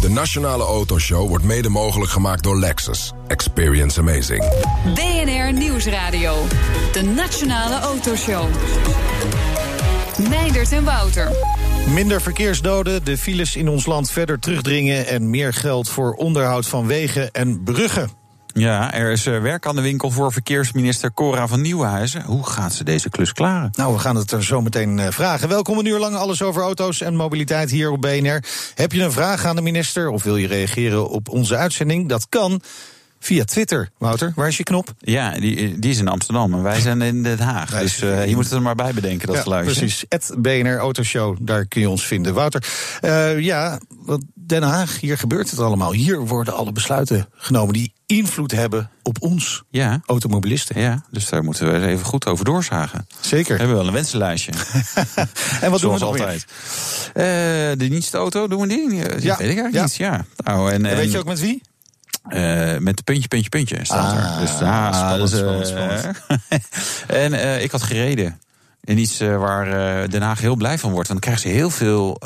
De 0.00 0.08
Nationale 0.08 0.64
Autoshow 0.64 1.28
wordt 1.28 1.44
mede 1.44 1.68
mogelijk 1.68 2.10
gemaakt 2.10 2.42
door 2.42 2.58
Lexus. 2.58 3.12
Experience 3.26 4.00
amazing. 4.00 4.44
BNR 4.94 5.52
Nieuwsradio. 5.52 6.46
De 6.92 7.02
Nationale 7.02 7.78
Autoshow. 7.80 8.44
Meindert 10.28 10.72
en 10.72 10.84
Wouter. 10.84 11.30
Minder 11.94 12.20
verkeersdoden, 12.20 13.04
de 13.04 13.18
files 13.18 13.56
in 13.56 13.68
ons 13.68 13.86
land 13.86 14.10
verder 14.10 14.38
terugdringen... 14.38 15.06
en 15.06 15.30
meer 15.30 15.52
geld 15.54 15.88
voor 15.88 16.12
onderhoud 16.12 16.66
van 16.66 16.86
wegen 16.86 17.30
en 17.32 17.62
bruggen. 17.62 18.25
Ja, 18.58 18.92
er 18.92 19.10
is 19.10 19.26
eh, 19.26 19.40
werk 19.40 19.66
aan 19.66 19.76
de 19.76 19.82
winkel 19.82 20.10
voor 20.10 20.32
verkeersminister 20.32 21.14
Cora 21.14 21.46
van 21.46 21.60
Nieuwenhuizen. 21.60 22.22
Hoe 22.22 22.46
gaat 22.46 22.74
ze 22.74 22.84
deze 22.84 23.10
klus 23.10 23.32
klaren? 23.32 23.70
Nou, 23.72 23.92
we 23.92 23.98
gaan 23.98 24.16
het 24.16 24.30
er 24.30 24.44
zo 24.44 24.60
meteen 24.60 24.98
eh, 24.98 25.10
vragen. 25.10 25.48
Welkom 25.48 25.78
een 25.78 25.86
uur 25.86 25.98
lang 25.98 26.14
alles 26.14 26.42
over 26.42 26.62
auto's 26.62 27.00
en 27.00 27.14
mobiliteit 27.14 27.70
hier 27.70 27.90
op 27.90 28.00
BNR. 28.00 28.44
Heb 28.74 28.92
je 28.92 29.02
een 29.02 29.12
vraag 29.12 29.44
aan 29.44 29.56
de 29.56 29.62
minister 29.62 30.08
of 30.08 30.22
wil 30.22 30.36
je 30.36 30.46
reageren 30.46 31.08
op 31.08 31.28
onze 31.28 31.56
uitzending? 31.56 32.08
Dat 32.08 32.28
kan 32.28 32.60
via 33.18 33.44
Twitter. 33.44 33.90
Wouter, 33.98 34.32
waar 34.36 34.48
is 34.48 34.56
je 34.56 34.62
knop? 34.62 34.94
Ja, 34.98 35.30
die, 35.30 35.78
die 35.78 35.90
is 35.90 35.98
in 35.98 36.08
Amsterdam 36.08 36.54
en 36.54 36.62
wij 36.62 36.80
zijn 36.80 37.02
in 37.02 37.22
Den 37.22 37.38
Haag. 37.38 37.70
Wij 37.70 37.82
dus 37.82 38.00
eh, 38.00 38.26
je 38.26 38.34
moet 38.34 38.44
het 38.44 38.52
er 38.52 38.62
maar 38.62 38.74
bij 38.74 38.92
bedenken, 38.92 39.26
dat 39.26 39.36
ja, 39.36 39.42
geluidje. 39.42 39.72
precies. 39.72 40.04
Het 40.08 40.34
BNR 40.38 40.76
Autoshow, 40.76 41.36
daar 41.40 41.66
kun 41.66 41.80
je 41.80 41.88
ons 41.88 42.06
vinden. 42.06 42.34
Wouter, 42.34 42.64
eh, 43.00 43.38
ja, 43.38 43.80
wat 43.88 44.22
Den 44.34 44.62
Haag, 44.62 45.00
hier 45.00 45.18
gebeurt 45.18 45.50
het 45.50 45.60
allemaal. 45.60 45.92
Hier 45.92 46.20
worden 46.20 46.54
alle 46.54 46.72
besluiten 46.72 47.28
genomen 47.34 47.72
die 47.72 47.92
invloed 48.06 48.50
hebben 48.52 48.90
op 49.02 49.16
ons, 49.22 49.62
Ja, 49.70 50.00
automobilisten. 50.06 50.80
ja, 50.80 51.04
dus 51.10 51.28
daar 51.28 51.44
moeten 51.44 51.72
we 51.80 51.86
even 51.86 52.06
goed 52.06 52.26
over 52.26 52.44
doorzagen. 52.44 53.06
We 53.08 53.26
Zeker. 53.26 53.58
hebben 53.58 53.76
wel 53.76 53.86
een 53.86 53.92
wensenlijstje. 53.92 54.52
En 55.60 55.70
wat 55.70 55.80
doen 55.80 55.98
we 55.98 56.04
altijd. 56.04 56.46
Eh, 57.14 57.22
de 57.76 58.08
auto, 58.12 58.48
doen 58.48 58.60
we 58.60 58.66
die? 58.66 58.94
Ja, 58.94 59.02
dat 59.02 59.20
weet 59.20 59.24
ik 59.24 59.40
eigenlijk 59.40 59.74
ja. 59.74 59.82
niet. 59.82 59.96
Ja. 59.96 60.24
Nou, 60.36 60.70
en, 60.70 60.84
En 60.84 60.90
en, 60.90 60.96
weet 60.96 61.12
je 61.12 61.18
ook 61.18 61.26
met 61.26 61.40
wie? 61.40 61.62
Eh, 62.28 62.78
met 62.78 63.04
puntje, 63.04 63.28
puntje, 63.28 63.48
puntje 63.48 63.78
staat 63.82 64.12
Ah, 64.12 64.34
er. 64.34 64.40
Dus, 64.40 64.50
ah, 64.60 64.94
spannend, 64.94 65.30
dus, 65.30 65.68
spannend, 65.68 66.22
eh, 66.48 66.58
en 67.24 67.32
eh, 67.32 67.62
ik 67.62 67.70
had 67.70 67.82
gereden. 67.82 68.40
En 68.84 68.98
iets 68.98 69.18
waar 69.18 70.08
Den 70.08 70.22
Haag 70.22 70.40
heel 70.40 70.56
blij 70.56 70.78
van 70.78 70.92
wordt. 70.92 71.08
Want 71.08 71.22
dan 71.22 71.32
krijgen 71.32 71.50
ze 71.50 71.56
heel 71.56 71.70
veel 71.70 72.20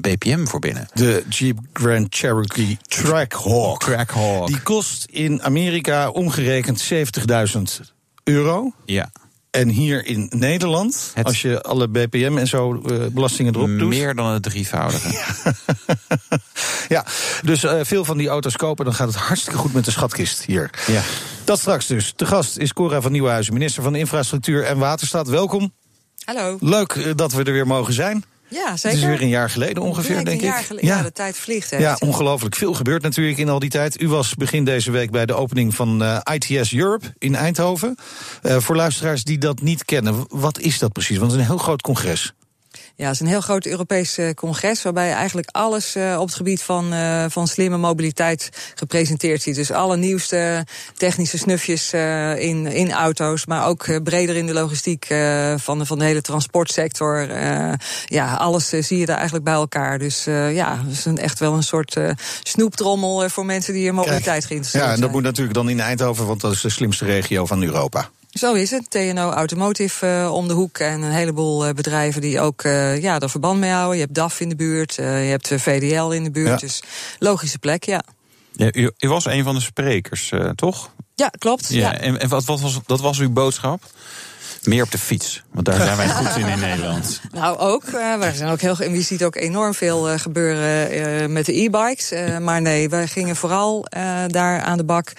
BPM 0.00 0.46
voor 0.46 0.60
binnen. 0.60 0.88
De 0.94 1.24
Jeep 1.28 1.58
Grand 1.72 2.06
Cherokee 2.14 2.78
Trackhawk. 2.88 3.80
Trackhawk. 3.80 4.46
Die 4.46 4.60
kost 4.60 5.06
in 5.10 5.42
Amerika 5.42 6.08
omgerekend 6.08 6.80
70.000 6.80 7.92
euro. 8.24 8.72
Ja, 8.84 9.10
En 9.52 9.68
hier 9.68 10.06
in 10.06 10.26
Nederland, 10.30 11.10
Het- 11.14 11.26
als 11.26 11.42
je 11.42 11.62
alle 11.62 11.88
BPM 11.88 12.36
en 12.38 12.46
zo 12.46 12.82
eh, 12.82 13.06
belastingen 13.10 13.54
erop 13.54 13.66
doet. 13.78 13.88
meer 13.88 14.14
dan 14.14 14.26
het 14.26 14.42
drievoudige. 14.42 15.08
Ja, 16.88 17.04
dus 17.42 17.64
eh, 17.64 17.80
veel 17.82 18.04
van 18.04 18.16
die 18.18 18.28
auto's 18.28 18.56
kopen, 18.56 18.84
dan 18.84 18.94
gaat 18.94 19.06
het 19.06 19.16
hartstikke 19.16 19.58
goed 19.58 19.72
met 19.72 19.84
de 19.84 19.90
schatkist 19.90 20.44
hier. 20.44 20.70
Ja. 20.86 21.02
Dat 21.44 21.58
straks 21.58 21.86
dus. 21.86 22.12
De 22.16 22.26
gast 22.26 22.56
is 22.58 22.72
Cora 22.72 23.00
van 23.00 23.12
Nieuwenhuizen, 23.12 23.52
minister 23.52 23.82
van 23.82 23.94
Infrastructuur 23.94 24.64
en 24.64 24.78
Waterstaat. 24.78 25.28
Welkom. 25.28 25.72
Hallo. 26.24 26.56
Leuk 26.60 26.92
eh, 26.92 27.12
dat 27.14 27.32
we 27.32 27.42
er 27.44 27.52
weer 27.52 27.66
mogen 27.66 27.92
zijn. 27.94 28.24
Ja, 28.52 28.70
Het 28.70 28.80
zeker. 28.80 28.98
is 28.98 29.04
weer 29.04 29.22
een 29.22 29.28
jaar 29.28 29.50
geleden 29.50 29.82
ongeveer, 29.82 30.24
denk 30.24 30.40
ik. 30.40 30.40
jaar 30.40 30.62
geleden. 30.64 30.88
Ja. 30.88 31.02
de 31.02 31.12
tijd 31.12 31.36
vliegt. 31.36 31.70
Hè. 31.70 31.76
Ja, 31.76 31.96
ongelooflijk 32.00 32.54
veel 32.54 32.74
gebeurt 32.74 33.02
natuurlijk 33.02 33.38
in 33.38 33.48
al 33.48 33.58
die 33.58 33.70
tijd. 33.70 34.00
U 34.00 34.08
was 34.08 34.34
begin 34.34 34.64
deze 34.64 34.90
week 34.90 35.10
bij 35.10 35.26
de 35.26 35.34
opening 35.34 35.74
van 35.74 36.02
eh, 36.02 36.18
ITS 36.32 36.72
Europe 36.74 37.14
in 37.18 37.34
Eindhoven. 37.34 37.96
Eh, 38.42 38.56
voor 38.58 38.76
luisteraars 38.76 39.24
die 39.24 39.38
dat 39.38 39.60
niet 39.60 39.84
kennen, 39.84 40.24
wat 40.28 40.58
is 40.58 40.78
dat 40.78 40.92
precies? 40.92 41.18
Want 41.18 41.30
het 41.30 41.40
is 41.40 41.46
een 41.46 41.52
heel 41.52 41.62
groot 41.62 41.82
congres. 41.82 42.32
Ja, 42.96 43.04
het 43.04 43.14
is 43.14 43.20
een 43.20 43.26
heel 43.26 43.40
groot 43.40 43.66
Europees 43.66 44.18
eh, 44.18 44.30
congres... 44.30 44.82
waarbij 44.82 45.08
je 45.08 45.14
eigenlijk 45.14 45.48
alles 45.50 45.94
eh, 45.94 46.16
op 46.18 46.26
het 46.26 46.36
gebied 46.36 46.62
van, 46.62 46.92
eh, 46.92 47.24
van 47.28 47.48
slimme 47.48 47.76
mobiliteit 47.76 48.48
gepresenteerd 48.74 49.42
ziet. 49.42 49.54
Dus 49.54 49.70
alle 49.70 49.96
nieuwste 49.96 50.66
technische 50.96 51.38
snufjes 51.38 51.92
in, 51.92 52.66
in 52.66 52.92
auto's... 52.92 53.46
maar 53.46 53.66
ook 53.66 54.02
breder 54.02 54.36
in 54.36 54.46
de 54.46 54.52
logistiek 54.52 55.06
van, 55.56 55.78
de, 55.78 55.86
van 55.86 55.98
de 55.98 56.04
hele 56.04 56.20
transportsector. 56.20 57.26
Ja, 58.04 58.34
alles 58.34 58.68
zie 58.68 58.98
je 58.98 59.06
daar 59.06 59.16
eigenlijk 59.16 59.44
bij 59.44 59.54
elkaar. 59.54 59.98
Dus 59.98 60.24
ja, 60.24 60.78
het 60.84 60.92
is 60.92 61.04
een, 61.04 61.18
echt 61.18 61.38
wel 61.38 61.54
een 61.54 61.62
soort 61.62 61.96
snoeptrommel... 62.42 63.28
voor 63.28 63.46
mensen 63.46 63.74
die 63.74 63.86
in 63.86 63.94
mobiliteit 63.94 64.44
geïnteresseerd 64.44 64.84
Ja, 64.84 64.90
en 64.90 64.90
dat 64.90 64.98
zijn. 64.98 65.10
moet 65.10 65.22
natuurlijk 65.22 65.54
dan 65.54 65.68
in 65.68 65.80
Eindhoven, 65.80 66.26
want 66.26 66.40
dat 66.40 66.52
is 66.52 66.60
de 66.60 66.70
slimste 66.70 67.04
regio 67.04 67.46
van 67.46 67.62
Europa. 67.62 68.10
Zo 68.32 68.52
is 68.52 68.70
het. 68.70 68.90
TNO 68.90 69.30
Automotive 69.30 70.06
eh, 70.06 70.34
om 70.34 70.48
de 70.48 70.54
hoek 70.54 70.78
en 70.78 71.02
een 71.02 71.12
heleboel 71.12 71.66
eh, 71.66 71.74
bedrijven 71.74 72.20
die 72.20 72.40
ook 72.40 72.62
eh, 72.62 73.02
ja, 73.02 73.20
er 73.20 73.30
verband 73.30 73.60
mee 73.60 73.70
houden. 73.70 73.94
Je 73.94 74.02
hebt 74.02 74.14
DAF 74.14 74.40
in 74.40 74.48
de 74.48 74.56
buurt, 74.56 74.94
je 74.94 75.02
hebt 75.02 75.48
VDL 75.48 76.10
in 76.10 76.24
de 76.24 76.30
buurt. 76.30 76.48
Ja. 76.48 76.56
Dus 76.56 76.82
logische 77.18 77.58
plek, 77.58 77.84
ja. 77.84 78.02
Ja, 78.52 78.68
u, 78.72 78.90
u 78.98 79.08
was 79.08 79.24
een 79.24 79.44
van 79.44 79.54
de 79.54 79.60
sprekers, 79.60 80.30
eh, 80.30 80.50
toch? 80.50 80.90
Ja, 81.14 81.28
klopt. 81.38 81.68
Ja. 81.68 81.92
Ja. 81.92 81.98
En, 81.98 82.20
en 82.20 82.28
wat, 82.28 82.44
wat 82.44 82.60
was, 82.60 82.80
dat 82.86 83.00
was 83.00 83.18
uw 83.18 83.30
boodschap? 83.30 83.82
Meer 84.62 84.82
op 84.82 84.90
de 84.90 84.98
fiets. 84.98 85.42
Want 85.50 85.66
daar 85.66 85.80
zijn 85.80 85.96
wij 85.96 86.08
goed 86.18 86.36
in 86.36 86.48
in 86.48 86.58
Nederland. 86.58 87.20
Nou, 87.32 87.58
ook. 87.58 87.84
eh 87.84 88.18
we 88.18 88.32
zijn 88.34 88.50
ook 88.50 88.60
heel, 88.60 88.76
en 88.78 88.94
je 88.94 89.02
ziet 89.02 89.24
ook 89.24 89.36
enorm 89.36 89.74
veel 89.74 90.08
eh, 90.08 90.18
gebeuren 90.18 90.90
eh, 90.90 91.28
met 91.28 91.46
de 91.46 91.62
e-bikes. 91.62 92.12
Maar 92.40 92.62
nee, 92.62 92.88
wij 92.88 93.06
gingen 93.06 93.36
vooral 93.36 93.86
daar 94.26 94.60
aan 94.60 94.76
de 94.76 94.84
bak. 94.84 95.12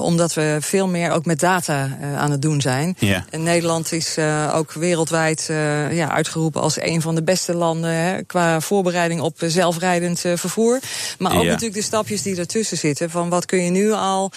omdat 0.00 0.34
we 0.34 0.56
veel 0.60 0.88
meer 0.88 1.10
ook 1.10 1.24
met 1.24 1.40
data 1.40 1.98
aan 2.16 2.30
het 2.30 2.42
doen 2.42 2.60
zijn. 2.60 2.96
Ja. 2.98 3.24
En 3.30 3.42
Nederland 3.42 3.92
is 3.92 4.16
ook 4.52 4.72
wereldwijd 4.72 5.44
ja, 5.90 6.10
uitgeroepen 6.10 6.60
als 6.60 6.80
een 6.80 7.02
van 7.02 7.14
de 7.14 7.22
beste 7.22 7.54
landen 7.54 7.90
hè, 7.90 8.22
qua 8.22 8.60
voorbereiding 8.60 9.20
op 9.20 9.36
zelfrijdend 9.38 10.20
vervoer. 10.20 10.78
Maar 11.18 11.36
ook 11.36 11.44
natuurlijk 11.44 11.74
de 11.74 11.82
stapjes 11.82 12.22
die 12.22 12.36
ertussen 12.36 12.76
zitten. 12.76 13.10
Van 13.10 13.28
wat 13.28 13.44
kun 13.44 13.64
je 13.64 13.70
nu 13.70 13.92
al 13.92 14.32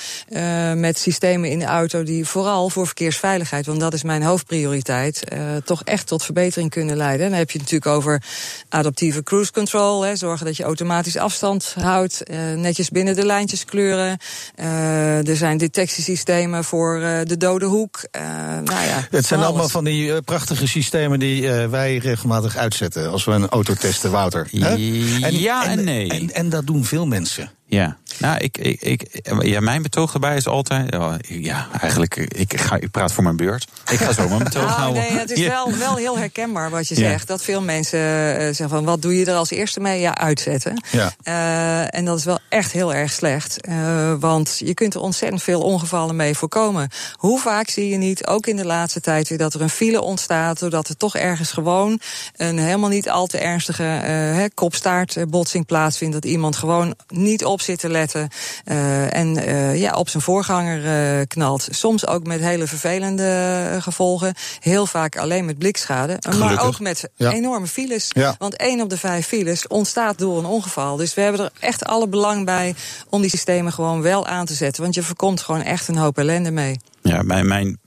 met 0.75 0.99
systemen 0.99 1.49
in 1.49 1.59
de 1.59 1.65
auto 1.65 2.03
die 2.03 2.25
vooral 2.25 2.69
voor 2.69 2.85
verkeersveiligheid, 2.85 3.65
want 3.65 3.79
dat 3.79 3.93
is 3.93 4.03
mijn 4.03 4.20
hoofdprioriteit, 4.21 5.23
eh, 5.23 5.39
toch 5.65 5.83
echt 5.83 6.07
tot 6.07 6.23
verbetering 6.23 6.69
kunnen 6.69 6.97
leiden. 6.97 7.25
En 7.25 7.29
dan 7.29 7.39
heb 7.39 7.51
je 7.51 7.59
het 7.59 7.71
natuurlijk 7.71 7.97
over 7.97 8.23
adaptieve 8.69 9.23
cruise 9.23 9.51
control. 9.51 10.01
Hè, 10.01 10.15
zorgen 10.15 10.45
dat 10.45 10.57
je 10.57 10.63
automatisch 10.63 11.17
afstand 11.17 11.75
houdt. 11.79 12.23
eh, 12.23 12.37
netjes 12.55 12.89
binnen 12.89 13.15
de 13.15 13.25
lijntjes 13.25 13.65
kleuren. 13.65 14.17
Eh, 14.55 15.27
er 15.27 15.35
zijn 15.35 15.57
detectiesystemen 15.57 16.63
voor 16.63 17.01
eh, 17.01 17.19
de 17.23 17.37
dode 17.37 17.65
hoek. 17.65 18.03
Eh, 18.11 18.21
nou 18.63 18.85
ja, 18.85 19.07
Het 19.11 19.25
zijn 19.25 19.39
allemaal 19.39 19.69
van 19.69 19.83
die 19.83 20.21
prachtige 20.21 20.67
systemen 20.67 21.19
die 21.19 21.51
eh, 21.51 21.69
wij 21.69 21.97
regelmatig 21.97 22.55
uitzetten 22.57 23.11
als 23.11 23.25
we 23.25 23.31
een 23.31 23.49
auto 23.49 23.73
testen, 23.73 24.11
Wouter. 24.11 24.47
Hè? 24.51 24.73
Ja 25.29 25.65
en 25.65 25.83
nee. 25.83 26.09
En, 26.09 26.33
en 26.33 26.49
dat 26.49 26.67
doen 26.67 26.85
veel 26.85 27.05
mensen. 27.07 27.51
Ja, 27.71 27.97
nou, 28.17 28.37
ik, 28.37 28.57
ik, 28.57 28.81
ik, 28.81 29.21
ja, 29.41 29.59
mijn 29.59 29.81
betoog 29.81 30.11
daarbij 30.11 30.35
is 30.35 30.47
altijd. 30.47 30.95
Ja, 31.27 31.67
eigenlijk, 31.81 32.15
ik, 32.15 32.59
ga, 32.59 32.75
ik 32.75 32.91
praat 32.91 33.13
voor 33.13 33.23
mijn 33.23 33.35
beurt. 33.35 33.67
Ik 33.91 33.97
ga 33.99 34.13
zo 34.13 34.27
mijn 34.27 34.43
betoog 34.43 34.63
Nou, 34.65 34.79
houden. 34.81 35.01
nee, 35.01 35.11
het 35.11 35.31
is 35.31 35.47
wel, 35.47 35.77
wel 35.77 35.95
heel 35.95 36.17
herkenbaar 36.17 36.69
wat 36.69 36.87
je 36.87 36.99
Ja. 36.99 37.09
zegt. 37.09 37.27
Dat 37.27 37.43
veel 37.43 37.61
mensen 37.61 37.99
eh, 38.37 38.43
zeggen 38.43 38.69
van 38.69 38.83
wat 38.83 39.01
doe 39.01 39.17
je 39.17 39.25
er 39.25 39.35
als 39.35 39.49
eerste 39.49 39.79
mee? 39.79 39.99
Ja, 39.99 40.17
uitzetten. 40.17 40.83
Ja. 40.91 41.11
Eh, 41.23 41.97
en 41.97 42.05
dat 42.05 42.17
is 42.17 42.25
wel 42.25 42.39
echt 42.49 42.71
heel 42.71 42.93
erg 42.93 43.11
slecht. 43.11 43.61
Eh, 43.61 44.13
want 44.19 44.61
je 44.65 44.73
kunt 44.73 44.93
er 44.93 45.01
ontzettend 45.01 45.43
veel 45.43 45.61
ongevallen 45.61 46.15
mee 46.15 46.35
voorkomen. 46.35 46.89
Hoe 47.15 47.39
vaak 47.39 47.69
zie 47.69 47.89
je 47.89 47.97
niet, 47.97 48.27
ook 48.27 48.47
in 48.47 48.55
de 48.55 48.65
laatste 48.65 49.01
tijd 49.01 49.29
weer, 49.29 49.37
dat 49.37 49.53
er 49.53 49.61
een 49.61 49.69
file 49.69 50.01
ontstaat. 50.01 50.59
Doordat 50.59 50.87
er 50.87 50.97
toch 50.97 51.15
ergens 51.15 51.51
gewoon 51.51 51.99
een 52.35 52.57
helemaal 52.59 52.89
niet 52.89 53.09
al 53.09 53.27
te 53.27 53.37
ernstige 53.37 54.49
kopstaartbotsing 54.53 55.65
plaatsvindt. 55.65 56.13
Dat 56.13 56.25
iemand 56.25 56.55
gewoon 56.55 56.95
niet 57.07 57.45
op 57.45 57.60
zit 57.61 57.79
te 57.79 57.89
letten. 57.89 58.29
eh, 58.65 59.15
en 59.15 59.37
eh, 59.37 59.79
ja, 59.79 59.93
op 59.93 60.09
zijn 60.09 60.23
voorganger 60.23 60.85
eh, 61.19 61.25
knalt. 61.27 61.67
Soms 61.71 62.07
ook 62.07 62.25
met 62.25 62.39
hele 62.39 62.67
vervelende 62.67 63.77
gevolgen. 63.81 64.33
Heel 64.59 64.85
vaak 64.85 65.17
alleen 65.17 65.45
met 65.45 65.57
blikschade. 65.57 66.17
Maar 66.39 66.63
ook 66.63 66.79
met 66.79 67.09
Ja. 67.15 67.31
enorme 67.31 67.67
files. 67.67 68.07
Ja. 68.09 68.35
Want 68.37 68.55
één 68.55 68.81
op 68.81 68.89
de 68.89 68.97
vijf 68.97 69.27
files 69.27 69.67
ontstaat 69.67 70.17
door 70.17 70.37
een 70.37 70.45
ongeval. 70.45 70.95
Dus 70.95 71.13
we 71.13 71.21
hebben 71.21 71.41
er 71.41 71.51
echt 71.59 71.85
alle 71.85 72.07
belang 72.07 72.45
bij 72.45 72.75
om 73.09 73.21
die 73.21 73.29
systemen 73.29 73.73
gewoon 73.73 74.01
wel 74.01 74.27
aan 74.27 74.45
te 74.45 74.53
zetten. 74.53 74.81
Want 74.83 74.95
je 74.95 75.03
voorkomt 75.03 75.41
gewoon 75.41 75.61
echt 75.61 75.87
een 75.87 75.97
hoop 75.97 76.17
ellende 76.17 76.51
mee. 76.51 76.79
Ja, 77.01 77.21
mijn, 77.21 77.47
mijn 77.47 77.79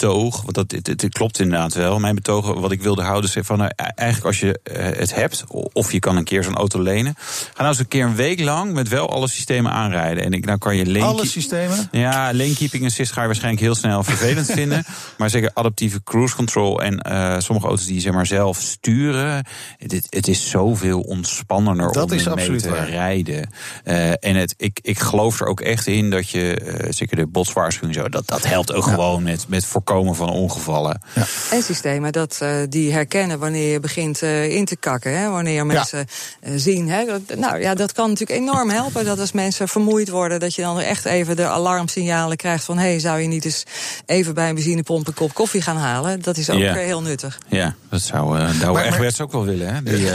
betoog, 0.00 0.42
want 0.42 0.54
dat, 0.54 0.70
het 0.70 1.08
klopt 1.08 1.38
inderdaad 1.38 1.74
wel. 1.74 1.98
Mijn 1.98 2.14
betoog, 2.14 2.54
wat 2.54 2.72
ik 2.72 2.82
wilde 2.82 3.02
houden, 3.02 3.30
is 3.34 3.46
van 3.46 3.58
nou, 3.58 3.70
eigenlijk 3.76 4.26
als 4.26 4.40
je 4.40 4.60
eh, 4.62 4.98
het 4.98 5.14
hebt, 5.14 5.44
of 5.72 5.92
je 5.92 5.98
kan 5.98 6.16
een 6.16 6.24
keer 6.24 6.42
zo'n 6.44 6.56
auto 6.56 6.82
lenen, 6.82 7.14
ga 7.16 7.52
nou 7.56 7.68
eens 7.68 7.78
een 7.78 7.88
keer 7.88 8.04
een 8.04 8.14
week 8.14 8.40
lang 8.40 8.72
met 8.72 8.88
wel 8.88 9.10
alle 9.10 9.28
systemen 9.28 9.72
aanrijden. 9.72 10.24
En 10.24 10.32
ik, 10.32 10.44
nou 10.44 10.58
kan 10.58 10.76
je 10.76 10.90
lane 10.90 11.04
Alle 11.04 11.26
systemen? 11.26 11.88
Ja, 11.90 12.34
lane 12.34 12.54
keeping 12.54 12.84
assist 12.84 13.12
ga 13.12 13.20
je 13.20 13.26
waarschijnlijk 13.26 13.62
heel 13.62 13.74
snel 13.74 14.04
vervelend 14.04 14.52
vinden. 14.60 14.84
Maar 15.16 15.30
zeker 15.30 15.50
adaptieve 15.54 16.02
cruise 16.04 16.34
control 16.34 16.82
en 16.82 16.98
eh, 16.98 17.38
sommige 17.38 17.66
auto's 17.66 17.86
die 17.86 18.00
zeg 18.00 18.12
maar 18.12 18.26
zelf 18.26 18.60
sturen. 18.60 19.44
Het, 19.78 20.06
het 20.10 20.28
is 20.28 20.50
zoveel 20.50 21.00
ontspannender 21.00 21.92
Dat 21.92 22.10
om 22.10 22.16
is 22.16 22.28
absoluut 22.28 22.62
te 22.62 22.70
waar. 22.70 22.88
rijden. 22.90 23.50
Eh, 23.84 24.10
en 24.10 24.36
het, 24.36 24.54
ik, 24.56 24.78
ik 24.82 24.98
geloof 24.98 25.40
er 25.40 25.46
ook 25.46 25.60
echt 25.60 25.86
in 25.86 26.10
dat 26.10 26.30
je, 26.30 26.88
zeker 26.90 27.16
de 27.16 27.26
botswaarschuwing 27.26 27.94
zo, 27.94 28.08
dat, 28.08 28.28
dat 28.28 28.46
helpt 28.46 28.72
ook 28.72 28.84
gewoon 28.84 29.22
met, 29.22 29.44
met 29.48 29.64
voorkomen 29.64 29.88
van 29.98 30.30
ongevallen. 30.30 31.00
En 31.50 31.62
systemen 31.62 32.12
dat, 32.12 32.38
eh, 32.40 32.54
die 32.68 32.92
herkennen 32.92 33.38
wanneer 33.38 33.72
je 33.72 33.80
begint 33.80 34.22
eh, 34.22 34.54
in 34.56 34.64
te 34.64 34.76
kakken. 34.76 35.18
Hè, 35.18 35.28
wanneer 35.30 35.66
mensen 35.66 36.06
eh, 36.40 36.52
zien. 36.56 36.88
Hè, 36.88 37.04
dat, 37.04 37.38
nou 37.38 37.60
ja, 37.60 37.74
dat 37.74 37.92
kan 37.92 38.08
natuurlijk 38.08 38.40
enorm 38.40 38.70
helpen. 38.70 39.04
Dat 39.04 39.18
als 39.20 39.32
mensen 39.32 39.68
vermoeid 39.68 40.08
worden, 40.08 40.40
dat 40.40 40.54
je 40.54 40.62
dan 40.62 40.80
echt 40.80 41.04
even 41.04 41.36
de 41.36 41.46
alarmsignalen 41.46 42.36
krijgt 42.36 42.64
van 42.64 42.78
hé, 42.78 42.88
hey, 42.88 42.98
zou 42.98 43.20
je 43.20 43.28
niet 43.28 43.44
eens 43.44 43.64
even 44.06 44.34
bij 44.34 44.48
een 44.48 44.54
benzinepomp 44.54 45.06
een 45.06 45.14
kop 45.14 45.34
koffie 45.34 45.62
gaan 45.62 45.76
halen? 45.76 46.22
Dat 46.22 46.36
is 46.36 46.50
ook 46.50 46.58
Ja. 46.58 46.74
heel 46.74 47.02
nuttig. 47.02 47.38
Ja, 47.48 47.74
dat 47.88 48.00
zou 48.00 48.38
uh, 48.38 48.60
Douwe 48.60 48.78
Maar- 48.80 48.84
Egberts 48.84 49.20
ook 49.20 49.32
wel 49.32 49.44
willen. 49.44 49.74
Hè? 49.74 49.82
Die, 49.82 50.06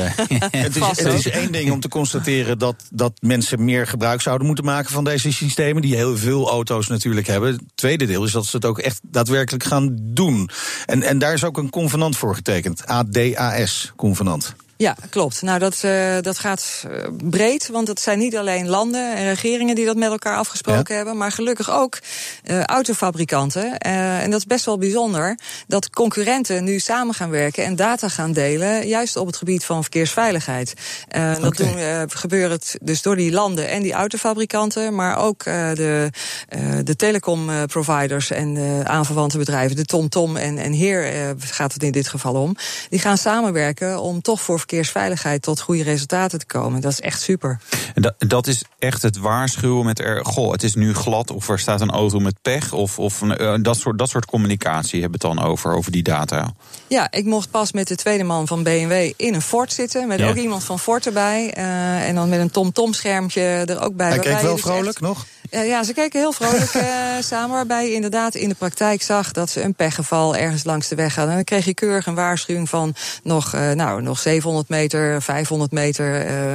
Het 0.66 0.75
is, 0.75 0.88
het 1.04 1.13
is 1.13 1.30
één 1.30 1.51
ding 1.51 1.71
om 1.71 1.80
te 1.80 1.88
constateren 1.89 2.60
dat, 2.60 2.75
dat 2.92 3.12
mensen 3.19 3.63
meer 3.66 3.88
gebruik 3.88 4.21
zouden 4.21 4.48
moeten 4.48 4.66
maken 4.66 4.92
van 4.92 5.04
deze 5.04 5.31
systemen, 5.33 5.81
die 5.81 5.95
heel 5.95 6.18
veel 6.18 6.50
auto's 6.50 6.88
natuurlijk 6.88 7.28
hebben. 7.28 7.51
Het 7.51 7.62
tweede 7.75 8.06
deel 8.06 8.24
is 8.24 8.31
dat 8.31 8.45
ze 8.45 8.56
het 8.56 8.66
ook 8.66 8.80
echt 8.80 9.00
daadwerkelijk 9.04 9.63
gaan 9.65 9.97
doen. 10.01 10.50
En, 10.85 11.01
en 11.01 11.19
daar 11.19 11.33
is 11.33 11.44
ook 11.44 11.57
een 11.57 11.69
convenant 11.69 12.17
voor 12.17 12.35
getekend. 12.35 12.85
ADAS-convenant. 12.85 14.56
Ja, 14.77 14.95
klopt. 15.10 15.42
Nou, 15.42 15.60
dat, 15.60 15.83
eh, 15.83 16.18
dat 16.22 16.38
gaat 16.39 16.86
eh, 16.89 17.07
breed, 17.24 17.68
want 17.68 17.88
het 17.88 18.00
zijn 18.00 18.19
niet 18.19 18.38
alleen 18.38 18.68
landen 18.68 19.16
en 19.16 19.25
regeringen 19.25 19.75
die 19.75 19.86
dat 19.86 19.95
met 19.95 20.10
elkaar 20.10 20.38
afgesproken 20.38 20.95
hebben, 20.95 21.18
maar 21.18 21.31
gelukkig 21.31 21.72
ook 21.72 22.00
eh, 22.44 22.63
autofabrikanten. 22.63 23.77
Eh, 23.77 24.24
en 24.24 24.30
dat 24.31 24.39
is 24.39 24.45
best 24.45 24.66
wel 24.66 24.77
bijzonder 24.77 25.39
dat 25.68 25.89
concurrenten 25.89 26.63
nu 26.63 26.80
samen 26.80 27.13
gaan 27.13 27.30
werken 27.30 27.63
en 27.63 27.75
data 27.75 28.10
gaan 28.10 28.31
delen, 28.31 28.88
juist 28.88 29.16
op 29.16 29.27
het 29.27 29.36
gebied 29.38 29.66
van 29.66 29.81
verkeersveiligheid. 29.81 30.74
Eh, 31.07 31.39
Dat 31.42 31.57
doen, 31.57 31.75
gebeurt 32.10 32.51
het 32.51 32.78
dus 32.81 33.01
door 33.01 33.16
die 33.16 33.31
landen 33.31 33.69
en 33.69 33.81
die 33.81 33.94
autofabrikanten, 33.94 34.95
maar 34.95 35.18
ook 35.18 35.44
eh, 35.44 35.74
de, 35.74 36.10
eh, 36.50 36.60
de 36.83 36.95
telecomproviders 36.95 38.31
en 38.31 38.54
de 38.54 38.81
aanverwante 38.83 39.38
bedrijven, 39.38 39.75
de 39.75 39.86
TomTom 39.86 40.38
en, 40.38 40.57
en 40.57 40.71
Heer 40.71 41.06
eh, 41.13 41.30
gaat 41.38 41.74
het 41.74 41.83
in 41.83 41.92
dit 41.92 42.07
geval 42.07 42.33
om. 42.33 42.56
Die 42.89 43.00
gaan 43.00 43.18
samenwerken 43.18 44.00
om 44.01 44.21
toch 44.21 44.42
voor 44.42 44.60
verkeersveiligheid 44.69 45.41
tot 45.41 45.59
goede 45.59 45.83
resultaten 45.83 46.39
te 46.39 46.45
komen. 46.45 46.81
Dat 46.81 46.91
is 46.91 47.00
echt 47.01 47.21
super. 47.21 47.59
En 47.94 48.01
dat, 48.01 48.13
dat 48.17 48.47
is 48.47 48.63
echt 48.79 49.01
het 49.01 49.17
waarschuwen 49.17 49.85
met 49.85 50.00
er. 50.00 50.25
Goh, 50.25 50.51
het 50.51 50.63
is 50.63 50.73
nu 50.75 50.94
glad 50.94 51.31
of 51.31 51.50
er 51.50 51.59
staat 51.59 51.81
een 51.81 51.91
auto 51.91 52.19
met 52.19 52.41
pech. 52.41 52.73
Of, 52.73 53.00
of 53.00 53.21
eh, 53.21 53.53
dat, 53.62 53.77
soort, 53.77 53.97
dat 53.97 54.09
soort 54.09 54.25
communicatie 54.25 55.01
hebben 55.01 55.19
we 55.21 55.27
het 55.27 55.35
dan 55.38 55.45
over, 55.47 55.73
over 55.73 55.91
die 55.91 56.03
data. 56.03 56.53
Ja, 56.88 57.12
ik 57.12 57.25
mocht 57.25 57.51
pas 57.51 57.71
met 57.71 57.88
de 57.88 57.95
tweede 57.95 58.23
man 58.23 58.47
van 58.47 58.63
BMW 58.63 59.12
in 59.17 59.33
een 59.33 59.41
Ford 59.41 59.73
zitten. 59.73 60.07
Met 60.07 60.19
Ja. 60.19 60.29
ook 60.29 60.35
iemand 60.35 60.63
van 60.63 60.79
Ford 60.79 61.06
erbij. 61.06 61.51
eh, 61.53 62.07
en 62.07 62.15
dan 62.15 62.29
met 62.29 62.39
een 62.39 62.51
TomTom-schermpje 62.51 63.41
er 63.41 63.81
ook 63.81 63.95
bij. 63.95 64.07
Hij 64.09 64.19
keek 64.19 64.39
wel 64.39 64.53
dus 64.53 64.61
vrolijk 64.61 64.88
echt- 64.88 65.01
nog? 65.01 65.25
Ja, 65.50 65.61
ja, 65.61 65.83
ze 65.83 65.94
keken 65.94 66.19
heel 66.19 66.31
vrolijk 66.31 66.73
eh, 66.73 66.88
samen. 67.19 67.56
Waarbij 67.56 67.88
je 67.88 67.94
inderdaad 67.94 68.35
in 68.35 68.50
de 68.50 68.56
praktijk 68.56 69.01
zag 69.01 69.31
dat 69.31 69.50
ze 69.50 69.61
een 69.63 69.73
pechgeval 69.73 70.35
ergens 70.35 70.63
langs 70.63 70.88
de 70.88 70.95
weg 70.95 71.09
hadden. 71.15 71.29
En 71.29 71.35
dan 71.35 71.44
kreeg 71.45 71.65
je 71.65 71.73
keurig 71.73 72.06
een 72.06 72.15
waarschuwing 72.15 72.69
van 72.69 72.94
nog, 73.23 73.53
eh, 73.53 73.71
nou, 73.71 74.01
nog 74.01 74.19
700 74.19 74.55
meter, 74.68 75.22
500 75.22 75.72
meter. 75.72 76.25
eh, 76.25 76.54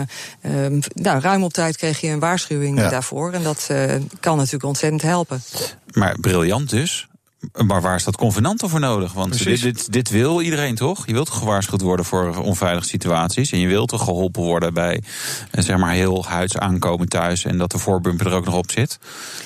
ehm, 0.64 0.80
nou, 0.94 1.20
ruim 1.20 1.42
op 1.44 1.52
tijd 1.52 1.76
kreeg 1.76 2.00
je 2.00 2.08
een 2.08 2.18
waarschuwing 2.18 2.78
Ja. 2.78 2.88
daarvoor. 2.88 3.32
En 3.32 3.42
dat 3.42 3.66
eh, 3.68 3.94
kan 4.20 4.36
natuurlijk 4.36 4.64
ontzettend 4.64 5.02
helpen. 5.02 5.42
Maar 5.92 6.16
briljant 6.20 6.70
dus. 6.70 7.08
Maar 7.66 7.80
waar 7.80 7.96
is 7.96 8.04
dat 8.04 8.16
convenant 8.16 8.62
voor 8.66 8.80
nodig? 8.80 9.12
Want 9.12 9.44
dit, 9.44 9.60
dit, 9.62 9.92
dit 9.92 10.10
wil 10.10 10.40
iedereen 10.40 10.74
toch? 10.74 11.06
Je 11.06 11.12
wilt 11.12 11.26
toch 11.26 11.38
gewaarschuwd 11.38 11.80
worden 11.80 12.04
voor 12.04 12.36
onveilige 12.36 12.86
situaties. 12.88 13.50
En 13.52 13.58
je 13.58 13.66
wilt 13.66 13.88
toch 13.88 14.04
geholpen 14.04 14.42
worden 14.42 14.74
bij 14.74 15.02
eh, 15.50 15.64
zeg 15.64 15.76
maar 15.76 15.92
heel 15.92 16.24
huids 16.26 16.56
aankomen 16.56 17.08
thuis. 17.08 17.44
En 17.44 17.58
dat 17.58 17.70
de 17.70 17.78
voorbumper 17.78 18.26
er 18.26 18.32
ook 18.32 18.44
nog 18.44 18.54
op 18.56 18.70
zit. 18.70 18.98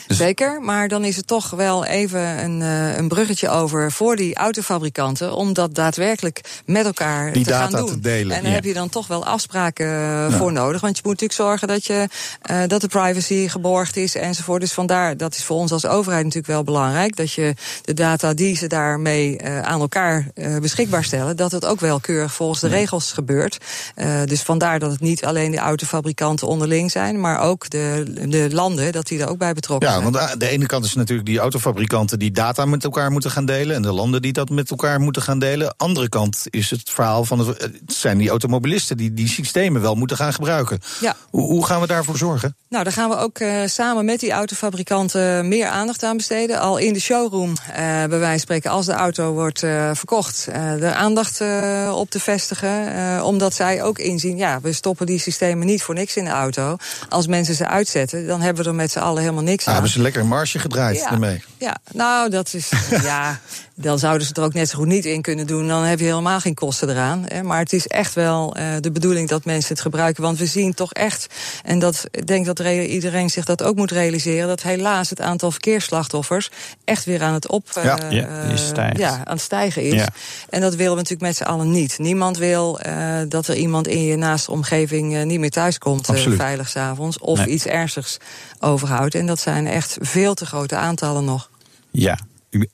Dus- 0.07 0.17
Zeker, 0.17 0.61
maar 0.61 0.89
dan 0.89 1.05
is 1.05 1.17
het 1.17 1.27
toch 1.27 1.51
wel 1.51 1.85
even 1.85 2.45
een, 2.45 2.63
eh, 2.63 2.97
een 2.97 3.09
bruggetje 3.09 3.49
over 3.49 3.93
voor 3.93 4.17
die 4.17 4.35
autofabrikanten. 4.35 5.35
Om 5.37 5.53
dat 5.53 5.75
daadwerkelijk 5.75 6.41
met 6.67 6.85
elkaar 6.87 7.33
Die 7.33 7.45
te 7.45 7.51
data 7.51 7.69
gaan 7.71 7.81
doen. 7.81 7.89
te 7.89 8.01
delen. 8.01 8.37
En 8.37 8.43
daar 8.43 8.51
Ja. 8.51 8.57
heb 8.57 8.65
je 8.65 8.75
dan 8.75 8.89
toch 8.89 9.07
wel 9.07 9.25
afspraken 9.27 9.87
eh, 9.87 10.39
voor 10.39 10.53
nodig. 10.53 10.81
Want 10.81 10.97
je 10.97 11.03
moet 11.05 11.21
natuurlijk 11.21 11.41
zorgen 11.41 11.69
dat, 11.69 11.85
je, 11.87 12.09
eh, 12.43 12.63
dat 12.67 12.81
de 12.81 12.89
privacy 12.89 13.49
geborgd 13.49 13.97
is 13.97 14.15
enzovoort. 14.15 14.61
Dus 14.61 14.73
vandaar, 14.73 15.17
dat 15.17 15.35
is 15.35 15.45
voor 15.45 15.57
ons 15.57 15.73
als 15.73 15.87
overheid 15.87 16.25
natuurlijk 16.25 16.53
wel 16.53 16.65
belangrijk. 16.65 17.17
Dat 17.17 17.33
je 17.33 17.55
de 17.85 17.95
data 17.95 18.35
die 18.35 18.57
ze 18.57 18.67
daarmee 18.67 19.37
eh, 19.37 19.61
aan 19.61 19.81
elkaar 19.81 20.29
eh, 20.35 20.59
beschikbaar 20.59 21.05
stellen. 21.05 21.37
Dat 21.37 21.53
het 21.53 21.65
ook 21.65 21.81
wel 21.81 22.01
keurig 22.01 22.33
volgens 22.33 22.61
de 22.61 22.69
regels 22.69 23.13
gebeurt. 23.13 23.59
Eh, 23.95 24.23
dus 24.25 24.43
vandaar 24.43 24.79
dat 24.79 24.91
het 24.91 25.01
niet 25.01 25.25
alleen 25.25 25.51
de 25.51 25.59
autofabrikanten 25.59 26.49
onderling 26.49 26.91
zijn. 26.91 27.21
Maar 27.21 27.41
ook 27.41 27.71
de, 27.71 28.05
de 28.29 28.49
landen, 28.53 28.93
dat 28.93 29.07
die 29.07 29.21
er 29.21 29.29
ook 29.29 29.39
bij 29.39 29.53
betrokken 29.53 29.89
Ja, 29.89 29.95
zijn. 29.95 30.13
want 30.13 30.31
aan 30.31 30.39
de 30.39 30.49
ene 30.49 30.67
kant 30.67 30.85
is 30.85 30.95
natuurlijk 30.95 31.29
die 31.29 31.39
autofabrikanten 31.39 32.19
die 32.19 32.31
data 32.31 32.65
met 32.65 32.85
elkaar 32.85 33.11
moeten 33.11 33.31
gaan 33.31 33.47
delen. 33.47 33.77
En 33.77 33.83
de 33.83 33.93
landen 33.93 34.23
die 34.23 34.33
dat 34.33 34.51
met 34.51 34.71
elkaar 34.71 35.01
moeten 35.01 35.23
gaan 35.23 35.39
delen. 35.39 35.75
Andere 35.77 36.09
kant 36.09 36.47
is 36.51 36.71
het 36.71 36.91
verhaal 36.91 37.25
van 37.25 37.39
het, 37.39 37.71
zijn 37.87 38.19
die 38.19 38.31
automobilisten 38.31 38.97
die 38.97 39.15
die 39.15 39.29
systemen 39.29 39.81
wel 39.81 39.95
moeten 39.95 40.17
gaan 40.17 40.33
gebruiken. 40.33 40.81
Ja. 41.01 41.17
Hoe, 41.31 41.47
hoe 41.47 41.67
gaan 41.67 41.81
we 41.81 41.87
daarvoor 41.87 42.17
zorgen? 42.17 42.57
Nou, 42.69 42.85
daar 42.85 42.93
gaan 42.93 43.09
we 43.09 43.17
ook 43.17 43.39
samen 43.67 44.05
met 44.05 44.21
die 44.21 44.33
autofabrikanten 44.33 45.49
meer 45.49 45.67
aandacht 45.67 46.03
aan 46.03 46.17
besteden. 46.17 46.61
Al 46.61 46.77
in 46.77 46.93
de 46.93 47.01
showroom, 47.01 47.53
bij 47.83 48.09
wijze 48.09 48.29
van 48.31 48.39
spreken, 48.39 48.71
als 48.71 48.87
de 48.87 48.93
auto 48.93 49.33
wordt 49.33 49.63
eh, 49.63 49.91
verkocht, 49.95 50.47
eh 50.53 50.83
er 50.83 50.93
aandacht 50.93 51.41
eh, 51.41 51.93
op 51.97 52.11
te 52.11 52.21
vestigen. 52.21 52.95
eh, 52.95 53.25
omdat 53.25 53.55
zij 53.55 53.83
ook 53.83 53.99
inzien, 53.99 54.37
ja, 54.37 54.61
we 54.61 54.73
stoppen 54.73 55.07
die 55.07 55.19
systemen 55.19 55.67
niet 55.67 55.83
voor 55.83 55.95
niks 55.95 56.17
in 56.17 56.25
de 56.25 56.31
auto. 56.31 56.77
Als 57.09 57.27
mensen 57.27 57.55
ze 57.55 57.67
uitzetten, 57.67 58.27
dan 58.27 58.41
hebben 58.41 58.63
we 58.65 58.69
er 58.69 58.75
met 58.75 58.91
z'n 58.91 58.99
allen 58.99 59.21
helemaal 59.23 59.43
niks 59.43 59.63
Ah, 59.63 59.67
aan. 59.69 59.73
hebben 59.75 59.93
ze 59.93 60.01
lekker 60.03 60.21
een 60.21 60.29
marge 60.29 60.59
gedraaid 60.59 60.97
Ja. 60.99 61.11
ermee. 61.11 61.43
Ja, 61.59 61.77
nou, 61.93 62.31
dat 62.31 62.55
is. 62.55 62.71
ja, 63.03 63.41
dan 63.75 63.99
zouden 63.99 64.23
ze 64.23 64.29
het 64.29 64.39
er 64.39 64.45
ook 64.45 64.55
net 64.55 64.69
zo 64.69 64.79
goed 64.79 64.87
niet 64.87 65.05
in 65.05 65.23
kunnen 65.23 65.47
doen. 65.47 65.69
Dan 65.69 65.83
heb 65.83 65.99
je 65.99 66.05
helemaal 66.05 66.41
geen 66.41 66.55
kosten 66.55 66.89
eraan. 66.91 67.25
Hè. 67.29 67.43
Maar 67.43 67.59
het 67.59 67.73
is 67.73 67.87
echt 67.87 68.15
wel 68.15 68.57
eh, 68.57 68.67
de 68.81 68.91
bedoeling 68.91 69.29
dat 69.29 69.45
mensen 69.45 69.73
het 69.73 69.81
gebruiken. 69.83 70.23
Want 70.23 70.39
we 70.39 70.47
zien 70.47 70.75
toch 70.75 70.93
echt. 70.93 71.27
En 71.65 71.79
dat 71.79 72.05
ik 72.11 72.27
denk 72.27 72.47
dat 72.47 72.59
re- 72.59 72.85
iedereen 72.87 73.31
zich 73.31 73.45
dat 73.45 73.63
ook 73.63 73.77
moet 73.77 73.91
realiseren. 73.91 74.49
Dat 74.49 74.63
helaas 74.63 75.11
het 75.11 75.21
aantal 75.21 75.51
verkeersslachtoffers 75.51 76.51
echt 76.85 77.05
weer 77.05 77.23
aan 77.23 77.35
het 77.35 77.49
op. 77.49 77.64
eh, 77.75 77.85
Ja, 77.85 77.97
ja, 78.11 78.45
die 78.45 78.53
eh, 78.53 78.57
stijgt. 78.57 78.99
ja, 78.99 79.11
aan 79.25 79.33
het 79.35 79.41
stijgen 79.41 79.83
is. 79.83 79.93
Ja. 79.93 80.09
En 80.49 80.61
dat 80.61 80.75
willen 80.75 80.91
we 80.93 80.97
natuurlijk 80.99 81.29
met 81.29 81.37
z'n 81.37 81.43
allen 81.43 81.71
niet. 81.71 81.99
Niemand 81.99 82.39
wil 82.39 82.81
eh, 82.81 83.17
dat 83.29 83.47
er 83.49 83.57
iemand 83.57 83.87
in 83.89 84.05
je 84.05 84.17
naaste 84.17 84.51
omgeving 84.51 85.15
eh, 85.17 85.23
niet 85.25 85.41
meer 85.41 85.51
thuis 85.51 85.79
komt. 85.79 86.09
eh, 86.09 86.31
veilig 86.37 86.69
s'avonds. 86.69 87.19
Of 87.19 87.39
Nee. 87.39 87.47
iets 87.49 87.67
ernstigs 87.67 88.17
overhoudt. 88.61 89.15
En 89.15 89.27
dat 89.27 89.41
zijn 89.41 89.67
echt 89.67 89.97
veel 90.01 90.35
te 90.35 90.47
grote 90.47 90.77
aantallen 90.77 91.25
nog. 91.25 91.51
Ja, 91.91 92.19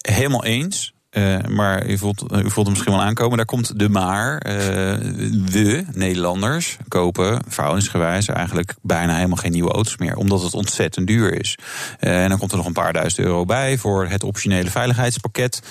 helemaal 0.01 0.45
eens. 0.45 0.93
Eh, 1.11 1.39
maar 1.49 1.87
u 1.87 1.99
voelt, 1.99 2.23
u 2.33 2.51
voelt 2.51 2.67
hem 2.67 2.71
misschien 2.71 2.93
wel 2.93 3.03
aankomen. 3.03 3.37
Daar 3.37 3.47
komt 3.47 3.79
de 3.79 3.89
maar. 3.89 4.39
Eh, 4.39 4.55
we, 5.51 5.85
Nederlanders, 5.93 6.77
kopen 6.89 7.43
verhoudingsgewijs 7.49 8.27
eigenlijk 8.27 8.75
bijna 8.83 9.15
helemaal 9.15 9.37
geen 9.37 9.53
nieuwe 9.53 9.73
auto's 9.73 9.97
meer. 9.97 10.17
Omdat 10.17 10.43
het 10.43 10.55
ontzettend 10.55 11.07
duur 11.07 11.41
is. 11.41 11.59
Eh, 11.99 12.23
en 12.23 12.29
dan 12.29 12.39
komt 12.39 12.51
er 12.51 12.57
nog 12.57 12.67
een 12.67 12.73
paar 12.73 12.93
duizend 12.93 13.27
euro 13.27 13.45
bij 13.45 13.79
voor 13.79 14.07
het 14.07 14.25
optionele 14.25 14.71
veiligheidspakket. 14.71 15.63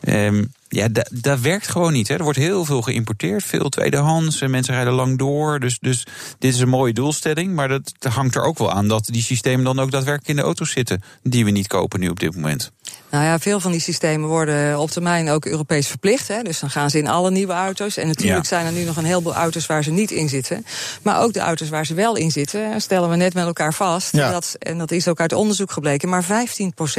Ehm, 0.00 0.44
ja, 0.68 0.88
da- 0.88 1.06
dat 1.10 1.40
werkt 1.40 1.68
gewoon 1.68 1.92
niet. 1.92 2.08
Hè. 2.08 2.14
Er 2.14 2.22
wordt 2.22 2.38
heel 2.38 2.64
veel 2.64 2.82
geïmporteerd, 2.82 3.44
veel 3.44 3.68
tweedehands. 3.68 4.40
En 4.40 4.50
mensen 4.50 4.74
rijden 4.74 4.92
lang 4.92 5.18
door. 5.18 5.60
Dus, 5.60 5.78
dus 5.78 6.06
dit 6.38 6.54
is 6.54 6.60
een 6.60 6.68
mooie 6.68 6.92
doelstelling. 6.92 7.54
Maar 7.54 7.68
dat 7.68 7.92
hangt 8.08 8.34
er 8.34 8.42
ook 8.42 8.58
wel 8.58 8.72
aan 8.72 8.88
dat 8.88 9.04
die 9.06 9.22
systemen 9.22 9.64
dan 9.64 9.78
ook 9.80 9.90
daadwerkelijk 9.90 10.30
in 10.30 10.36
de 10.36 10.42
auto's 10.42 10.70
zitten. 10.70 11.02
Die 11.22 11.44
we 11.44 11.50
niet 11.50 11.66
kopen 11.66 12.00
nu 12.00 12.08
op 12.08 12.20
dit 12.20 12.34
moment. 12.34 12.72
Nou 13.10 13.24
ja, 13.24 13.38
veel 13.38 13.60
van 13.60 13.72
die 13.72 13.80
systemen 13.80 14.28
worden 14.28 14.78
op 14.78 14.90
termijn 14.90 15.30
ook 15.30 15.44
Europees 15.46 15.86
verplicht. 15.86 16.28
Hè. 16.28 16.42
Dus 16.42 16.58
dan 16.60 16.70
gaan 16.70 16.90
ze 16.90 16.98
in 16.98 17.08
alle 17.08 17.30
nieuwe 17.30 17.52
auto's. 17.52 17.96
En 17.96 18.06
natuurlijk 18.06 18.42
Ja. 18.42 18.48
zijn 18.48 18.66
er 18.66 18.72
nu 18.72 18.84
nog 18.84 18.96
een 18.96 19.04
heleboel 19.04 19.34
auto's 19.34 19.66
waar 19.66 19.82
ze 19.82 19.90
niet 19.90 20.10
in 20.10 20.28
zitten. 20.28 20.66
Maar 21.02 21.20
ook 21.20 21.32
de 21.32 21.40
auto's 21.40 21.68
waar 21.68 21.86
ze 21.86 21.94
wel 21.94 22.16
in 22.16 22.30
zitten, 22.30 22.80
stellen 22.80 23.10
we 23.10 23.16
net 23.16 23.34
met 23.34 23.44
elkaar 23.46 23.74
vast. 23.74 24.12
Ja. 24.16 24.30
Dat, 24.30 24.56
en 24.58 24.78
dat 24.78 24.90
is 24.90 25.08
ook 25.08 25.20
uit 25.20 25.32
onderzoek 25.32 25.70
gebleken. 25.72 26.08
Maar 26.08 26.24
15% 26.24 26.28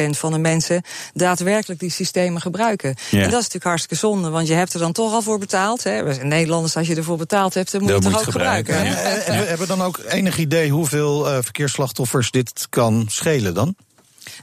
van 0.09 0.31
de 0.31 0.37
mensen 0.37 0.81
daadwerkelijk 1.13 1.79
die 1.79 1.91
systemen 1.91 2.41
gebruiken. 2.41 2.89
Ja. 2.89 3.17
En 3.17 3.23
dat 3.23 3.27
is 3.27 3.33
natuurlijk 3.33 3.63
hartstikke 3.63 3.95
zonde, 3.95 4.29
want 4.29 4.47
je 4.47 4.53
hebt 4.53 4.73
er 4.73 4.79
dan 4.79 4.91
toch 4.91 5.13
al 5.13 5.21
voor 5.21 5.39
betaald. 5.39 5.83
Hè. 5.83 6.03
We 6.03 6.13
zijn 6.13 6.27
Nederlanders, 6.27 6.75
als 6.75 6.87
je 6.87 6.95
ervoor 6.95 7.17
betaald 7.17 7.53
hebt, 7.53 7.71
dan 7.71 7.81
moet 7.81 7.89
je 7.89 7.95
het 7.95 8.03
toch 8.05 8.17
ook 8.17 8.23
gebruiken. 8.23 8.73
gebruiken, 8.75 9.11
hè. 9.11 9.17
Eh, 9.19 9.47
Hebben 9.47 9.67
we 9.67 9.75
dan 9.77 9.81
ook 9.81 9.99
enig 10.07 10.37
idee 10.37 10.69
hoeveel 10.69 11.29
eh, 11.29 11.37
verkeersslachtoffers 11.41 12.31
dit 12.31 12.67
kan 12.69 13.05
schelen 13.09 13.53
dan? 13.53 13.75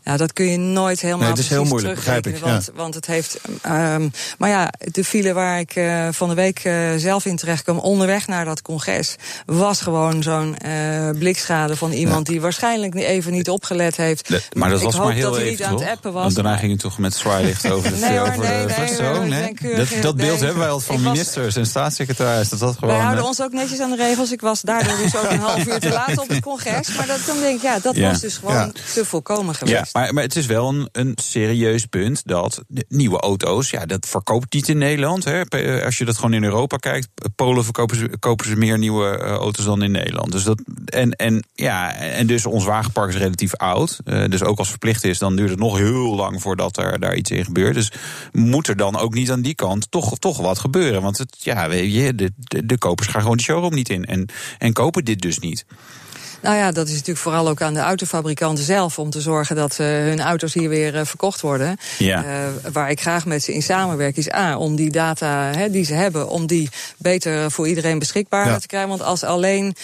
Nou, 0.07 0.19
dat 0.19 0.33
kun 0.33 0.47
je 0.51 0.57
nooit 0.59 1.01
helemaal 1.01 1.21
Nee, 1.23 1.31
het 1.31 1.39
is 1.39 1.49
heel 1.49 1.57
precies 1.57 1.73
moeilijk, 1.73 1.95
begrijp 1.95 2.27
ik, 2.27 2.37
Want, 2.39 2.71
want 2.75 2.95
het 2.95 3.07
heeft. 3.07 3.39
ehm, 3.63 4.09
maar 4.39 4.49
ja, 4.49 4.71
de 4.79 5.05
file 5.05 5.33
waar 5.33 5.59
ik 5.59 5.75
eh, 5.75 6.09
van 6.11 6.29
de 6.29 6.35
week 6.35 6.59
eh, 6.59 6.75
zelf 6.97 7.25
in 7.25 7.37
terecht 7.37 7.63
kwam, 7.63 7.79
onderweg 7.79 8.27
naar 8.27 8.45
dat 8.45 8.63
congres, 8.63 9.17
was 9.47 9.81
gewoon 9.81 10.23
zo'n 10.23 10.57
eh, 10.57 11.11
blikschade 11.19 11.77
van 11.77 11.93
iemand 11.93 12.27
die 12.27 12.41
waarschijnlijk 12.41 12.95
even 12.95 13.33
niet 13.33 13.51
opgelet 13.51 13.97
heeft. 13.97 14.29
Maar 14.53 14.69
dat 14.71 14.79
ik 14.79 14.85
was 14.85 14.95
hoop 14.95 15.05
maar 15.05 15.15
heel 15.15 15.31
dat 15.31 15.35
hij 15.41 15.43
even, 15.49 15.57
niet 15.57 15.67
aan 15.67 15.75
het 15.81 15.89
appen 15.97 16.13
was. 16.13 16.23
Want 16.23 16.35
daarna 16.35 16.57
ging 16.57 16.73
je 16.73 16.79
toch 16.79 16.99
met 16.99 17.15
zwaailicht 17.15 17.71
over 17.73 17.91
de, 17.91 17.97
Nee 17.97 18.21
over 18.21 18.39
nee, 18.39 18.67
de 18.67 19.29
nee, 19.29 19.55
nee? 19.63 19.77
Dat, 19.77 19.89
dat 20.03 20.17
beeld 20.17 20.41
hebben 20.41 20.59
wij 20.59 20.69
altijd 20.69 20.87
van 20.93 21.03
was- 21.03 21.13
ministers 21.13 21.57
en 21.57 21.67
staatssecretaris. 21.67 22.49
Dat 22.49 22.59
dat 22.59 22.75
gewoon... 22.75 22.95
Wij 22.95 23.05
houden 23.05 23.25
ons 23.25 23.43
ook 23.43 23.53
netjes 23.53 23.81
aan 23.81 23.91
de 23.91 23.97
regels. 23.97 24.33
Ik 24.33 24.41
was 24.41 24.61
daardoor 24.61 24.97
dus 24.97 25.17
ook 25.17 25.31
een 25.31 25.39
half 25.39 25.67
uur 25.67 25.79
te 25.81 25.89
laat 25.91 26.19
op 26.19 26.29
het 26.29 26.41
congres. 26.41 26.97
Maar 26.97 27.07
dat, 27.07 27.19
dan 27.27 27.39
denk 27.41 27.57
ik, 27.57 27.63
ja, 27.63 27.79
dat 27.83 27.97
Ja. 27.97 28.09
was 28.11 28.21
dus 28.21 28.37
gewoon 28.37 28.55
Ja. 28.55 28.71
te 28.95 29.05
voorkomen 29.05 29.55
geweest. 29.55 29.95
Maar, 29.97 30.15
maar 30.15 30.23
het 30.23 30.37
is 30.37 30.47
wel 30.47 30.69
een, 30.69 30.89
een 30.93 31.13
serieus 31.23 31.87
punt 31.87 32.23
dat 32.25 32.63
nieuwe 32.89 33.21
auto's, 33.21 33.71
ja, 33.71 33.87
dat 33.87 34.07
verkoopt 34.09 34.53
niet 34.53 34.69
in 34.69 34.79
Nederland. 34.79 35.25
Hè. 35.25 35.45
P- 35.45 35.85
Als 35.85 35.99
je 35.99 36.05
dat 36.05 36.15
gewoon 36.17 36.33
in 36.33 36.45
Europa 36.45 36.77
kijkt, 36.77 37.09
Polen 37.37 37.65
verkopen 37.65 37.97
ze, 37.97 38.19
kopen 38.19 38.47
ze 38.47 38.57
meer 38.57 38.79
nieuwe 38.79 39.19
eh, 39.19 39.31
auto's 39.31 39.65
dan 39.65 39.83
in 39.83 39.91
Nederland. 39.91 40.33
Dus 40.33 40.43
dat, 40.45 40.63
en, 40.85 41.11
en, 41.11 41.45
ja, 41.55 41.95
en 41.95 42.27
dus 42.27 42.47
ons 42.47 42.65
wagenpark 42.65 43.11
is 43.11 43.17
relatief 43.17 43.55
oud. 43.55 43.99
Eh, 44.05 44.25
dus 44.29 44.43
ook 44.43 44.59
als 44.59 44.69
verplicht 44.69 45.05
is, 45.05 45.19
dan 45.19 45.37
duurt 45.37 45.51
het 45.51 45.59
nog 45.59 45.77
heel 45.77 46.15
lang 46.15 46.43
voordat 46.43 46.77
er 46.77 47.01
daar 47.01 47.17
iets 47.17 47.31
in 47.31 47.45
gebeurt. 47.45 47.75
Dus 47.75 47.93
moet 48.33 48.69
er 48.69 48.77
dan 48.77 48.97
ook 48.97 49.15
niet 49.15 49.31
aan 49.31 49.43
die 49.43 49.55
kant 49.55 49.91
toch, 49.91 50.19
toch 50.19 50.39
wat 50.39 50.59
gebeuren? 50.59 51.03
Want 51.03 51.19
het, 51.19 51.37
ja, 51.41 51.69
weet 51.69 51.93
je, 51.95 52.15
de, 52.15 52.31
de, 52.37 52.67
de 52.67 52.79
kopers 52.79 53.09
gaan 53.09 53.21
gewoon 53.23 53.37
de 53.37 53.43
showroom 53.43 53.75
niet 53.75 53.89
in 53.89 54.05
en, 54.05 54.29
en 54.59 54.73
kopen 54.73 55.05
dit 55.05 55.21
dus 55.21 55.39
niet. 55.39 55.65
Nou 56.47 56.59
ja, 56.59 56.73
dat 56.73 56.87
is 56.87 56.93
natuurlijk 56.93 57.19
vooral 57.19 57.49
ook 57.49 57.63
aan 57.63 57.75
de 57.75 57.81
autofabrikanten 57.81 58.65
zelf 58.65 58.99
om 58.99 59.11
te 59.11 59.21
zorgen 59.21 59.57
dat 59.57 59.79
eh, 59.79 59.87
hun 59.87 60.21
auto's 60.21 60.55
hier 60.55 60.69
weer 60.69 60.97
eh, 60.97 61.05
verkocht 61.05 61.41
worden. 61.41 61.77
Ja. 61.99 62.25
Eh, 62.25 62.73
waar 62.73 62.91
ik 62.91 63.01
graag 63.01 63.27
met 63.27 63.43
ze 63.43 63.55
in 63.55 63.63
samenwerk 63.63 64.17
is 64.17 64.33
A, 64.33 64.57
om 64.59 64.77
die 64.77 64.91
data 64.91 65.51
hè, 65.57 65.71
die 65.71 65.85
ze 65.85 65.95
hebben, 65.95 66.29
om 66.29 66.47
die 66.47 66.69
beter 66.99 67.51
voor 67.51 67.69
iedereen 67.69 67.99
beschikbaar 67.99 68.47
Ja. 68.47 68.59
te 68.59 68.67
krijgen. 68.67 68.89
Want 68.89 69.03
als 69.03 69.23
alleen 69.25 69.75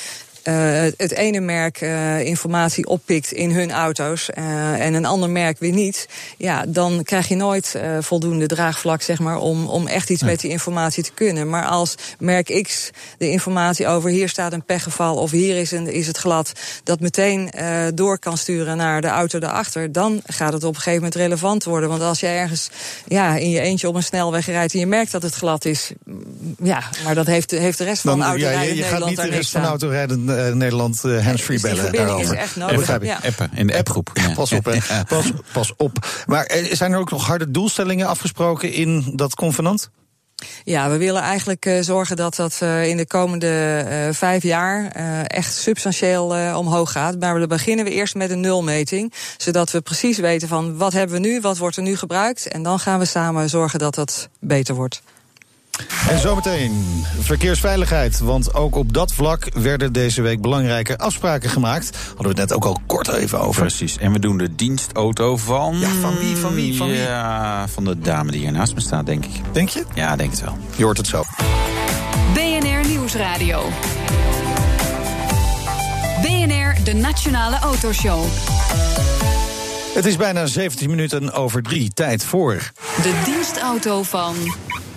eh, 0.42 0.82
het 0.96 1.12
ene 1.12 1.40
merk 1.40 1.80
eh, 1.80 2.20
informatie 2.20 2.86
oppikt 2.86 3.32
in 3.32 3.50
hun 3.50 3.70
auto's 3.70 4.30
eh, 4.30 4.86
en 4.86 4.94
een 4.94 5.04
ander 5.04 5.30
merk 5.30 5.58
weer 5.58 5.72
niet, 5.72 6.08
ja, 6.38 6.64
dan 6.68 7.02
krijg 7.02 7.28
je 7.28 7.36
nooit 7.36 7.74
eh, 7.74 7.96
voldoende 8.00 8.46
draagvlak 8.46 9.02
zeg 9.02 9.18
maar, 9.18 9.38
om, 9.38 9.66
om 9.66 9.86
echt 9.86 10.10
iets 10.10 10.22
met 10.22 10.40
die 10.40 10.50
informatie 10.50 11.02
te 11.02 11.12
kunnen. 11.14 11.48
Maar 11.48 11.66
als 11.66 11.94
merk 12.18 12.62
X 12.62 12.90
de 13.18 13.30
informatie 13.30 13.86
over 13.86 14.10
hier 14.10 14.28
staat 14.28 14.52
een 14.52 14.64
pechgeval 14.64 15.16
of 15.16 15.30
hier 15.30 15.56
is, 15.56 15.70
een, 15.70 15.86
is 15.86 16.06
het 16.06 16.16
glad, 16.16 16.52
dat 16.84 17.00
meteen 17.00 17.50
eh, 17.50 17.86
door 17.94 18.18
kan 18.18 18.36
sturen 18.36 18.76
naar 18.76 19.00
de 19.00 19.06
auto 19.06 19.38
daarachter, 19.38 19.92
dan 19.92 20.20
gaat 20.26 20.52
het 20.52 20.64
op 20.64 20.74
een 20.74 20.80
gegeven 20.80 20.98
moment 20.98 21.14
relevant 21.14 21.64
worden. 21.64 21.88
Want 21.88 22.02
als 22.02 22.20
je 22.20 22.26
ergens 22.26 22.70
ja, 23.08 23.36
in 23.36 23.50
je 23.50 23.60
eentje 23.60 23.88
op 23.88 23.94
een 23.94 24.02
snelweg 24.02 24.46
rijdt 24.46 24.72
en 24.72 24.78
je 24.78 24.86
merkt 24.86 25.12
dat 25.12 25.22
het 25.22 25.34
glad 25.34 25.64
is, 25.64 25.92
ja, 26.62 26.82
maar 27.04 27.14
dat 27.14 27.26
heeft, 27.26 27.50
heeft 27.50 27.78
de 27.78 27.84
rest 27.84 28.02
van 28.02 28.18
de 28.18 28.24
Dan, 28.24 28.38
ja, 28.38 28.44
autorijden 28.44 28.68
je, 28.68 28.74
je 28.74 28.82
in 28.82 28.88
gaat 28.88 28.90
Nederland 28.90 29.16
niet 29.16 29.30
de 29.30 29.36
rest 29.36 29.50
van 29.50 29.64
autorijden 29.64 30.31
eh, 30.32 30.52
Nederland 30.54 31.04
eh, 31.04 31.24
handsfree 31.24 31.58
Dus 31.58 31.70
bellen 31.70 31.82
verbinding 31.84 32.20
is 32.20 32.26
daarover. 32.28 32.36
echt 32.36 32.58
Dat 32.58 32.70
nodig. 32.70 33.02
Ja. 33.02 33.20
Appen, 33.24 33.50
in 33.54 33.66
de 33.66 33.76
appgroep. 33.76 34.10
Ja. 34.14 34.34
Pas 34.34 34.52
op, 34.52 34.64
hè. 34.64 35.04
Pas, 35.04 35.32
pas 35.52 35.72
op. 35.76 36.06
Maar 36.26 36.44
eh, 36.44 36.74
zijn 36.74 36.92
er 36.92 36.98
ook 36.98 37.10
nog 37.10 37.26
harde 37.26 37.50
doelstellingen 37.50 38.06
afgesproken 38.06 38.72
in 38.72 39.12
dat 39.16 39.34
convenant? 39.34 39.90
Ja, 40.64 40.90
we 40.90 40.96
willen 40.96 41.22
eigenlijk 41.22 41.66
eh, 41.66 41.80
zorgen 41.80 42.16
dat 42.16 42.36
dat 42.36 42.60
in 42.84 42.96
de 42.96 43.06
komende 43.06 43.76
eh, 43.88 44.14
vijf 44.14 44.42
jaar 44.42 44.90
eh, 44.92 45.20
echt 45.26 45.54
substantieel 45.54 46.36
eh, 46.36 46.56
omhoog 46.56 46.92
gaat. 46.92 47.18
Maar 47.18 47.38
dan 47.38 47.48
beginnen 47.48 47.84
we 47.84 47.90
eerst 47.90 48.14
met 48.14 48.30
een 48.30 48.40
nulmeting. 48.40 49.12
Zodat 49.36 49.70
we 49.70 49.80
precies 49.80 50.18
weten 50.18 50.48
van 50.48 50.76
wat 50.76 50.92
hebben 50.92 51.20
we 51.20 51.28
nu, 51.28 51.40
wat 51.40 51.58
wordt 51.58 51.76
er 51.76 51.82
nu 51.82 51.96
gebruikt. 51.96 52.48
En 52.48 52.62
dan 52.62 52.78
gaan 52.78 52.98
we 52.98 53.04
samen 53.04 53.48
zorgen 53.50 53.78
dat 53.78 53.94
dat 53.94 54.28
beter 54.40 54.74
wordt. 54.74 55.02
En 56.08 56.18
zometeen 56.18 57.04
verkeersveiligheid. 57.18 58.18
Want 58.18 58.54
ook 58.54 58.74
op 58.74 58.92
dat 58.92 59.12
vlak 59.12 59.48
werden 59.54 59.92
deze 59.92 60.22
week 60.22 60.40
belangrijke 60.40 60.98
afspraken 60.98 61.50
gemaakt. 61.50 61.96
Hadden 62.06 62.22
we 62.22 62.28
het 62.28 62.36
net 62.36 62.52
ook 62.52 62.64
al 62.64 62.80
kort 62.86 63.08
even 63.08 63.40
over. 63.40 63.60
Precies. 63.60 63.98
En 63.98 64.12
we 64.12 64.18
doen 64.18 64.36
de 64.38 64.54
dienstauto 64.54 65.36
van. 65.36 65.78
Ja, 65.78 65.88
van 65.88 66.18
wie, 66.18 66.36
van 66.36 66.54
wie, 66.54 66.76
van 66.76 66.88
wie? 66.88 66.96
Ja, 66.96 67.68
van 67.68 67.84
de 67.84 67.98
dame 67.98 68.30
die 68.30 68.40
hier 68.40 68.52
naast 68.52 68.74
me 68.74 68.80
staat, 68.80 69.06
denk 69.06 69.24
ik. 69.24 69.40
Denk 69.52 69.68
je? 69.68 69.84
Ja, 69.94 70.16
denk 70.16 70.30
het 70.30 70.40
wel. 70.40 70.58
Je 70.76 70.84
hoort 70.84 70.96
het 70.96 71.06
zo. 71.06 71.22
BNR 72.34 72.88
Nieuwsradio. 72.88 73.62
BNR, 76.22 76.84
de 76.84 76.92
Nationale 76.94 77.58
Autoshow. 77.58 78.24
Het 79.94 80.04
is 80.04 80.16
bijna 80.16 80.46
17 80.46 80.90
minuten 80.90 81.32
over 81.32 81.62
drie. 81.62 81.92
Tijd 81.94 82.24
voor. 82.24 82.72
De 83.02 83.22
dienstauto 83.24 84.02
van. 84.02 84.34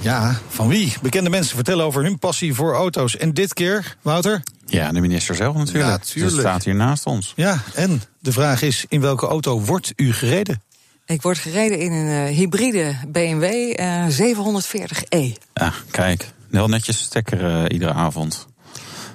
Ja, 0.05 0.39
van 0.47 0.67
wie? 0.67 0.93
Bekende 1.01 1.29
mensen 1.29 1.55
vertellen 1.55 1.85
over 1.85 2.03
hun 2.03 2.19
passie 2.19 2.53
voor 2.53 2.73
auto's. 2.73 3.17
En 3.17 3.33
dit 3.33 3.53
keer, 3.53 3.97
Wouter? 4.01 4.43
Ja, 4.65 4.91
de 4.91 4.99
minister 4.99 5.35
zelf 5.35 5.55
natuurlijk. 5.55 5.85
Ja, 5.85 5.97
tuurlijk. 5.97 6.35
Ze 6.35 6.39
staat 6.39 6.63
hier 6.63 6.75
naast 6.75 7.05
ons. 7.05 7.33
Ja, 7.35 7.63
en 7.73 8.01
de 8.19 8.31
vraag 8.31 8.61
is: 8.61 8.85
in 8.89 9.01
welke 9.01 9.27
auto 9.27 9.61
wordt 9.61 9.93
u 9.95 10.13
gereden? 10.13 10.61
Ik 11.05 11.21
word 11.21 11.37
gereden 11.37 11.79
in 11.79 11.91
een 11.91 12.27
eh, 12.27 12.35
hybride 12.35 12.95
BMW 13.07 13.43
eh, 13.75 14.05
740e. 14.07 15.41
Ah, 15.53 15.73
kijk. 15.91 16.31
Heel 16.51 16.67
netjes 16.67 16.99
stekker 16.99 17.45
eh, 17.45 17.63
iedere 17.67 17.93
avond. 17.93 18.47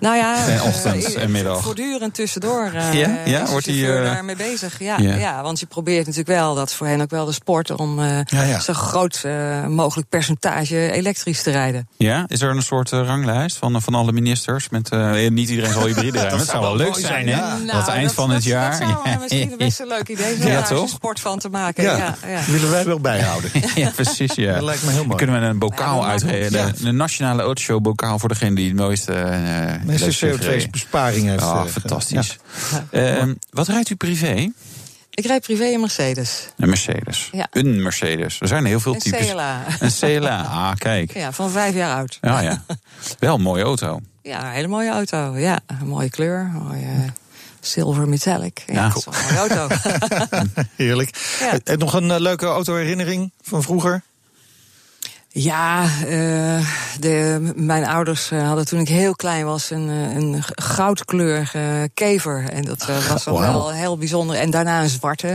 Nou 0.00 0.16
ja, 0.16 0.46
En 0.46 0.54
eh, 0.54 0.64
ochtend 0.64 1.14
eh, 1.14 1.22
en 1.22 1.30
middag. 1.30 1.62
Voortdurend 1.62 2.14
tussendoor. 2.14 2.70
eh, 2.74 2.92
Ja? 2.94 3.08
Ja? 3.24 3.44
de 3.44 3.50
Wordt 3.50 3.66
eh, 3.66 3.86
daarmee 3.86 4.36
bezig. 4.36 4.78
Ja, 4.78 4.98
ja. 4.98 5.14
ja. 5.14 5.42
want 5.42 5.60
je 5.60 5.66
probeert 5.66 6.00
natuurlijk 6.06 6.28
wel, 6.38 6.54
dat 6.54 6.68
is 6.68 6.74
voor 6.74 6.86
hen 6.86 7.00
ook 7.00 7.10
wel 7.10 7.24
de 7.24 7.32
sport, 7.32 7.70
om 7.70 7.98
eh, 7.98 8.18
Ja, 8.24 8.42
ja. 8.42 8.60
zo 8.60 8.72
groot 8.72 9.20
eh, 9.24 9.66
mogelijk 9.66 10.08
percentage 10.08 10.90
elektrisch 10.92 11.42
te 11.42 11.50
rijden. 11.50 11.88
Ja, 11.96 12.24
is 12.28 12.40
er 12.40 12.50
een 12.50 12.62
soort 12.62 12.92
eh, 12.92 13.02
ranglijst 13.06 13.56
van, 13.56 13.82
van 13.82 13.94
alle 13.94 14.12
ministers? 14.12 14.68
Met, 14.68 14.88
eh, 14.88 15.28
niet 15.28 15.48
iedereen 15.48 15.72
zal 15.72 15.86
hybride 15.86 16.18
rijden. 16.20 16.38
Dat 16.38 16.46
zou 16.46 16.60
wel 16.62 16.76
leuk 16.76 16.94
zijn, 16.94 17.06
zijn, 17.06 17.28
hè? 17.28 17.34
Nou, 17.64 17.78
het 17.78 17.88
eind 17.88 18.04
dat- 18.06 18.14
van 18.14 18.26
dat- 18.26 18.36
het 18.36 18.44
jaar. 18.44 18.78
Dat 18.80 18.88
zou 18.88 19.08
eh, 19.08 19.20
misschien 19.20 19.54
best 19.58 19.80
een 19.80 19.86
leuk 19.86 20.08
idee 20.08 20.36
zijn 20.36 20.48
Ja, 20.52 20.58
om 20.58 20.64
daar 20.68 20.78
een 20.82 20.88
sport 20.88 21.20
van 21.20 21.38
te 21.38 21.48
maken. 21.48 21.82
Ja, 21.84 21.96
Ja, 21.96 22.14
ja. 22.28 22.40
willen 22.52 22.70
wij 22.70 22.84
wel 22.84 23.00
bijhouden. 23.00 23.50
Ja, 23.74 23.90
precies, 23.90 24.34
ja. 24.34 24.54
Dat 24.54 24.62
lijkt 24.62 24.82
me 24.82 24.88
heel 24.88 24.96
mooi. 24.96 25.08
Dan 25.08 25.16
kunnen 25.16 25.40
we 25.40 25.46
een 25.46 25.58
bokaal 25.58 26.00
dat 26.00 26.08
uitreden. 26.10 26.74
de 26.82 26.92
nationale 26.92 27.42
autoshow 27.42 27.82
bokaal 27.82 28.18
voor 28.18 28.28
degene 28.28 28.54
die 28.54 28.68
het 28.68 28.76
mooiste... 28.76 29.12
eh 29.92 29.98
gereden. 30.10 30.68
CO2-besparing 30.68 31.26
heeft. 31.28 31.42
Ah, 31.42 31.60
eh, 31.60 31.66
fantastisch. 31.66 32.38
Ja. 32.70 32.84
Ehm, 32.90 33.34
wat 33.50 33.68
rijdt 33.68 33.90
u 33.90 33.94
privé? 33.94 34.50
Ik 35.10 35.26
rijd 35.26 35.42
privé 35.42 35.64
een 35.64 35.80
Mercedes. 35.80 36.48
Een 36.56 36.68
Mercedes. 36.68 37.28
Ja. 37.32 37.48
Een 37.50 37.82
Mercedes. 37.82 38.40
Er 38.40 38.48
zijn 38.48 38.64
heel 38.64 38.80
veel 38.80 38.94
Een 38.94 39.00
types. 39.00 39.30
CLA. 39.30 39.64
Een 39.78 39.90
CLA. 40.00 40.42
Ah, 40.42 40.72
kijk. 40.76 41.14
Ja, 41.14 41.32
van 41.32 41.50
vijf 41.50 41.74
jaar 41.74 41.96
oud. 41.96 42.18
Ja, 42.20 42.40
ja. 42.40 42.64
Wel 43.18 43.34
een 43.34 43.40
mooie 43.42 43.62
auto. 43.62 44.00
Ja, 44.22 44.46
een 44.46 44.52
hele 44.52 44.68
mooie 44.68 44.90
auto. 44.90 45.36
Ja, 45.36 45.58
een 45.66 45.86
mooie 45.86 46.10
kleur. 46.10 46.38
Een 46.40 46.62
mooie 46.62 46.84
eh, 46.84 47.10
silver 47.60 48.08
metallic. 48.08 48.62
Ja, 48.66 48.84
een 48.84 49.02
mooie 49.38 49.38
auto. 49.38 49.74
Heerlijk. 50.76 51.36
Ja. 51.40 51.58
Eh, 51.64 51.76
nog 51.76 51.94
een 51.94 52.10
eh, 52.10 52.20
leuke 52.20 52.46
autoherinnering 52.46 53.32
van 53.42 53.62
vroeger? 53.62 54.02
Ja, 55.32 55.82
eh, 56.06 56.66
de, 57.00 57.52
mijn 57.54 57.86
ouders 57.86 58.30
eh, 58.30 58.46
hadden 58.46 58.64
toen 58.66 58.80
ik 58.80 58.88
heel 58.88 59.14
klein 59.14 59.44
was 59.44 59.70
een, 59.70 59.88
eh, 59.88 60.14
een 60.16 60.42
goudkleurige 60.54 61.90
kever. 61.94 62.48
En 62.48 62.62
dat 62.64 62.86
was 63.08 63.24
wel 63.24 63.72
heel 63.72 63.96
bijzonder. 63.98 64.36
En 64.36 64.50
daarna 64.50 64.82
een 64.82 64.88
zwarte. 64.88 65.26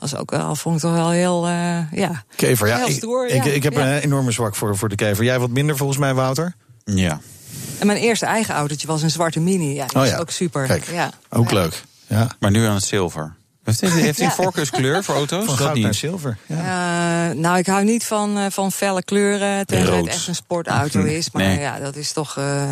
Dat 0.00 0.10
was 0.10 0.16
ook 0.16 0.30
wel, 0.30 0.54
vond 0.54 0.74
ik 0.76 0.80
toch 0.82 0.92
wel 0.92 1.10
heel, 1.10 1.46
eh, 1.46 1.92
ja. 1.92 2.24
Kever, 2.36 2.66
ja. 2.68 2.76
Heel 2.76 2.88
Ik, 2.88 2.96
stoer, 2.96 3.28
ik, 3.28 3.44
ja. 3.44 3.50
ik 3.50 3.62
heb 3.62 3.72
Ja. 3.72 3.80
een 3.94 4.00
enorme 4.00 4.30
zwak 4.30 4.54
voor, 4.54 4.76
voor 4.76 4.88
de 4.88 4.94
kever. 4.94 5.24
Jij 5.24 5.38
wat 5.38 5.50
minder 5.50 5.76
volgens 5.76 5.98
mij, 5.98 6.14
Wouter? 6.14 6.54
Ja. 6.84 7.20
En 7.78 7.86
mijn 7.86 7.98
eerste 7.98 8.26
eigen 8.26 8.54
autootje 8.54 8.86
was 8.86 9.02
een 9.02 9.10
zwarte 9.10 9.40
mini. 9.40 9.74
Ja, 9.74 9.86
dat 9.86 10.02
Oh 10.02 10.08
ja. 10.08 10.18
ook 10.18 10.30
super. 10.30 10.66
Kijk, 10.66 10.84
ja. 10.92 11.10
ook 11.30 11.48
Ja. 11.50 11.54
leuk. 11.54 11.82
Ja. 12.06 12.28
Maar 12.38 12.50
nu 12.50 12.64
aan 12.66 12.74
het 12.74 12.84
zilver. 12.84 13.34
Heeft 13.64 13.80
hij, 13.80 13.90
heeft 13.90 14.18
hij 14.18 14.26
een 14.26 14.32
Ja. 14.36 14.42
voorkeurskleur 14.42 15.04
voor 15.04 15.14
auto's? 15.14 15.38
Van 15.44 15.56
dat 15.56 15.64
goud 15.64 15.74
naar 15.76 15.84
niet. 15.86 15.96
zilver. 15.96 16.36
Ja. 16.46 17.28
Eh, 17.30 17.36
nou, 17.36 17.58
ik 17.58 17.66
hou 17.66 17.84
niet 17.84 18.04
van, 18.04 18.38
eh, 18.38 18.44
van 18.50 18.72
felle 18.72 19.02
kleuren. 19.02 19.66
Tenzij 19.66 19.96
het 19.96 20.06
echt 20.06 20.26
een 20.28 20.34
sportauto 20.34 21.02
is. 21.02 21.30
Maar 21.30 21.42
Nee. 21.42 21.58
ja, 21.58 21.78
dat 21.78 21.96
is 21.96 22.12
toch 22.12 22.36
eh, 22.38 22.62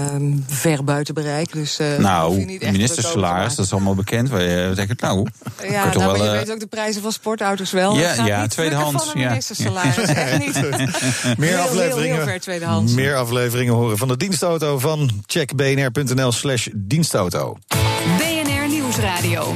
ver 0.46 0.84
buiten 0.84 1.14
bereik. 1.14 1.52
Dus, 1.52 1.78
eh, 1.78 1.94
je 1.96 2.00
Nou, 2.02 2.44
ministersalaris, 2.60 3.54
dat 3.54 3.64
is 3.64 3.72
allemaal 3.72 3.94
bekend. 3.94 4.30
Denken, 4.30 4.96
nou, 5.00 5.26
Ja, 5.62 5.84
nou, 5.84 5.98
maar 5.98 6.06
wel, 6.06 6.16
je 6.16 6.22
eh, 6.30 6.38
weet 6.38 6.50
ook 6.52 6.60
de 6.60 6.66
prijzen 6.66 7.02
van 7.02 7.12
sportauto's 7.12 7.70
wel. 7.70 7.96
Ja, 7.98 8.24
ja, 8.26 8.46
tweedehands, 8.46 9.04
van 9.04 9.18
ministersalaris. 9.18 9.96
Echt 9.96 10.38
niet. 10.38 10.54
Meer 11.38 11.48
Heel, 11.48 11.58
afleveringen. 11.58 12.02
Heel, 12.02 12.14
heel 12.14 12.24
ver 12.24 12.40
tweedehands. 12.40 12.92
Meer 12.92 13.16
afleveringen 13.16 13.74
horen 13.74 13.98
van 13.98 14.08
de 14.08 14.16
dienstauto 14.16 14.78
van 14.78 15.10
checkbnr.nl 15.26 16.32
slash 16.32 16.68
dienstauto. 16.74 17.56
BNR 18.18 18.68
Nieuwsradio. 18.68 19.54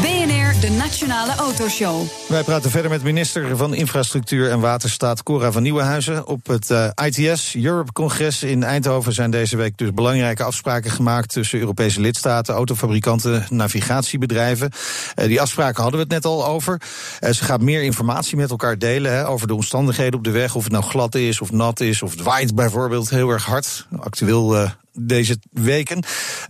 BNR, 0.00 0.35
de 0.60 0.70
Nationale 0.70 1.34
Autoshow. 1.34 2.02
Wij 2.28 2.42
praten 2.42 2.70
verder 2.70 2.90
met 2.90 3.02
minister 3.02 3.56
van 3.56 3.74
Infrastructuur 3.74 4.50
en 4.50 4.60
Waterstaat 4.60 5.22
Cora 5.22 5.52
van 5.52 5.62
Nieuwenhuizen. 5.62 6.26
Op 6.26 6.46
het 6.46 6.70
uh, 6.70 6.88
ITS 7.04 7.54
Europe 7.54 7.92
Congres 7.92 8.42
in 8.42 8.62
Eindhoven 8.62 9.12
zijn 9.12 9.30
deze 9.30 9.56
week 9.56 9.78
dus 9.78 9.92
belangrijke 9.92 10.42
afspraken 10.42 10.90
gemaakt 10.90 11.32
tussen 11.32 11.58
Europese 11.58 12.00
lidstaten, 12.00 12.54
autofabrikanten, 12.54 13.46
navigatiebedrijven. 13.50 14.70
Uh, 15.18 15.26
die 15.26 15.40
afspraken 15.40 15.82
hadden 15.82 16.00
we 16.00 16.14
het 16.14 16.24
net 16.24 16.32
al 16.32 16.46
over. 16.46 16.80
Uh, 17.20 17.30
ze 17.30 17.44
gaan 17.44 17.64
meer 17.64 17.82
informatie 17.82 18.36
met 18.36 18.50
elkaar 18.50 18.78
delen 18.78 19.12
hè, 19.12 19.28
over 19.28 19.46
de 19.46 19.54
omstandigheden 19.54 20.18
op 20.18 20.24
de 20.24 20.30
weg. 20.30 20.54
Of 20.54 20.62
het 20.62 20.72
nou 20.72 20.84
glad 20.84 21.14
is, 21.14 21.40
of 21.40 21.52
nat 21.52 21.80
is, 21.80 22.02
of 22.02 22.14
het 22.24 22.54
bijvoorbeeld 22.54 23.10
heel 23.10 23.30
erg 23.30 23.44
hard. 23.44 23.86
Actueel 24.00 24.68
deze 24.92 25.38
weken. 25.50 26.02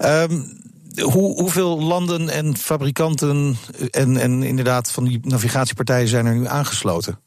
Um, 0.05 0.65
hoe, 1.03 1.41
hoeveel 1.41 1.83
landen 1.83 2.29
en 2.29 2.57
fabrikanten 2.57 3.57
en, 3.91 4.17
en 4.17 4.43
inderdaad 4.43 4.91
van 4.91 5.05
die 5.05 5.21
navigatiepartijen 5.23 6.09
zijn 6.09 6.27
er 6.27 6.35
nu 6.35 6.47
aangesloten? 6.47 7.19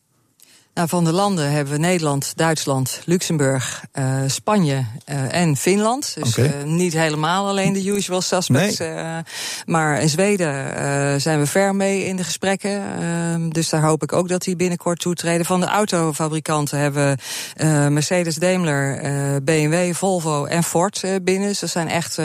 Nou, 0.79 0.91
van 0.91 1.03
de 1.03 1.11
landen 1.11 1.51
hebben 1.51 1.73
we 1.73 1.79
Nederland, 1.79 2.33
Duitsland, 2.35 3.01
Luxemburg, 3.05 3.83
uh, 3.93 4.21
Spanje 4.27 4.75
uh, 5.09 5.33
en 5.33 5.55
Finland. 5.57 6.15
Dus 6.15 6.37
okay. 6.37 6.45
uh, 6.45 6.63
niet 6.63 6.93
helemaal 6.93 7.47
alleen 7.47 7.73
de 7.73 7.85
usual 7.85 8.21
suspects. 8.21 8.77
Nee. 8.77 9.23
maar 9.65 10.01
in 10.01 10.09
Zweden 10.09 11.21
zijn 11.21 11.39
we 11.39 11.45
ver 11.45 11.75
mee 11.75 12.05
in 12.05 12.15
de 12.15 12.23
gesprekken. 12.23 12.83
Ehm, 12.99 13.49
dus 13.49 13.69
daar 13.69 13.81
hoop 13.81 14.03
ik 14.03 14.13
ook 14.13 14.29
dat 14.29 14.41
die 14.41 14.55
binnenkort 14.55 14.99
toetreden. 14.99 15.45
Van 15.45 15.59
de 15.59 15.65
autofabrikanten 15.65 16.79
hebben 16.79 17.17
we 17.55 17.89
Mercedes, 17.89 18.35
Daimler, 18.35 19.01
BMW, 19.43 19.93
Volvo 19.93 20.45
en 20.45 20.63
Ford 20.63 21.03
binnen. 21.21 21.47
Dus 21.47 21.59
dat 21.59 21.69
zijn 21.69 21.87
echt 21.87 22.17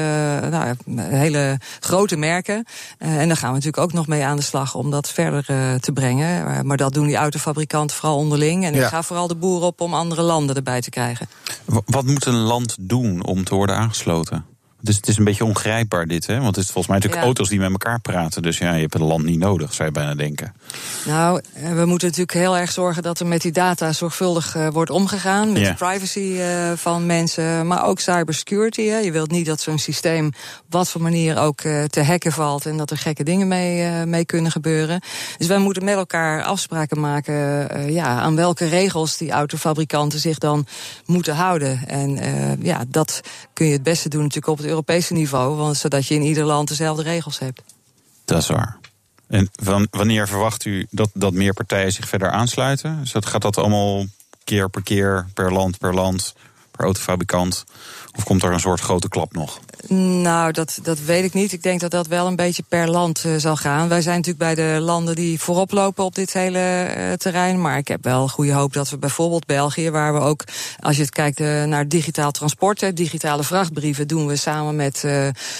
nou, 0.50 0.76
hele 0.99 1.58
grote 1.80 2.16
merken. 2.16 2.64
en 2.99 3.28
daar 3.28 3.37
gaan 3.37 3.49
we 3.49 3.54
natuurlijk 3.54 3.82
ook 3.82 3.92
nog 3.92 4.06
mee 4.06 4.25
aan 4.25 4.37
de 4.37 4.42
slag 4.42 4.75
om 4.75 4.90
dat 4.90 5.08
verder 5.08 5.44
te 5.80 5.92
brengen. 5.92 6.66
maar 6.66 6.76
dat 6.76 6.92
doen 6.94 7.06
die 7.06 7.16
autofabrikanten 7.16 7.96
vooral 7.96 8.18
onderling. 8.18 8.42
En 8.44 8.74
ik 8.74 8.82
ga 8.82 9.02
vooral 9.02 9.26
de 9.26 9.34
boeren 9.34 9.66
op 9.66 9.80
om 9.80 9.94
andere 9.94 10.22
landen 10.22 10.56
erbij 10.56 10.80
te 10.80 10.90
krijgen. 10.90 11.28
Wat 11.64 12.04
moet 12.04 12.26
een 12.26 12.34
land 12.34 12.76
doen 12.80 13.24
om 13.24 13.44
te 13.44 13.54
worden 13.54 13.76
aangesloten? 13.76 14.53
Dus 14.84 14.96
het 14.96 15.08
is 15.08 15.16
een 15.16 15.24
beetje 15.24 15.44
ongrijpbaar 15.44 16.06
dit, 16.06 16.26
hè? 16.26 16.40
Want 16.40 16.56
het 16.56 16.64
is 16.64 16.70
volgens 16.70 16.86
mij 16.86 16.96
natuurlijk 16.96 17.24
auto's 17.24 17.48
die 17.48 17.58
met 17.58 17.70
elkaar 17.70 18.00
praten. 18.00 18.42
Dus 18.42 18.58
ja, 18.58 18.74
je 18.74 18.80
hebt 18.80 18.94
een 18.94 19.02
land 19.02 19.24
niet 19.24 19.38
nodig, 19.38 19.74
zou 19.74 19.88
je 19.88 19.94
bijna 19.94 20.14
denken. 20.14 20.54
Nou, 21.06 21.40
eh, 21.52 21.62
we 21.62 21.84
moeten 21.84 22.08
natuurlijk 22.08 22.38
heel 22.38 22.56
erg 22.56 22.72
zorgen 22.72 23.02
dat 23.02 23.20
er 23.20 23.26
met 23.26 23.42
die 23.42 23.52
data 23.52 23.92
zorgvuldig 23.92 24.56
uh, 24.56 24.68
wordt 24.68 24.90
omgegaan. 24.90 25.52
Met 25.52 25.62
ja. 25.62 25.68
de 25.68 25.74
privacy 25.74 26.18
uh, 26.18 26.72
van 26.72 27.06
mensen, 27.06 27.66
maar 27.66 27.86
ook 27.86 28.00
cybersecurity. 28.00 28.82
Hè. 28.82 28.98
Je 28.98 29.12
wilt 29.12 29.30
niet 29.30 29.46
dat 29.46 29.60
zo'n 29.60 29.78
systeem 29.78 30.26
op 30.26 30.32
wat 30.68 30.90
voor 30.90 31.02
manier 31.02 31.38
ook 31.38 31.60
te 31.86 32.02
hacken 32.02 32.32
valt... 32.32 32.66
en 32.66 32.76
dat 32.76 32.90
er 32.90 32.98
gekke 32.98 33.24
dingen 33.24 33.48
mee, 33.48 34.06
mee 34.06 34.24
kunnen 34.24 34.50
gebeuren. 34.50 35.00
Dus 35.38 35.46
wij 35.46 35.58
moeten 35.58 35.84
met 35.84 35.96
elkaar 35.96 36.42
afspraken 36.42 37.00
maken... 37.00 37.34
ja, 37.92 38.06
aan 38.20 38.36
welke 38.36 38.66
regels 38.66 39.16
die 39.16 39.30
autofabrikanten 39.30 40.18
zich 40.18 40.38
dan 40.38 40.66
moeten 41.06 41.34
houden. 41.34 41.80
En 41.86 42.18
ja, 42.62 42.84
dat 42.88 43.20
kun 43.52 43.66
je 43.66 43.72
het 43.72 43.82
beste 43.82 44.08
doen 44.08 44.22
natuurlijk 44.22 44.48
op 44.48 44.58
het 44.58 44.74
Europese 44.75 45.12
niveau, 45.12 45.57
want, 45.57 45.76
zodat 45.76 46.07
je 46.07 46.14
in 46.14 46.23
ieder 46.23 46.45
land 46.45 46.69
dezelfde 46.69 47.02
regels 47.02 47.38
hebt. 47.38 47.62
Dat 48.25 48.43
is 48.43 48.49
waar. 48.49 48.78
En 49.26 49.50
wanneer 49.90 50.28
verwacht 50.28 50.64
u 50.64 50.87
dat, 50.90 51.11
dat 51.14 51.33
meer 51.33 51.54
partijen 51.54 51.93
zich 51.93 52.09
verder 52.09 52.31
aansluiten? 52.31 52.99
Dus 53.00 53.12
dat, 53.12 53.26
gaat 53.26 53.43
dat 53.43 53.59
allemaal 53.59 54.07
keer 54.45 54.71
per 54.71 54.83
keer, 54.83 55.26
per 55.35 55.52
land 55.52 55.78
per 55.78 55.95
land, 55.95 56.35
per 56.76 56.85
autofabrikant? 56.85 57.64
Of 58.16 58.25
komt 58.25 58.43
er 58.43 58.52
een 58.52 58.61
soort 58.61 58.81
grote 58.81 59.09
klap 59.09 59.33
nog? 59.33 59.61
Nou, 60.23 60.52
dat, 60.52 60.78
dat 60.83 61.00
weet 61.00 61.25
ik 61.25 61.35
niet. 61.35 61.52
Ik 61.52 61.62
denk 61.62 61.81
dat 61.81 61.90
dat 61.90 62.07
wel 62.07 62.26
een 62.26 62.37
beetje 62.37 62.62
per 62.69 62.90
land 62.90 63.25
uh, 63.26 63.37
zal 63.37 63.57
gaan. 63.57 63.88
Wij 63.88 64.00
zijn 64.02 64.16
natuurlijk 64.16 64.45
bij 64.45 64.54
de 64.54 64.81
landen 64.81 65.14
die 65.14 65.40
voorop 65.40 65.71
lopen 65.71 66.04
op 66.04 66.14
dit 66.14 66.33
hele 66.33 66.95
uh, 66.97 67.12
terrein. 67.12 67.61
Maar 67.61 67.78
ik 67.78 67.88
heb 67.88 68.04
wel 68.04 68.28
goede 68.28 68.52
hoop 68.52 68.73
dat 68.73 68.90
we 68.90 68.99
bijvoorbeeld 68.99 69.47
België, 69.47 69.90
waar 69.90 70.12
we 70.14 70.21
ook, 70.21 70.45
als 70.81 70.97
je 70.97 71.02
het 71.02 71.11
kijkt 71.11 71.40
uh, 71.40 71.64
naar 71.64 71.88
digitaal 71.88 72.31
transport, 72.31 72.97
digitale 72.97 73.45
vrachtbrieven, 73.45 74.09
doen 74.09 74.26
we 74.26 74.37
samen 74.37 74.76
met, 74.76 75.04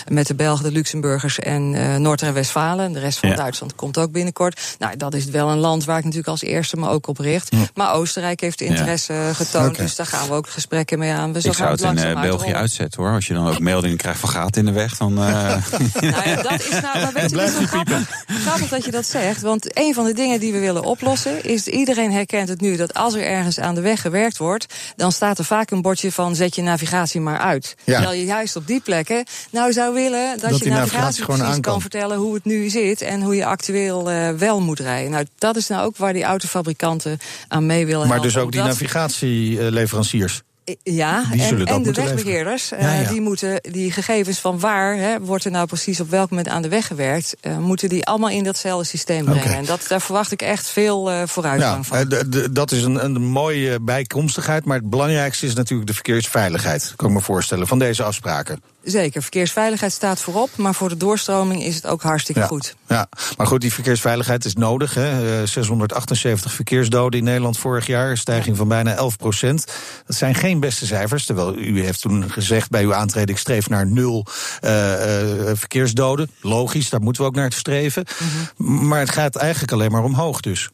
met 0.09 0.27
de 0.27 0.35
Belgen, 0.35 0.65
de 0.65 0.73
Luxemburgers 0.73 1.39
en 1.39 1.71
Noord- 2.03 2.23
en 2.23 2.35
Westfalen. 2.35 2.93
De 2.93 3.01
rest 3.01 3.19
van 3.19 3.29
ja. 3.29 3.35
Duitsland 3.35 3.75
komt 3.75 3.99
ook 3.99 4.13
binnenkort. 4.13 4.77
Nou, 4.79 4.97
dat 4.97 5.15
is 5.15 5.25
wel 5.25 5.51
een 5.51 5.59
land 5.59 5.85
waar 5.85 5.99
ik 5.99 6.05
natuurlijk 6.05 6.31
als 6.31 6.43
eerste 6.43 6.77
me 6.77 6.89
ook 6.89 7.07
op 7.07 7.19
richt. 7.19 7.55
Ja. 7.55 7.67
Maar 7.75 7.95
Oostenrijk 7.95 8.41
heeft 8.41 8.61
interesse 8.61 9.13
ja. 9.13 9.33
getoond, 9.33 9.71
okay. 9.71 9.85
dus 9.85 9.97
daar 9.97 10.07
gaan 10.07 10.29
we 10.29 10.35
ook 10.35 10.49
gesprekken 10.49 10.99
mee 10.99 11.04
aan. 11.13 11.33
We 11.33 11.39
ik 11.43 11.53
zou 11.53 11.71
het 11.71 11.83
in 11.83 12.21
België 12.21 12.53
uitzetten 12.53 13.03
hoor. 13.03 13.13
Als 13.13 13.27
je 13.27 13.35
dan 13.35 13.49
ook 13.49 13.61
meldingen 13.73 13.97
krijgt 13.97 14.21
van 14.21 14.29
gaten 14.29 14.61
in 14.61 14.67
de 14.67 14.73
weg, 14.73 14.97
dan. 14.97 15.13
Uh... 15.13 15.19
nou 16.01 16.29
ja, 16.29 16.43
dat 16.51 16.61
is 16.61 16.81
nou, 16.81 17.01
maar 17.01 17.13
weet 17.13 17.31
je, 17.31 17.67
grappig, 17.67 18.25
grappig 18.27 18.69
dat 18.69 18.85
je 18.85 18.91
dat 18.91 19.07
zegt. 19.07 19.41
Want 19.41 19.79
een 19.79 19.95
van 19.95 20.05
de 20.05 20.13
dingen 20.13 20.41
die 20.41 20.53
we 20.53 20.59
willen 20.59 20.83
oplossen 20.83 21.45
is: 21.45 21.67
iedereen 21.67 22.13
herkent 22.13 22.49
het 22.49 22.61
nu 22.61 22.77
dat 22.77 22.95
als 22.95 23.15
er 23.15 23.25
ergens 23.25 23.61
aan 23.61 23.75
de 23.75 23.81
weg 23.81 24.01
gewerkt 24.01 24.37
wordt, 24.37 24.67
dan 24.97 25.13
staat 25.13 25.39
er 25.39 25.45
vaak 25.45 25.71
een 25.71 25.83
bordje 25.83 26.13
van 26.13 26.35
zet 26.35 26.55
je 26.55 26.63
navigatie 26.63 27.21
maar 27.21 27.39
uit. 27.39 27.75
Ja. 27.85 27.95
Terwijl 27.95 28.19
je 28.19 28.25
juist 28.25 28.57
op 28.57 28.67
die 28.67 28.81
plekken 28.81 29.25
nou 29.51 29.73
zou 29.73 29.95
willen 29.95 30.39
dat, 30.41 30.51
dat 30.51 30.59
je 30.59 30.69
navigatie, 30.69 30.99
navigatie 30.99 31.25
precies 31.25 31.61
kan 31.61 31.81
vertellen 31.81 32.17
hoe 32.17 32.35
het 32.35 32.45
nu 32.45 32.69
zit 32.69 33.01
en 33.01 33.23
hoe 33.23 33.37
je 33.37 33.45
actueel 33.45 34.11
uh, 34.11 34.31
wel 34.31 34.61
moet 34.61 34.79
rijden. 34.79 35.11
Nou, 35.11 35.27
dat 35.39 35.57
is 35.57 35.69
nou 35.69 35.87
ook 35.87 35.97
waar 35.97 36.13
die 36.13 36.25
autofabrikanten 36.25 37.19
aan 37.49 37.67
mee 37.67 37.87
willen 37.87 38.09
maar 38.09 38.19
helpen. 38.21 38.33
Maar 38.33 38.33
dus 38.33 38.37
ook 38.37 38.53
die 38.53 38.63
navigatieleveranciers? 38.63 40.43
Ja, 40.83 41.25
en, 41.33 41.65
en 41.65 41.83
de 41.83 41.93
wegbeheerders, 41.93 42.69
ja, 42.69 42.77
ja. 42.79 43.01
Uh, 43.01 43.09
die 43.09 43.21
moeten 43.21 43.61
die 43.63 43.93
gegevens 43.93 44.39
van 44.39 44.59
waar 44.59 44.97
hè, 44.97 45.21
wordt 45.21 45.45
er 45.45 45.51
nou 45.51 45.67
precies 45.67 46.01
op 46.01 46.11
welk 46.11 46.31
moment 46.31 46.49
aan 46.49 46.63
de 46.63 46.69
weg 46.69 46.87
gewerkt, 46.87 47.37
uh, 47.43 47.59
moeten 47.59 47.89
die 47.89 48.05
allemaal 48.07 48.31
in 48.31 48.45
datzelfde 48.45 48.87
systeem 48.87 49.25
brengen. 49.25 49.43
Okay. 49.43 49.57
En 49.57 49.65
dat, 49.65 49.85
daar 49.89 50.01
verwacht 50.01 50.33
ik 50.33 50.43
echt 50.43 50.69
veel 50.69 51.13
uh, 51.13 51.23
vooruitgang 51.27 51.87
ja, 51.87 52.07
van. 52.07 52.53
dat 52.53 52.73
is 52.73 52.83
een, 52.83 53.05
een 53.05 53.23
mooie 53.23 53.81
bijkomstigheid, 53.81 54.65
maar 54.65 54.77
het 54.77 54.91
belangrijkste 54.91 55.47
is 55.47 55.55
natuurlijk 55.55 55.89
de 55.89 55.95
verkeersveiligheid, 55.95 56.93
kan 56.97 57.09
ik 57.09 57.15
me 57.15 57.21
voorstellen, 57.21 57.67
van 57.67 57.79
deze 57.79 58.03
afspraken. 58.03 58.63
Zeker, 58.85 59.23
verkeersveiligheid 59.23 59.93
staat 59.93 60.21
voorop, 60.21 60.57
maar 60.57 60.75
voor 60.75 60.89
de 60.89 60.97
doorstroming 60.97 61.63
is 61.63 61.75
het 61.75 61.87
ook 61.87 62.03
hartstikke 62.03 62.41
ja, 62.41 62.47
goed. 62.47 62.75
Ja, 62.89 63.09
maar 63.37 63.47
goed, 63.47 63.61
die 63.61 63.73
verkeersveiligheid 63.73 64.45
is 64.45 64.55
nodig. 64.55 64.95
Hè. 64.95 65.47
678 65.47 66.53
verkeersdoden 66.53 67.19
in 67.19 67.25
Nederland 67.25 67.59
vorig 67.59 67.87
jaar, 67.87 68.17
stijging 68.17 68.57
van 68.57 68.69
bijna 68.69 68.95
11 68.95 69.17
procent. 69.17 69.67
Dat 70.07 70.17
zijn 70.17 70.35
geen 70.35 70.61
beste 70.61 70.87
cijfers, 70.87 71.27
terwijl 71.27 71.59
u 71.59 71.83
heeft 71.83 72.01
toen 72.01 72.31
gezegd 72.31 72.71
bij 72.71 72.83
uw 72.83 72.95
aantreden... 72.95 73.35
ik 73.35 73.41
streef 73.41 73.69
naar 73.69 73.87
nul 73.87 74.27
uh, 74.65 74.71
uh, 74.71 75.51
verkeersdoden. 75.55 76.31
Logisch, 76.41 76.91
daar 76.91 77.01
moeten 77.01 77.23
we 77.23 77.29
ook 77.29 77.35
naar 77.35 77.53
streven. 77.53 78.07
Mm 78.19 78.29
-hmm. 78.67 78.89
Maar 78.89 79.01
het 79.01 79.11
gaat 79.11 79.37
eigenlijk 79.37 79.73
alleen 79.73 79.91
maar 79.91 80.05
omhoog 80.05 80.41
dus. 80.41 80.71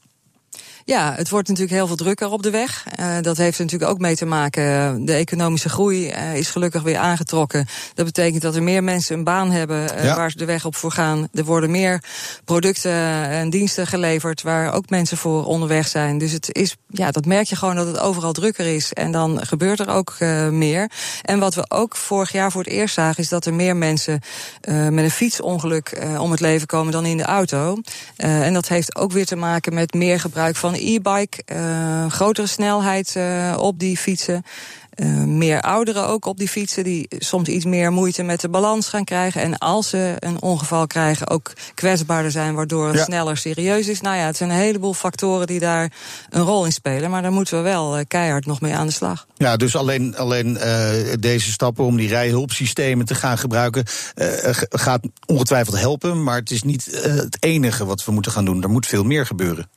Ja, 0.91 1.15
het 1.17 1.29
wordt 1.29 1.49
natuurlijk 1.49 1.77
heel 1.77 1.87
veel 1.87 1.97
drukker 1.97 2.31
op 2.31 2.43
de 2.43 2.51
weg. 2.51 2.85
Uh, 3.01 3.17
dat 3.21 3.37
heeft 3.37 3.59
er 3.59 3.65
natuurlijk 3.65 3.91
ook 3.91 3.99
mee 3.99 4.17
te 4.17 4.27
maken. 4.27 5.05
De 5.05 5.13
economische 5.13 5.69
groei 5.69 6.11
uh, 6.11 6.35
is 6.35 6.51
gelukkig 6.51 6.83
weer 6.83 6.97
aangetrokken. 6.97 7.67
Dat 7.95 8.05
betekent 8.05 8.43
dat 8.43 8.57
er 8.57 8.63
meer 8.63 8.85
mensen 8.85 9.17
een 9.17 9.25
baan 9.25 9.51
hebben 9.51 9.97
uh, 9.97 10.05
ja. 10.05 10.17
waar 10.17 10.31
ze 10.31 10.37
de 10.37 10.45
weg 10.45 10.65
op 10.65 10.77
voor 10.77 10.91
gaan. 10.91 11.29
Er 11.35 11.45
worden 11.45 11.71
meer 11.71 12.03
producten 12.45 12.93
en 13.29 13.51
diensten 13.51 13.87
geleverd 13.87 14.43
waar 14.43 14.73
ook 14.73 14.91
mensen 14.91 15.17
voor 15.17 15.45
onderweg 15.45 15.89
zijn. 15.89 16.19
Dus 16.19 16.33
het 16.33 16.55
is, 16.55 16.77
ja, 16.89 17.11
dat 17.11 17.25
merk 17.25 17.47
je 17.47 17.57
gewoon 17.57 17.77
dat 17.77 17.87
het 17.87 17.99
overal 17.99 18.33
drukker 18.33 18.67
is. 18.67 18.93
En 18.93 19.13
dan 19.13 19.47
gebeurt 19.47 19.81
er 19.81 19.89
ook 19.89 20.17
meer. 20.51 20.91
En 21.23 21.39
wat 21.39 21.55
we 21.55 21.65
ook 21.69 21.97
vorig 21.97 22.33
jaar 22.33 22.51
voor 22.51 22.63
het 22.63 22.73
eerst 22.73 22.95
zagen, 22.95 23.23
is 23.23 23.29
dat 23.29 23.47
er 23.47 23.55
meer 23.55 23.77
mensen 23.77 24.21
met 24.67 25.05
een 25.05 25.11
fietsongeluk 25.11 26.03
om 26.19 26.31
het 26.31 26.41
leven 26.41 26.67
komen 26.67 26.93
dan 26.93 27.07
in 27.07 27.17
de 27.17 27.25
auto. 27.25 27.81
en 28.17 28.53
dat 28.53 28.69
heeft 28.69 28.97
ook 28.97 29.13
weer 29.13 29.27
te 29.27 29.37
maken 29.37 29.75
met 29.75 29.95
meer 29.95 30.21
gebruik 30.21 30.57
van 30.57 30.79
e-bike, 30.81 31.43
uh, 31.53 32.11
grotere 32.11 32.47
snelheid 32.47 33.15
uh, 33.17 33.57
op 33.59 33.79
die 33.79 33.97
fietsen. 33.97 34.43
Uh, 34.95 35.25
meer 35.25 35.61
ouderen 35.61 36.07
ook 36.07 36.25
op 36.25 36.39
die 36.39 36.49
fietsen 36.49 36.85
die 36.85 37.07
soms 37.19 37.49
iets 37.49 37.65
meer 37.65 37.93
moeite 37.93 38.23
met 38.23 38.41
de 38.41 38.49
balans 38.49 38.89
gaan 38.89 39.05
krijgen. 39.05 39.43
En 39.43 39.59
als 39.59 39.89
ze 39.89 40.17
een 40.19 40.43
ongeval 40.43 40.87
krijgen, 40.87 41.29
ook 41.29 41.53
kwetsbaarder 41.75 42.31
zijn, 42.31 42.55
waardoor 42.55 42.87
het 42.87 42.97
ja. 42.97 43.05
sneller 43.05 43.37
serieus 43.37 43.89
is. 43.89 44.01
Nou 44.01 44.17
ja, 44.17 44.27
het 44.27 44.37
zijn 44.37 44.51
een 44.51 44.57
heleboel 44.57 44.95
factoren 44.95 45.47
die 45.47 45.61
daar 45.61 45.93
een 46.31 46.43
rol 46.43 46.65
in 46.65 46.73
spelen. 46.73 47.11
Maar 47.11 47.23
daar 47.23 47.33
moeten 47.33 47.57
we 47.57 47.63
wel 47.63 47.99
uh, 47.99 48.05
keihard 48.09 48.47
nog 48.47 48.61
mee 48.61 48.75
aan 48.75 48.87
de 48.87 48.93
slag. 48.93 49.27
Ja, 49.37 49.57
dus 49.57 49.77
alleen, 49.77 50.17
alleen 50.17 50.49
uh, 50.57 50.91
deze 51.21 51.51
stappen 51.51 51.85
om 51.85 51.97
die 51.97 52.09
rijhulpsystemen 52.09 53.07
te 53.07 53.15
gaan 53.15 53.39
gebruiken, 53.39 53.85
gaat 54.69 55.01
ongetwijfeld 55.27 55.79
helpen. 55.79 56.23
Maar 56.23 56.37
het 56.37 56.51
is 56.51 56.63
niet 56.63 56.89
het 57.03 57.37
enige 57.41 57.85
wat 57.85 58.05
we 58.05 58.13
moeten 58.13 58.33
gaan 58.33 58.45
doen. 58.45 58.63
Er 58.63 58.71
moet 58.71 58.87
veel 58.87 59.05
meer 59.05 59.27
gebeuren. 59.27 59.69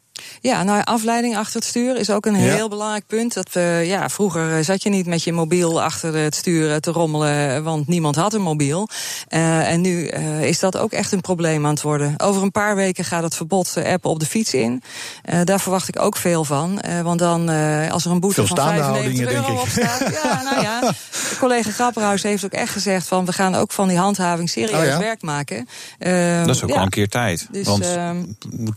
Ja, 0.41 0.63
nou, 0.63 0.81
afleiding 0.83 1.37
achter 1.37 1.55
het 1.55 1.63
stuur 1.65 1.97
is 1.97 2.09
ook 2.09 2.25
een 2.25 2.39
Ja. 2.39 2.53
heel 2.53 2.69
belangrijk 2.69 3.07
punt. 3.07 3.33
Dat, 3.33 3.49
eh, 3.51 3.85
ja, 3.85 4.09
vroeger 4.09 4.57
eh, 4.57 4.63
zat 4.63 4.83
je 4.83 4.89
niet 4.89 5.05
met 5.05 5.23
je 5.23 5.33
mobiel 5.33 5.81
achter 5.81 6.15
het 6.15 6.35
stuur 6.35 6.71
eh, 6.71 6.75
te 6.77 6.91
rommelen, 6.91 7.63
want 7.63 7.87
niemand 7.87 8.15
had 8.15 8.33
een 8.33 8.41
mobiel. 8.41 8.87
Eh, 9.27 9.69
en 9.71 9.81
nu 9.81 10.07
eh, 10.07 10.43
is 10.43 10.59
dat 10.59 10.77
ook 10.77 10.91
echt 10.91 11.11
een 11.11 11.21
probleem 11.21 11.65
aan 11.65 11.71
het 11.73 11.81
worden. 11.81 12.13
Over 12.17 12.41
een 12.43 12.51
paar 12.51 12.75
weken 12.75 13.05
gaat 13.05 13.23
het 13.23 13.35
verbod 13.35 13.77
appen 13.85 14.09
op 14.09 14.19
de 14.19 14.25
fiets 14.25 14.53
in. 14.53 14.81
Eh, 15.23 15.39
daar 15.43 15.59
verwacht 15.59 15.87
ik 15.87 16.01
ook 16.01 16.17
veel 16.17 16.43
van. 16.43 16.79
Eh, 16.81 17.01
want 17.01 17.19
dan, 17.19 17.49
eh, 17.49 17.91
als 17.91 18.05
er 18.05 18.11
een 18.11 18.19
boete 18.19 18.35
Veel 18.35 18.47
van 18.47 18.57
staande 18.57 18.81
95 18.81 19.27
houdingen, 19.27 19.35
euro 19.35 19.61
op 19.61 19.73
denk 19.75 19.87
ik. 19.91 19.97
staat. 19.97 20.13
Ja, 20.23 20.41
nou 20.43 20.61
ja. 20.61 20.91
Collega 21.39 21.71
Grapperhaus 21.71 22.23
heeft 22.23 22.45
ook 22.45 22.51
echt 22.51 22.71
gezegd 22.71 23.07
van 23.07 23.25
we 23.25 23.33
gaan 23.33 23.55
ook 23.55 23.71
van 23.71 23.87
die 23.87 23.97
handhaving 23.97 24.49
serieus 24.49 24.79
Oh 24.79 24.85
ja? 24.85 24.99
werk 24.99 25.21
maken. 25.21 25.67
Dat 26.45 26.55
is 26.55 26.63
ook 26.63 26.69
ja. 26.69 26.75
al 26.75 26.81
een 26.83 26.89
keer 26.89 27.09
tijd. 27.09 27.47
Dus, 27.51 27.67
Want 27.67 27.85
ehm, 27.85 28.23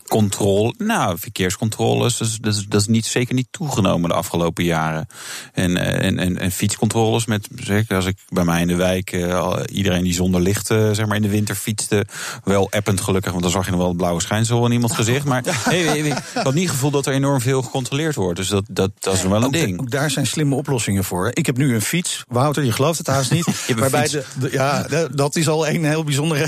controle, 0.09 0.75
nou, 0.79 1.17
verkeerscontroles, 1.37 2.17
dat 2.17 2.29
is, 2.29 2.39
dat, 2.41 2.55
is, 2.55 2.67
dat 2.69 2.81
is 2.81 2.87
niet, 2.87 3.07
zeker 3.07 3.35
niet 3.35 3.47
toegenomen 3.51 4.09
de 4.09 4.15
afgelopen 4.15 4.65
jaren. 4.65 5.07
En, 5.53 5.77
eh, 5.77 6.07
en, 6.07 6.19
en, 6.19 6.39
en 6.39 6.51
fietscontroles, 6.51 7.27
met, 7.27 7.49
zeker 7.57 7.97
als 7.97 8.05
ik 8.07 8.17
bij 8.29 8.45
mij 8.45 8.61
in 8.61 8.67
de 8.67 8.75
wijk, 8.77 9.13
eh, 9.13 9.53
iedereen 9.73 10.03
die 10.03 10.15
zonder 10.15 10.41
licht 10.41 10.67
zeg 10.67 11.07
maar 11.07 11.17
in 11.17 11.23
de 11.23 11.29
winter 11.29 11.55
fietste, 11.55 12.07
wel 12.45 12.71
append 12.71 13.01
gelukkig, 13.01 13.31
want 13.31 13.43
dan 13.43 13.53
zag 13.53 13.65
je 13.65 13.71
nog 13.71 13.81
wel 13.81 13.89
het 13.89 13.97
blauwe 13.97 14.21
schijnsel 14.21 14.65
in 14.67 14.73
iemands 14.73 14.95
gezicht. 14.95 15.25
Maar 15.25 15.43
hey, 15.45 15.79
hey, 15.79 15.99
hey, 15.99 16.09
ik 16.09 16.17
had 16.35 16.55
niet 16.55 16.63
het 16.63 16.73
gevoel 16.73 16.91
dat 16.91 17.07
er 17.07 17.13
enorm 17.13 17.41
veel 17.41 17.63
gecontroleerd 17.63 18.15
wordt. 18.15 18.37
Dus 18.37 18.49
dat, 18.49 18.65
dat, 18.69 18.91
dat 18.99 19.15
is 19.15 19.23
wel 19.23 19.37
een 19.37 19.45
Ook, 19.45 19.53
ding. 19.53 19.81
ook 19.81 19.91
daar 19.91 20.11
zijn 20.11 20.27
slimme 20.27 20.55
oplossingen 20.55 21.05
voor. 21.05 21.31
Ik 21.33 21.47
heb 21.47 21.57
nu 21.57 21.75
een 21.75 21.83
fiets. 21.83 22.25
Wouter, 22.29 22.65
je 22.65 22.73
gelooft 22.73 22.99
het 22.99 23.07
haast 23.07 23.31
niet. 23.31 23.67
Waarbij 23.77 24.09
de, 24.09 24.25
de- 24.39 24.51
ja, 24.53 24.87
dat 25.13 25.37
is 25.37 25.49
al 25.49 25.69
een 25.69 25.85
heel 25.85 26.05
bijzondere 26.05 26.47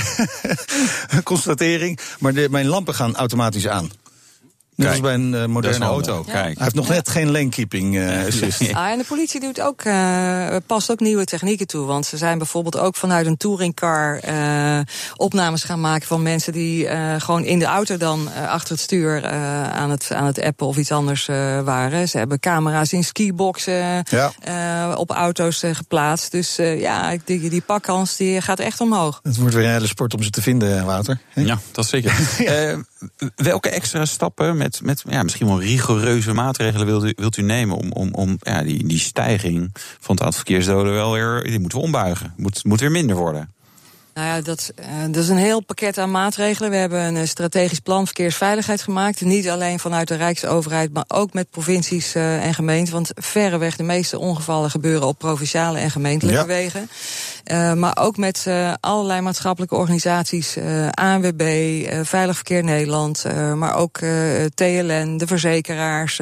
constatering. 1.24 1.98
Maar 2.18 2.35
de, 2.35 2.48
mijn 2.51 2.66
lampen 2.66 2.94
gaan 2.94 3.16
automatisch 3.16 3.68
aan. 3.68 3.90
Net 4.78 4.90
als 4.90 5.00
bij 5.00 5.14
een 5.14 5.34
eh, 5.34 5.44
moderne 5.46 5.84
auto. 5.84 6.22
Kijk. 6.22 6.34
Hij 6.44 6.54
heeft 6.58 6.74
nog 6.74 6.88
net 6.88 7.08
geen 7.08 7.30
lane 7.30 7.48
keeping 7.48 7.96
eh, 7.98 8.26
assist. 8.26 8.72
Ah, 8.74 8.88
en 8.90 8.98
de 8.98 9.04
politie 9.04 9.40
doet 9.40 9.60
ook, 9.60 9.80
eh, 9.82 10.56
past 10.66 10.90
ook 10.90 11.00
nieuwe 11.00 11.24
technieken 11.24 11.66
toe. 11.66 11.86
Want 11.86 12.06
ze 12.06 12.16
zijn 12.16 12.38
bijvoorbeeld 12.38 12.78
ook 12.78 12.96
vanuit 12.96 13.26
een 13.26 13.36
touringcar 13.36 14.18
eh, 14.18 14.78
opnames 15.16 15.62
gaan 15.64 15.80
maken 15.80 16.06
van 16.06 16.22
mensen 16.22 16.52
die 16.52 16.86
eh, 16.88 17.14
gewoon 17.20 17.44
in 17.44 17.58
de 17.58 17.64
auto 17.64 17.96
dan 17.96 18.28
achter 18.48 18.72
het 18.72 18.80
stuur 18.80 19.22
eh, 19.24 19.70
aan, 19.70 19.90
het, 19.90 20.10
aan 20.12 20.26
het 20.26 20.40
appen 20.40 20.66
of 20.66 20.76
iets 20.76 20.92
anders 20.92 21.28
eh, 21.28 21.60
waren. 21.60 22.08
Ze 22.08 22.18
hebben 22.18 22.40
camera's 22.40 22.92
in 22.92 23.04
skiboxen 23.04 24.04
Ja. 24.10 24.32
eh, 24.40 24.94
op 24.98 25.10
auto's 25.10 25.62
geplaatst. 25.72 26.30
Dus 26.30 26.58
eh, 26.58 26.80
ja, 26.80 27.16
die, 27.24 27.50
die 27.50 27.60
pakkans 27.62 28.16
die 28.16 28.40
gaat 28.40 28.58
echt 28.58 28.80
omhoog. 28.80 29.20
Het 29.22 29.36
wordt 29.36 29.54
weer 29.54 29.64
een 29.64 29.70
hele 29.72 29.86
sport 29.86 30.14
om 30.14 30.22
ze 30.22 30.30
te 30.30 30.42
vinden, 30.42 30.84
Wouter. 30.84 31.18
Ja, 31.34 31.58
dat 31.72 31.84
is 31.84 31.90
zeker. 31.90 32.16
Eh, 32.48 32.76
welke 33.36 33.68
extra 33.68 34.04
stappen 34.04 34.56
met, 34.56 34.67
met 34.83 35.04
ja, 35.09 35.22
misschien 35.22 35.46
wel 35.46 35.61
rigoureuze 35.61 36.33
maatregelen 36.33 36.87
wilt 36.87 37.04
u, 37.04 37.12
wilt 37.16 37.37
u 37.37 37.42
nemen 37.42 37.76
om, 37.76 37.92
om, 37.92 38.14
om 38.14 38.37
ja, 38.40 38.62
die, 38.62 38.87
die 38.87 38.98
stijging 38.98 39.70
van 39.74 40.14
het 40.14 40.24
aantal 40.24 40.33
verkeersdoden 40.33 40.92
wel 40.92 41.12
weer, 41.12 41.42
die 41.42 41.61
moeten 41.61 41.78
we 41.78 41.85
ombuigen. 41.85 42.35
Moet, 42.37 42.64
moet 42.64 42.81
weer 42.81 42.90
minder 42.90 43.16
worden. 43.16 43.52
Nou 44.18 44.31
ja, 44.31 44.40
dat, 44.40 44.72
eh, 44.74 44.87
dat 45.11 45.22
is 45.22 45.28
een 45.28 45.37
heel 45.37 45.61
pakket 45.61 45.98
aan 45.98 46.11
maatregelen. 46.11 46.70
We 46.70 46.76
hebben 46.76 47.00
een 47.00 47.16
eh, 47.16 47.26
strategisch 47.26 47.78
plan 47.78 48.04
verkeersveiligheid 48.04 48.83
gemaakt. 48.83 49.20
Niet 49.20 49.48
alleen 49.48 49.78
vanuit 49.78 50.09
de 50.09 50.14
Rijksoverheid, 50.14 50.92
maar 50.92 51.04
ook 51.09 51.33
met 51.33 51.50
provincies 51.50 52.14
eh, 52.14 52.44
en 52.44 52.54
gemeenten. 52.54 52.92
Want 52.92 53.11
verreweg 53.14 53.76
de 53.76 53.83
meeste 53.83 54.18
ongevallen 54.18 54.70
gebeuren 54.70 55.09
op 55.09 55.18
provinciale 55.18 55.78
en 55.78 55.90
gemeentelijke 55.90 56.40
Ja. 56.40 56.46
wegen. 56.46 56.88
Maar 57.78 57.96
ook 58.00 58.16
met 58.16 58.46
allerlei 58.81 59.20
maatschappelijke 59.20 59.74
organisaties. 59.74 60.57
ANWB, 60.90 61.42
Veilig 62.02 62.37
Verkeer 62.37 62.64
Nederland. 62.64 63.24
maar 63.54 63.74
ook 63.74 63.98
TLN, 64.54 65.16
de 65.16 65.26
verzekeraars. 65.26 66.16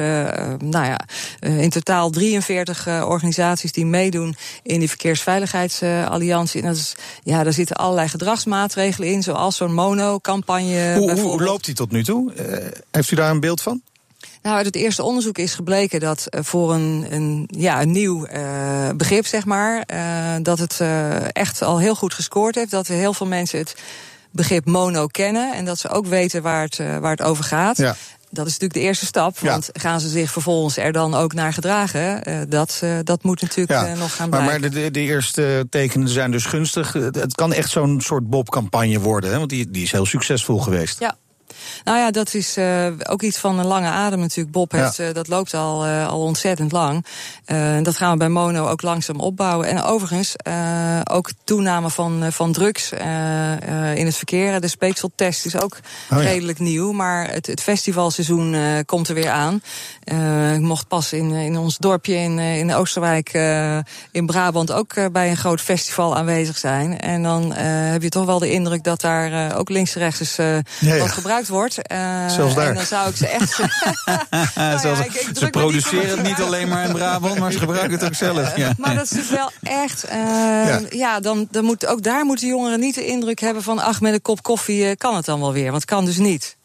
nou 0.57 0.85
ja, 0.85 0.99
in 1.39 1.69
totaal 1.69 2.09
43 2.09 2.87
eh, 2.87 3.05
organisaties 3.09 3.71
die 3.71 3.85
meedoen 3.85 4.35
in 4.63 4.79
die 4.79 4.89
Verkeersveiligheidsalliantie. 4.89 6.61
en 6.61 6.67
dat 6.67 6.75
is, 6.75 6.95
ja, 7.23 7.43
daar 7.43 7.53
zitten 7.53 7.75
allerlei 7.87 8.09
gedragsmaatregelen 8.09 9.09
in. 9.09 9.23
Zoals 9.23 9.55
zo'n 9.55 9.73
mono-campagne 9.73 10.95
Hoe, 10.95 11.43
loopt 11.43 11.65
hij 11.65 11.75
tot 11.75 11.91
nu 11.91 12.03
toe? 12.03 12.33
Eh, 12.33 12.65
heeft 12.91 13.11
u 13.11 13.15
daar 13.15 13.31
een 13.31 13.39
beeld 13.39 13.61
van? 13.61 13.81
Nou, 14.41 14.55
uit 14.55 14.65
het 14.65 14.75
eerste 14.75 15.03
onderzoek 15.03 15.37
is 15.37 15.53
gebleken 15.53 15.99
dat 15.99 16.25
eh, 16.25 16.43
voor 16.43 16.73
een, 16.73 17.05
een, 17.09 17.49
ja, 17.51 17.81
een 17.81 17.91
nieuw 17.91 18.25
eh, 18.25 18.89
begrip, 18.95 19.25
zeg 19.25 19.45
maar, 19.45 19.85
dat 20.41 20.59
het 20.59 20.81
echt 21.31 21.61
al 21.61 21.79
heel 21.79 21.95
goed 21.95 22.13
gescoord 22.13 22.55
heeft. 22.55 22.71
Dat 22.71 22.87
we 22.87 22.93
heel 22.93 23.13
veel 23.13 23.27
mensen 23.27 23.59
het 23.59 23.75
begrip 24.31 24.65
mono 24.65 25.07
kennen 25.07 25.53
en 25.53 25.65
dat 25.65 25.79
ze 25.79 25.89
ook 25.89 26.05
weten 26.05 26.41
waar 26.41 26.63
het, 26.63 26.77
waar 26.77 27.11
het 27.11 27.21
over 27.21 27.43
gaat. 27.43 27.77
Ja. 27.77 27.95
Dat 28.37 28.45
is 28.45 28.51
natuurlijk 28.51 28.79
de 28.79 28.85
eerste 28.85 29.05
stap, 29.05 29.37
Ja. 29.39 29.51
want 29.51 29.69
gaan 29.73 29.99
ze 29.99 30.09
zich 30.09 30.31
vervolgens 30.31 30.77
er 30.77 30.91
dan 30.91 31.13
ook 31.13 31.33
naar 31.33 31.53
gedragen? 31.53 32.23
Eh, 32.23 32.39
dat, 32.49 32.79
eh, 32.83 32.97
dat 33.03 33.23
moet 33.23 33.41
natuurlijk 33.41 33.87
eh, 33.87 33.99
nog 33.99 34.15
gaan 34.15 34.29
maar, 34.29 34.39
blijken. 34.43 34.61
maar 34.61 34.69
de, 34.69 34.81
de, 34.81 34.91
de 34.91 34.99
eerste 34.99 35.67
tekenen 35.69 36.09
zijn 36.09 36.31
dus 36.31 36.45
gunstig. 36.45 36.93
Het 36.93 37.15
het 37.15 37.35
kan 37.35 37.53
echt 37.53 37.69
zo'n 37.69 38.01
soort 38.01 38.29
Bob-campagne 38.29 38.99
worden, 38.99 39.31
hè? 39.31 39.37
want 39.37 39.49
die, 39.49 39.71
die 39.71 39.83
is 39.83 39.91
heel 39.91 40.05
succesvol 40.05 40.59
geweest. 40.59 40.99
Ja. 40.99 41.17
Nou 41.83 41.97
ja, 41.97 42.11
dat 42.11 42.33
is 42.33 42.57
eh, 42.57 42.87
ook 43.09 43.21
iets 43.21 43.37
van 43.37 43.59
een 43.59 43.65
lange 43.65 43.87
adem 43.87 44.19
natuurlijk. 44.19 44.51
Bob 44.51 44.71
heeft, 44.71 44.99
eh, 44.99 45.13
dat 45.13 45.27
loopt 45.27 45.53
al, 45.53 45.85
eh, 45.85 46.07
al 46.07 46.21
ontzettend 46.21 46.71
lang. 46.71 47.05
Dat 47.81 47.97
gaan 47.97 48.11
we 48.11 48.17
bij 48.17 48.29
Mono 48.29 48.67
ook 48.67 48.81
langzaam 48.81 49.19
opbouwen. 49.19 49.67
En 49.67 49.83
overigens, 49.83 50.35
ook 51.03 51.29
toename 51.43 51.89
van, 51.89 52.25
van 52.31 52.51
drugs 52.51 52.91
in 53.95 54.05
het 54.05 54.15
verkeer. 54.15 54.61
De 54.61 54.67
speekseltest 54.67 55.45
is 55.45 55.61
ook 55.61 55.77
Oh 56.11 56.17
ja. 56.17 56.29
redelijk 56.29 56.59
nieuw. 56.59 56.91
Maar 56.91 57.31
het, 57.31 57.47
het 57.47 57.61
festivalseizoen 57.61 58.55
komt 58.85 59.07
er 59.07 59.15
weer 59.15 59.29
aan. 59.29 59.61
Ik 60.53 60.59
mocht 60.59 60.87
pas 60.87 61.13
in, 61.13 61.31
in 61.31 61.57
ons 61.57 61.77
dorpje 61.77 62.15
in, 62.15 62.39
in 62.39 62.73
Oosterwijk 62.73 63.33
in 64.11 64.25
Brabant 64.25 64.71
ook 64.71 65.11
bij 65.11 65.29
een 65.29 65.37
groot 65.37 65.61
festival 65.61 66.17
aanwezig 66.17 66.57
zijn. 66.57 66.99
En 66.99 67.23
dan 67.23 67.53
heb 67.53 68.01
je 68.01 68.09
toch 68.09 68.25
wel 68.25 68.39
de 68.39 68.51
indruk 68.51 68.83
dat 68.83 69.01
daar 69.01 69.57
ook 69.57 69.69
links 69.69 69.95
en 69.95 70.01
rechts 70.01 70.35
ja. 70.35 70.97
wat 70.97 71.11
gebruikt 71.11 71.46
wordt. 71.47 71.81
Eh, 71.87 72.29
Zelfs 72.29 72.55
daar. 72.55 72.67
En 72.67 72.73
dan 72.75 72.85
zou 72.85 73.09
ik 73.09 73.15
ze 73.15 73.27
echt. 73.27 73.57
Nou 74.55 74.87
ja, 74.87 75.03
ik- 75.03 75.13
ik 75.13 75.37
ze 75.37 75.47
produceren 75.49 76.09
het 76.09 76.23
niet 76.23 76.41
alleen 76.41 76.67
maar 76.67 76.85
in 76.85 76.91
Brabant, 76.93 77.39
maar 77.39 77.51
ze 77.51 77.59
gebruiken 77.59 77.91
het 77.91 78.03
ook 78.05 78.13
zelf. 78.13 78.55
Ja. 78.57 78.73
Maar 78.77 78.95
dat 78.95 79.03
is 79.03 79.11
natuurlijk 79.11 79.37
wel 79.61 79.73
echt. 79.81 80.03
eh, 80.03 80.89
ja. 80.89 81.19
dan, 81.19 81.47
dan 81.51 81.65
moet, 81.65 81.85
ook 81.85 82.03
daar 82.03 82.25
moeten 82.25 82.47
jongeren 82.47 82.79
niet 82.79 82.95
de 82.95 83.05
indruk 83.05 83.39
hebben 83.39 83.63
van. 83.63 83.79
ach, 83.79 84.01
met 84.01 84.13
een 84.13 84.21
kop 84.21 84.43
koffie 84.43 84.85
eh, 84.89 84.95
kan 84.97 85.15
het 85.15 85.25
dan 85.25 85.39
wel 85.39 85.53
weer. 85.53 85.63
Want 85.71 85.75
het 85.75 85.85
kan 85.85 86.05
dus 86.05 86.17
niet. 86.17 86.55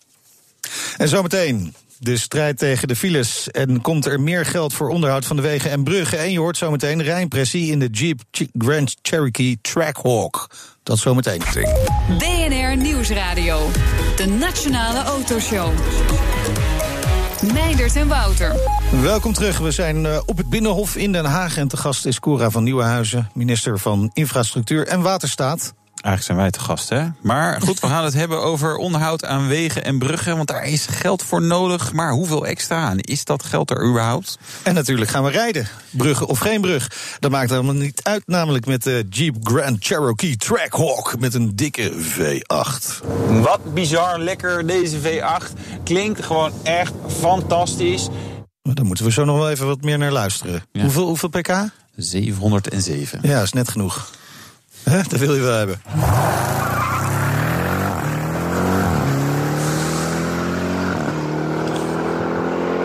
En 0.97 1.09
zometeen 1.09 1.75
de 1.99 2.17
strijd 2.17 2.59
tegen 2.59 2.89
de 2.89 2.97
files. 2.97 3.51
En 3.51 3.81
komt 3.81 4.07
er 4.07 4.21
meer 4.21 4.47
geld 4.47 4.73
voor 4.75 4.89
onderhoud 4.89 5.25
van 5.25 5.37
de 5.37 5.43
wegen 5.43 5.71
en 5.71 5.85
bruggen. 5.85 6.19
En 6.19 6.33
je 6.33 6.39
hoort 6.39 6.57
zometeen 6.57 7.03
rijimpressie 7.03 7.71
in 7.71 7.79
de 7.79 7.89
Jeep 7.91 8.21
Grand 8.59 8.97
Cherokee 9.03 9.59
Trackhawk. 9.63 10.51
Dat 10.83 10.99
zometeen. 10.99 11.41
BNR 12.19 12.77
Nieuwsradio. 12.77 13.71
De 14.17 14.27
Nationale 14.27 15.03
Autoshow. 15.03 15.73
Meindert 17.53 17.97
en 17.97 18.09
Wouter. 18.09 18.57
Welkom 19.01 19.33
terug. 19.33 19.59
We 19.59 19.71
zijn 19.71 20.07
eh, 20.07 20.21
op 20.27 20.37
het 20.37 20.49
Binnenhof 20.51 20.97
in 20.97 21.13
Den 21.13 21.25
Haag. 21.25 21.57
En 21.57 21.69
te 21.69 21.77
gast 21.77 22.07
is 22.07 22.21
Cora 22.21 22.51
van 22.51 22.65
Nieuwenhuizen, 22.65 23.31
minister 23.35 23.79
van 23.79 24.11
Infrastructuur 24.13 24.87
en 24.87 25.01
Waterstaat. 25.01 25.75
Eigenlijk 26.03 26.23
zijn 26.23 26.39
wij 26.39 26.51
te 26.51 26.61
gast, 26.61 26.89
hè? 26.89 27.07
Maar 27.21 27.61
goed, 27.61 27.81
we 27.81 27.87
gaan 27.87 28.05
het 28.05 28.15
hebben 28.15 28.43
over 28.43 28.77
onderhoud 28.77 29.25
aan 29.25 29.49
wegen 29.49 29.85
en 29.85 29.99
bruggen. 29.99 30.37
Want 30.37 30.49
daar 30.49 30.65
is 30.65 30.87
geld 30.87 31.23
voor 31.23 31.43
nodig. 31.43 31.93
Maar 31.93 32.13
hoeveel 32.13 32.47
extra? 32.47 32.91
En 32.91 33.01
is 33.01 33.25
dat 33.25 33.43
geld 33.43 33.71
er 33.71 33.89
überhaupt? 33.89 34.39
En 34.63 34.75
natuurlijk 34.75 35.11
gaan 35.11 35.25
we 35.25 35.31
rijden. 35.31 35.69
Bruggen 35.91 36.27
of 36.27 36.39
geen 36.39 36.61
brug. 36.61 36.91
Dat 37.19 37.31
maakt 37.31 37.51
helemaal 37.51 37.75
niet 37.75 38.03
uit, 38.03 38.23
namelijk 38.27 38.67
met 38.67 38.83
de 38.83 39.07
Jeep 39.11 39.37
Grand 39.43 39.85
Cherokee 39.85 40.37
Trackhawk. 40.37 41.19
Met 41.19 41.35
een 41.35 41.57
dikke 41.57 41.93
V8. 41.93 43.07
Wat 43.29 43.75
bizar 43.75 44.19
lekker 44.19 44.67
deze 44.67 44.99
V8. 45.01 45.53
Klinkt 45.85 46.25
gewoon 46.25 46.53
echt 46.63 46.93
fantastisch. 47.21 48.09
Maar 48.63 48.75
Daar 48.75 48.85
moeten 48.85 49.05
we 49.05 49.13
zo 49.13 49.25
nog 49.25 49.37
wel 49.37 49.51
even 49.51 49.67
wat 49.67 49.83
meer 49.83 49.99
naar 49.99 50.13
luisteren. 50.13 50.63
Ja. 50.73 50.83
Hoeveel, 50.83 51.07
hoeveel 51.07 51.29
pk? 51.29 51.53
707. 51.97 53.19
Ja, 53.23 53.43
is 53.43 53.53
net 53.53 53.69
genoeg. 53.69 54.11
Hè, 54.85 55.03
dat 55.09 55.19
wil 55.19 55.35
je 55.35 55.41
wel 55.41 55.57
hebben. 55.57 55.81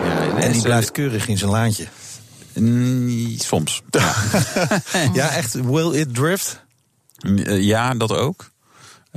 Ja, 0.04 0.38
En 0.40 0.52
die 0.52 0.62
blijft 0.62 0.92
keurig 0.92 1.28
in 1.28 1.38
zijn 1.38 1.50
laantje. 1.50 1.86
mm, 2.54 3.38
soms. 3.38 3.82
Ja. 3.90 4.14
Ja, 5.12 5.28
echt, 5.34 5.52
will 5.54 5.92
it 5.94 6.14
drift? 6.14 6.64
Eh, 7.44 7.62
ja, 7.62 7.94
dat 7.94 8.12
ook. 8.12 8.50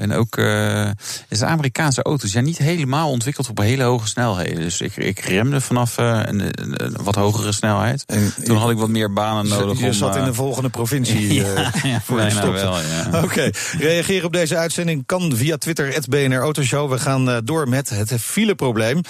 En 0.02 0.14
ook 0.14 0.38
uh, 0.38 0.90
de 1.30 1.46
Amerikaanse 1.46 2.02
auto's 2.02 2.32
zijn 2.32 2.44
niet 2.44 2.58
helemaal 2.58 3.10
ontwikkeld 3.10 3.50
op 3.50 3.58
hele 3.58 3.84
hoge 3.84 4.08
snelheden. 4.08 4.56
Dus 4.56 4.82
ik, 4.82 4.96
ik 4.96 5.20
remde 5.20 5.62
vanaf 5.62 5.98
uh, 6.00 6.20
een, 6.24 6.42
een, 6.62 6.96
wat 7.02 7.16
hogere 7.16 7.52
snelheid. 7.52 8.04
En, 8.06 8.34
Toen 8.44 8.58
had 8.58 8.70
ik 8.70 8.78
wat 8.78 8.90
meer 8.90 9.14
banen 9.14 9.48
nodig. 9.48 9.80
Je 9.80 9.86
om, 9.86 9.94
zat 9.94 10.16
in 10.16 10.22
uh, 10.22 10.28
de 10.28 10.34
volgende 10.34 10.70
provincie. 10.70 11.34
ja, 11.44 11.72
ja, 11.84 12.02
voor 12.02 12.18
bijna 12.18 12.52
wel, 12.52 12.78
ja. 12.80 13.08
Oké, 13.08 13.24
okay. 13.24 13.54
reageer 13.78 14.26
op 14.26 14.34
deze 14.34 14.58
uitzending 14.58 15.06
kan 15.06 15.36
via 15.36 15.58
Twitter, 15.58 15.94
het 15.94 16.10
BNR 16.10 16.40
Autoshow. 16.40 16.92
We 16.92 17.00
gaan 17.00 17.42
door 17.44 17.70
met 17.70 17.90
het 17.90 18.14
fileprobleem. 18.14 19.02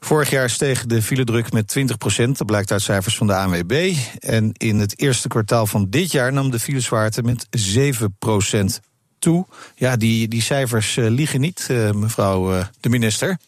Vorig 0.00 0.30
jaar 0.30 0.50
steeg 0.50 0.86
de 0.86 1.02
filedruk 1.02 1.52
met 1.52 1.76
20% 1.78 1.82
Dat 2.28 2.46
blijkt 2.46 2.72
uit 2.72 2.82
cijfers 2.82 3.16
van 3.16 3.26
de 3.26 3.34
ANWB. 3.34 3.94
En 4.18 4.52
in 4.52 4.78
het 4.78 5.00
eerste 5.00 5.28
kwartaal 5.28 5.66
van 5.66 5.86
dit 5.90 6.12
jaar 6.12 6.32
nam 6.32 6.50
de 6.50 6.58
filezwaarte 6.58 7.22
met 7.22 7.46
7 7.50 8.16
toe. 9.18 9.46
Ja, 9.74 9.96
die, 9.96 10.28
die 10.28 10.42
cijfers 10.42 10.96
uh, 10.96 11.08
liegen 11.08 11.40
niet, 11.40 11.68
uh, 11.70 11.90
mevrouw 11.90 12.54
uh, 12.54 12.64
de 12.80 12.88
minister. 12.88 13.38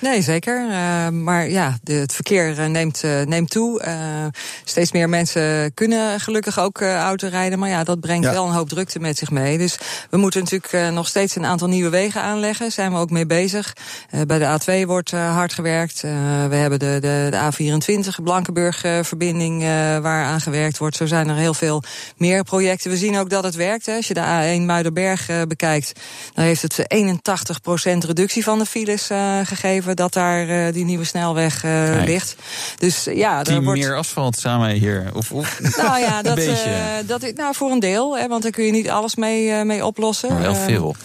Nee, 0.00 0.22
zeker. 0.22 0.68
Uh, 0.68 1.08
maar 1.08 1.48
ja, 1.48 1.78
de, 1.82 1.92
het 1.92 2.14
verkeer 2.14 2.70
neemt, 2.70 3.02
uh, 3.04 3.22
neemt 3.22 3.50
toe. 3.50 3.82
Uh, 3.86 3.94
steeds 4.64 4.92
meer 4.92 5.08
mensen 5.08 5.74
kunnen 5.74 6.20
gelukkig 6.20 6.58
ook 6.58 6.82
auto 6.82 7.28
rijden. 7.28 7.58
Maar 7.58 7.68
ja, 7.68 7.84
dat 7.84 8.00
brengt 8.00 8.24
ja. 8.24 8.32
wel 8.32 8.46
een 8.46 8.52
hoop 8.52 8.68
drukte 8.68 8.98
met 8.98 9.18
zich 9.18 9.30
mee. 9.30 9.58
Dus 9.58 9.78
we 10.10 10.16
moeten 10.16 10.42
natuurlijk 10.42 10.92
nog 10.92 11.06
steeds 11.08 11.36
een 11.36 11.46
aantal 11.46 11.68
nieuwe 11.68 11.90
wegen 11.90 12.22
aanleggen. 12.22 12.60
Daar 12.60 12.70
zijn 12.70 12.92
we 12.92 12.98
ook 12.98 13.10
mee 13.10 13.26
bezig. 13.26 13.72
bij 14.26 14.38
de 14.38 14.82
A2 14.82 14.86
wordt 14.86 15.10
hard 15.10 15.52
gewerkt. 15.52 16.00
we 16.00 16.54
hebben 16.54 16.78
de, 16.78 16.98
de, 17.00 17.28
de 17.30 17.72
A24 18.16 18.22
Blankenburg-verbinding 18.22 19.62
waar 20.02 20.24
aan 20.24 20.40
gewerkt 20.40 20.78
wordt. 20.78 20.96
Zo 20.96 21.06
zijn 21.06 21.28
er 21.28 21.36
heel 21.36 21.54
veel 21.54 21.82
meer 22.16 22.44
projecten. 22.44 22.90
We 22.90 22.96
zien 22.96 23.18
ook 23.18 23.30
dat 23.30 23.44
het 23.44 23.54
werkt. 23.54 23.86
Hè. 23.86 23.96
Als 23.96 24.08
je 24.08 24.14
de 24.14 24.58
A1 24.60 24.62
Muiderberg 24.62 25.46
bekijkt, 25.48 25.92
dan 26.34 26.44
heeft 26.44 26.62
het 26.62 26.84
81% 26.94 28.06
reductie 28.06 28.44
van 28.44 28.58
de 28.58 28.66
files 28.66 29.08
gegeven 29.44 29.87
dat 29.96 30.12
daar 30.12 30.48
uh, 30.48 30.72
die 30.72 30.84
nieuwe 30.84 31.04
snelweg 31.04 31.64
uh, 31.64 32.02
ligt. 32.04 32.36
Dus 32.78 33.04
ja, 33.04 33.42
Team 33.42 33.64
wordt... 33.64 33.80
meer 33.80 33.96
asfalt 33.96 34.38
samen 34.38 34.70
hier. 34.70 35.10
Of, 35.14 35.32
of 35.32 35.60
nou 35.82 36.00
ja, 36.00 36.22
dat, 36.22 36.40
dat 37.06 37.32
nou 37.34 37.54
voor 37.54 37.70
een 37.70 37.80
deel, 37.80 38.18
hè, 38.18 38.28
want 38.28 38.42
daar 38.42 38.52
kun 38.52 38.64
je 38.64 38.72
niet 38.72 38.90
alles 38.90 39.14
mee, 39.14 39.64
mee 39.64 39.86
oplossen. 39.86 40.32
Maar 40.32 40.42
wel 40.42 40.54
veel. 40.54 40.96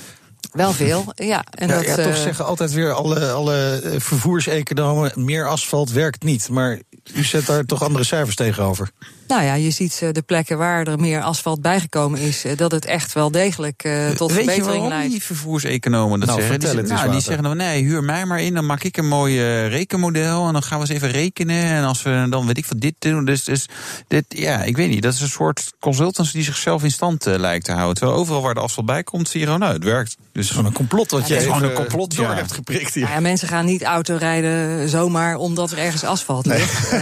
Wel 0.54 0.72
veel, 0.72 1.12
ja. 1.16 1.44
En 1.50 1.68
ja, 1.68 1.76
dat, 1.76 1.86
ja, 1.86 1.96
toch 1.96 2.18
zeggen 2.18 2.46
altijd 2.46 2.72
weer 2.72 2.92
alle, 2.92 3.32
alle 3.32 3.82
vervoerseconomen... 3.98 5.12
meer 5.16 5.48
asfalt 5.48 5.92
werkt 5.92 6.24
niet. 6.24 6.50
Maar 6.50 6.80
u 7.16 7.24
zet 7.24 7.46
daar 7.46 7.66
toch 7.66 7.84
andere 7.84 8.04
cijfers 8.04 8.36
tegenover? 8.36 8.90
Nou 9.28 9.44
ja, 9.44 9.54
je 9.54 9.72
ziet 9.72 10.00
de 10.12 10.22
plekken 10.26 10.58
waar 10.58 10.88
er 10.88 11.00
meer 11.00 11.22
asfalt 11.22 11.62
bijgekomen 11.62 12.20
is... 12.20 12.46
dat 12.56 12.72
het 12.72 12.86
echt 12.86 13.14
wel 13.14 13.32
degelijk 13.32 13.84
uh, 13.84 14.10
tot 14.10 14.32
Weet 14.32 14.44
verbetering 14.44 14.84
je 14.84 14.90
leidt. 14.90 15.12
die 15.12 15.24
vervoerseconomen 15.24 16.20
dat 16.20 16.30
nou, 16.30 16.42
zeggen? 16.42 16.60
Die, 16.60 16.70
het 16.70 16.88
nou, 16.88 17.12
die 17.12 17.22
zeggen 17.22 17.44
dan, 17.44 17.58
nee, 17.58 17.84
huur 17.84 18.04
mij 18.04 18.26
maar 18.26 18.42
in... 18.42 18.54
dan 18.54 18.66
maak 18.66 18.84
ik 18.84 18.98
een 18.98 19.08
mooi 19.08 19.40
uh, 19.40 19.68
rekenmodel 19.68 20.48
en 20.48 20.54
dan 20.54 20.64
gaan 20.64 20.80
we 20.80 20.86
eens 20.86 20.96
even 20.96 21.12
rekenen... 21.12 21.64
en 21.64 21.84
als 21.84 22.02
we 22.04 22.26
dan 22.30 22.46
weet 22.46 22.58
ik 22.58 22.66
van 22.66 22.78
dit 22.78 22.96
doen... 23.00 23.26
Dus, 23.26 23.44
dus 23.44 23.66
dit, 24.08 24.26
ja, 24.28 24.64
ik 24.64 24.78
weet 24.78 24.90
niet, 24.90 25.02
dat 25.02 25.14
is 25.14 25.22
een 25.22 25.28
soort 25.30 25.74
consultants... 25.80 26.32
die 26.32 26.44
zichzelf 26.44 26.84
in 26.84 26.92
stand 26.92 27.28
uh, 27.28 27.36
lijkt 27.36 27.66
te 27.66 27.72
houden. 27.72 27.96
Terwijl 27.96 28.18
overal 28.18 28.42
waar 28.42 28.54
de 28.54 28.60
asfalt 28.60 28.86
bij 28.86 29.04
komt, 29.04 29.30
zie 29.30 29.40
je 29.40 29.46
gewoon, 29.46 29.62
nou, 29.62 29.74
het 29.74 29.84
werkt. 29.84 30.18
Dus 30.32 30.43
gewoon 30.50 30.66
een 30.66 30.74
complot 30.74 31.12
wat 31.12 31.28
ja, 31.28 31.36
je 31.36 31.42
gewoon 31.42 31.64
een 31.64 31.74
complot 31.74 32.16
door 32.16 32.26
ja. 32.26 32.36
hebt 32.36 32.52
geprikt 32.52 32.94
hier. 32.94 33.04
Nou 33.04 33.16
ja, 33.16 33.22
mensen 33.22 33.48
gaan 33.48 33.66
niet 33.66 33.84
autorijden 33.84 34.90
zomaar 34.90 35.36
omdat 35.36 35.72
er 35.72 35.78
ergens 35.78 36.04
asfalt 36.04 36.46
Nee. 36.46 36.58
ligt. 36.58 36.94
Uh, 36.94 37.00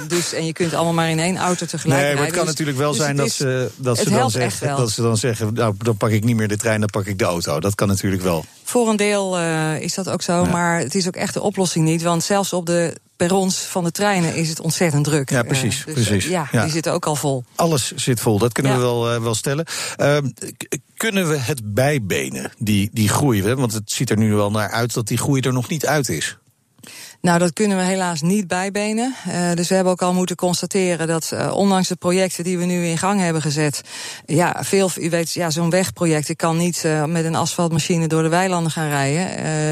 dus, 0.08 0.32
en 0.32 0.46
je 0.46 0.52
kunt 0.52 0.74
allemaal 0.74 0.92
maar 0.92 1.10
in 1.10 1.18
één 1.18 1.36
auto 1.36 1.66
tegelijk 1.66 2.00
Nee, 2.00 2.14
maar 2.14 2.22
het 2.24 2.32
kan 2.32 2.40
Dus- 2.40 2.50
natuurlijk 2.50 2.78
wel 2.78 2.90
dus 2.92 3.00
zijn 3.00 3.16
dat 3.16 3.26
is- 3.26 3.36
ze, 3.36 3.70
dat, 3.76 3.98
ze 3.98 4.10
dan 4.10 4.30
zeggen, 4.30 4.76
dat 4.76 4.90
ze 4.90 5.02
dan 5.02 5.16
zeggen... 5.16 5.54
nou, 5.54 5.74
dan 5.78 5.96
pak 5.96 6.10
ik 6.10 6.24
niet 6.24 6.36
meer 6.36 6.48
de 6.48 6.56
trein, 6.56 6.80
dan 6.80 6.90
pak 6.90 7.06
ik 7.06 7.18
de 7.18 7.24
auto. 7.24 7.60
Dat 7.60 7.74
kan 7.74 7.88
natuurlijk 7.88 8.22
wel. 8.22 8.44
Voor 8.64 8.88
een 8.88 8.96
deel 8.96 9.38
eh, 9.38 9.80
is 9.80 9.94
dat 9.94 10.08
ook 10.08 10.22
zo, 10.22 10.44
maar 10.44 10.78
het 10.78 10.94
is 10.94 11.06
ook 11.06 11.16
echt 11.16 11.34
de 11.34 11.40
oplossing 11.42 11.84
niet. 11.84 12.02
Want 12.02 12.22
zelfs 12.22 12.52
op 12.52 12.66
de 12.66 12.94
perrons 13.26 13.56
van 13.58 13.84
de 13.84 13.90
treinen 13.90 14.34
is 14.34 14.48
het 14.48 14.60
ontzettend 14.60 15.04
druk. 15.04 15.30
Ja, 15.30 15.42
precies, 15.42 15.78
Eh, 15.78 15.84
dus, 15.84 15.94
precies. 15.94 16.24
eh, 16.24 16.30
ja, 16.30 16.48
Ja. 16.52 16.62
die 16.62 16.70
zitten 16.72 16.92
ook 16.92 17.06
al 17.06 17.16
vol. 17.16 17.44
Alles 17.54 17.92
zit 17.94 18.20
vol, 18.20 18.38
dat 18.38 18.52
kunnen 18.52 18.72
Ja. 18.72 18.78
we 18.78 18.84
wel, 18.84 19.10
eh, 19.12 19.22
wel 19.22 19.34
stellen. 19.34 19.64
Ehm, 19.96 20.30
kunnen 20.96 21.28
we 21.28 21.36
het 21.38 21.74
bijbenen, 21.74 22.52
die, 22.58 22.90
die 22.92 23.08
groei? 23.08 23.42
hè? 23.42 23.56
Want 23.56 23.72
het 23.72 23.92
ziet 23.92 24.10
er 24.10 24.16
nu 24.16 24.34
wel 24.34 24.50
naar 24.50 24.70
uit 24.70 24.94
dat 24.94 25.06
die 25.08 25.18
groei 25.18 25.40
er 25.40 25.52
nog 25.52 25.68
niet 25.68 25.86
uit 25.86 26.08
is. 26.08 26.38
Nou, 27.20 27.38
dat 27.38 27.52
kunnen 27.52 27.76
we 27.76 27.82
helaas 27.82 28.20
niet 28.20 28.46
bijbenen. 28.46 29.14
Eh, 29.26 29.52
dus 29.54 29.68
we 29.68 29.74
hebben 29.74 29.92
ook 29.92 30.02
al 30.02 30.12
moeten 30.12 30.36
constateren 30.36 31.06
dat 31.06 31.32
eh, 31.32 31.52
ondanks 31.54 31.88
de 31.88 31.96
projecten 31.96 32.44
die 32.44 32.58
we 32.58 32.64
nu 32.64 32.86
in 32.86 32.98
gang 32.98 33.20
hebben 33.20 33.42
gezet, 33.42 33.80
ja, 34.26 34.56
veel, 34.60 34.90
u 35.00 35.10
weet, 35.10 35.32
ja, 35.32 35.50
zo'n 35.50 35.70
wegproject, 35.70 36.28
ik 36.28 36.36
kan 36.36 36.56
niet 36.56 36.84
eh, 36.84 37.04
met 37.04 37.24
een 37.24 37.34
asfaltmachine 37.34 38.06
door 38.06 38.22
de 38.22 38.28
weilanden 38.28 38.72
gaan 38.72 38.88
rijden. 38.88 39.18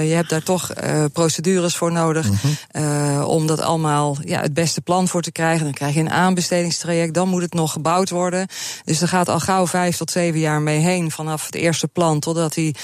Je 0.06 0.14
hebt 0.14 0.30
daar 0.30 0.42
toch 0.42 0.72
procedures 1.12 1.76
voor 1.76 1.92
nodig 1.92 2.28
eh, 2.70 3.24
om 3.26 3.46
dat 3.46 3.60
allemaal 3.60 4.16
ja, 4.24 4.40
het 4.40 4.54
beste 4.54 4.80
plan 4.80 5.08
voor 5.08 5.22
te 5.22 5.32
krijgen. 5.32 5.64
Dan 5.64 5.74
krijg 5.74 5.94
je 5.94 6.00
een 6.00 6.10
aanbestedingstraject, 6.10 7.14
dan 7.14 7.28
moet 7.28 7.42
het 7.42 7.54
nog 7.54 7.72
gebouwd 7.72 8.10
worden. 8.10 8.46
Dus 8.84 9.00
er 9.00 9.08
gaat 9.08 9.28
al 9.28 9.40
gauw 9.40 9.66
vijf 9.66 9.96
tot 9.96 10.10
zeven 10.10 10.40
jaar 10.40 10.62
mee 10.62 10.78
heen 10.78 11.10
vanaf 11.10 11.46
het 11.46 11.54
eerste 11.54 11.88
plan 11.88 12.20
totdat 12.20 12.54
die, 12.54 12.76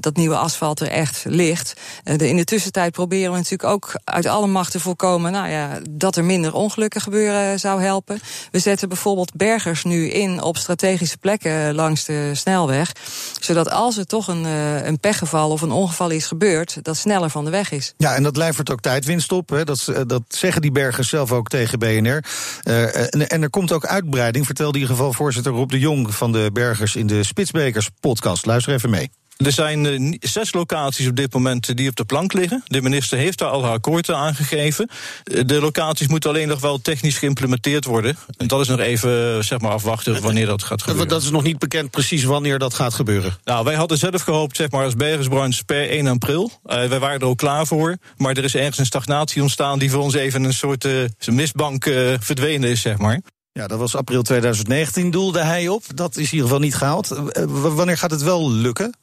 dat 0.00 0.16
nieuwe 0.16 0.36
asfalt 0.36 0.80
er 0.80 0.88
echt 0.88 1.24
ligt. 1.28 1.80
De, 2.02 2.28
in 2.28 2.36
de 2.36 2.44
tussentijd 2.44 2.92
proberen 2.92 3.30
we 3.30 3.36
natuurlijk 3.36 3.59
ook 3.64 3.92
uit 4.04 4.26
alle 4.26 4.46
macht 4.46 4.70
te 4.70 4.80
voorkomen 4.80 5.32
nou 5.32 5.48
ja, 5.48 5.78
dat 5.90 6.16
er 6.16 6.24
minder 6.24 6.54
ongelukken 6.54 7.00
gebeuren 7.00 7.60
zou 7.60 7.82
helpen. 7.82 8.20
We 8.50 8.58
zetten 8.58 8.88
bijvoorbeeld 8.88 9.34
bergers 9.34 9.84
nu 9.84 10.08
in 10.10 10.42
op 10.42 10.56
strategische 10.56 11.18
plekken 11.18 11.74
langs 11.74 12.04
de 12.04 12.30
snelweg. 12.34 12.92
Zodat 13.40 13.70
als 13.70 13.96
er 13.96 14.06
toch 14.06 14.28
een, 14.28 14.44
eh, 14.44 14.86
een 14.86 15.00
pechgeval 15.00 15.50
of 15.50 15.60
een 15.60 15.70
ongeval 15.70 16.10
is 16.10 16.26
gebeurd, 16.26 16.78
dat 16.82 16.96
sneller 16.96 17.30
van 17.30 17.44
de 17.44 17.50
weg 17.50 17.70
is. 17.70 17.94
Ja, 17.96 18.14
en 18.14 18.22
dat 18.22 18.36
levert 18.36 18.70
ook 18.70 18.80
tijdwinst 18.80 19.32
op. 19.32 19.48
Hè. 19.48 19.64
Dat, 19.64 19.88
eh, 19.88 20.16
zeggen 20.28 20.62
die 20.62 20.72
bergers 20.72 21.08
zelf 21.08 21.32
ook 21.32 21.48
tegen 21.48 21.78
BNR. 21.78 22.24
Eh, 22.62 23.32
en, 23.32 23.42
er 23.42 23.50
komt 23.50 23.72
ook 23.72 23.86
uitbreiding, 23.86 24.46
vertelde 24.46 24.74
in 24.74 24.80
ieder 24.80 24.96
geval 24.96 25.12
voorzitter 25.12 25.52
Rob 25.52 25.70
de 25.70 25.78
Jong 25.78 26.14
van 26.14 26.32
de 26.32 26.50
Bergers 26.52 26.96
in 26.96 27.06
de 27.06 27.22
Spitsbrekers 27.22 27.90
podcast. 28.00 28.46
Luister 28.46 28.72
even 28.72 28.90
mee. 28.90 29.10
Er 29.44 29.52
zijn 29.52 29.86
eh, 29.86 30.16
zes 30.20 30.52
locaties 30.52 31.06
op 31.08 31.16
dit 31.16 31.32
moment 31.32 31.68
eh, 31.68 31.76
die 31.76 31.88
op 31.88 31.96
de 31.96 32.04
plank 32.04 32.32
liggen. 32.32 32.62
De 32.66 32.82
minister 32.82 33.18
heeft 33.18 33.38
daar 33.38 33.48
al 33.48 33.62
haar 33.62 33.72
akkoord 33.72 34.10
aan 34.10 34.34
gegeven. 34.34 34.88
Eh, 35.24 35.42
De 35.46 35.60
locaties 35.60 36.08
moeten 36.08 36.30
alleen 36.30 36.48
nog 36.48 36.60
wel 36.60 36.80
technisch 36.80 37.18
geïmplementeerd 37.18 37.84
worden. 37.84 38.16
En 38.36 38.46
dat 38.46 38.60
is 38.60 38.68
nog 38.68 38.78
even 38.78 39.44
zeg 39.44 39.60
maar 39.60 39.70
afwachten 39.70 40.22
wanneer 40.22 40.46
dat 40.46 40.62
gaat 40.62 40.82
gebeuren. 40.82 41.08
Dat 41.08 41.22
is 41.22 41.30
nog 41.30 41.42
niet 41.42 41.58
bekend 41.58 41.90
precies 41.90 42.24
wanneer 42.24 42.58
dat 42.58 42.74
gaat 42.74 42.94
gebeuren. 42.94 43.36
Nou, 43.44 43.64
wij 43.64 43.74
hadden 43.74 43.98
zelf 43.98 44.22
gehoopt, 44.22 44.56
zeg 44.56 44.70
maar, 44.70 44.84
als 44.84 44.96
bergersbranche 44.96 45.64
per 45.64 45.90
1 45.90 46.06
april. 46.06 46.50
Eh, 46.64 46.84
wij 46.84 46.98
waren 46.98 47.20
er 47.20 47.26
ook 47.26 47.38
klaar 47.38 47.66
voor. 47.66 47.96
Maar 48.16 48.36
er 48.36 48.44
is 48.44 48.54
ergens 48.54 48.78
een 48.78 48.86
stagnatie 48.86 49.42
ontstaan 49.42 49.78
die 49.78 49.90
voor 49.90 50.02
ons 50.02 50.14
even 50.14 50.44
een 50.44 50.52
soort 50.52 50.86
mistbank 51.26 51.86
eh, 51.86 52.14
verdwenen 52.20 52.70
is, 52.70 52.80
zeg 52.80 52.98
maar. 52.98 53.20
Ja, 53.52 53.66
dat 53.66 53.78
was 53.78 53.96
april 53.96 54.22
2019, 54.22 55.10
doelde 55.10 55.40
hij 55.40 55.68
op. 55.68 55.82
Dat 55.94 56.16
is 56.16 56.26
in 56.26 56.32
ieder 56.32 56.42
geval 56.42 56.58
niet 56.58 56.74
gehaald. 56.74 57.10
Eh, 57.10 57.44
wanneer 57.46 57.98
gaat 57.98 58.10
het 58.10 58.22
wel 58.22 58.50
lukken? 58.50 58.94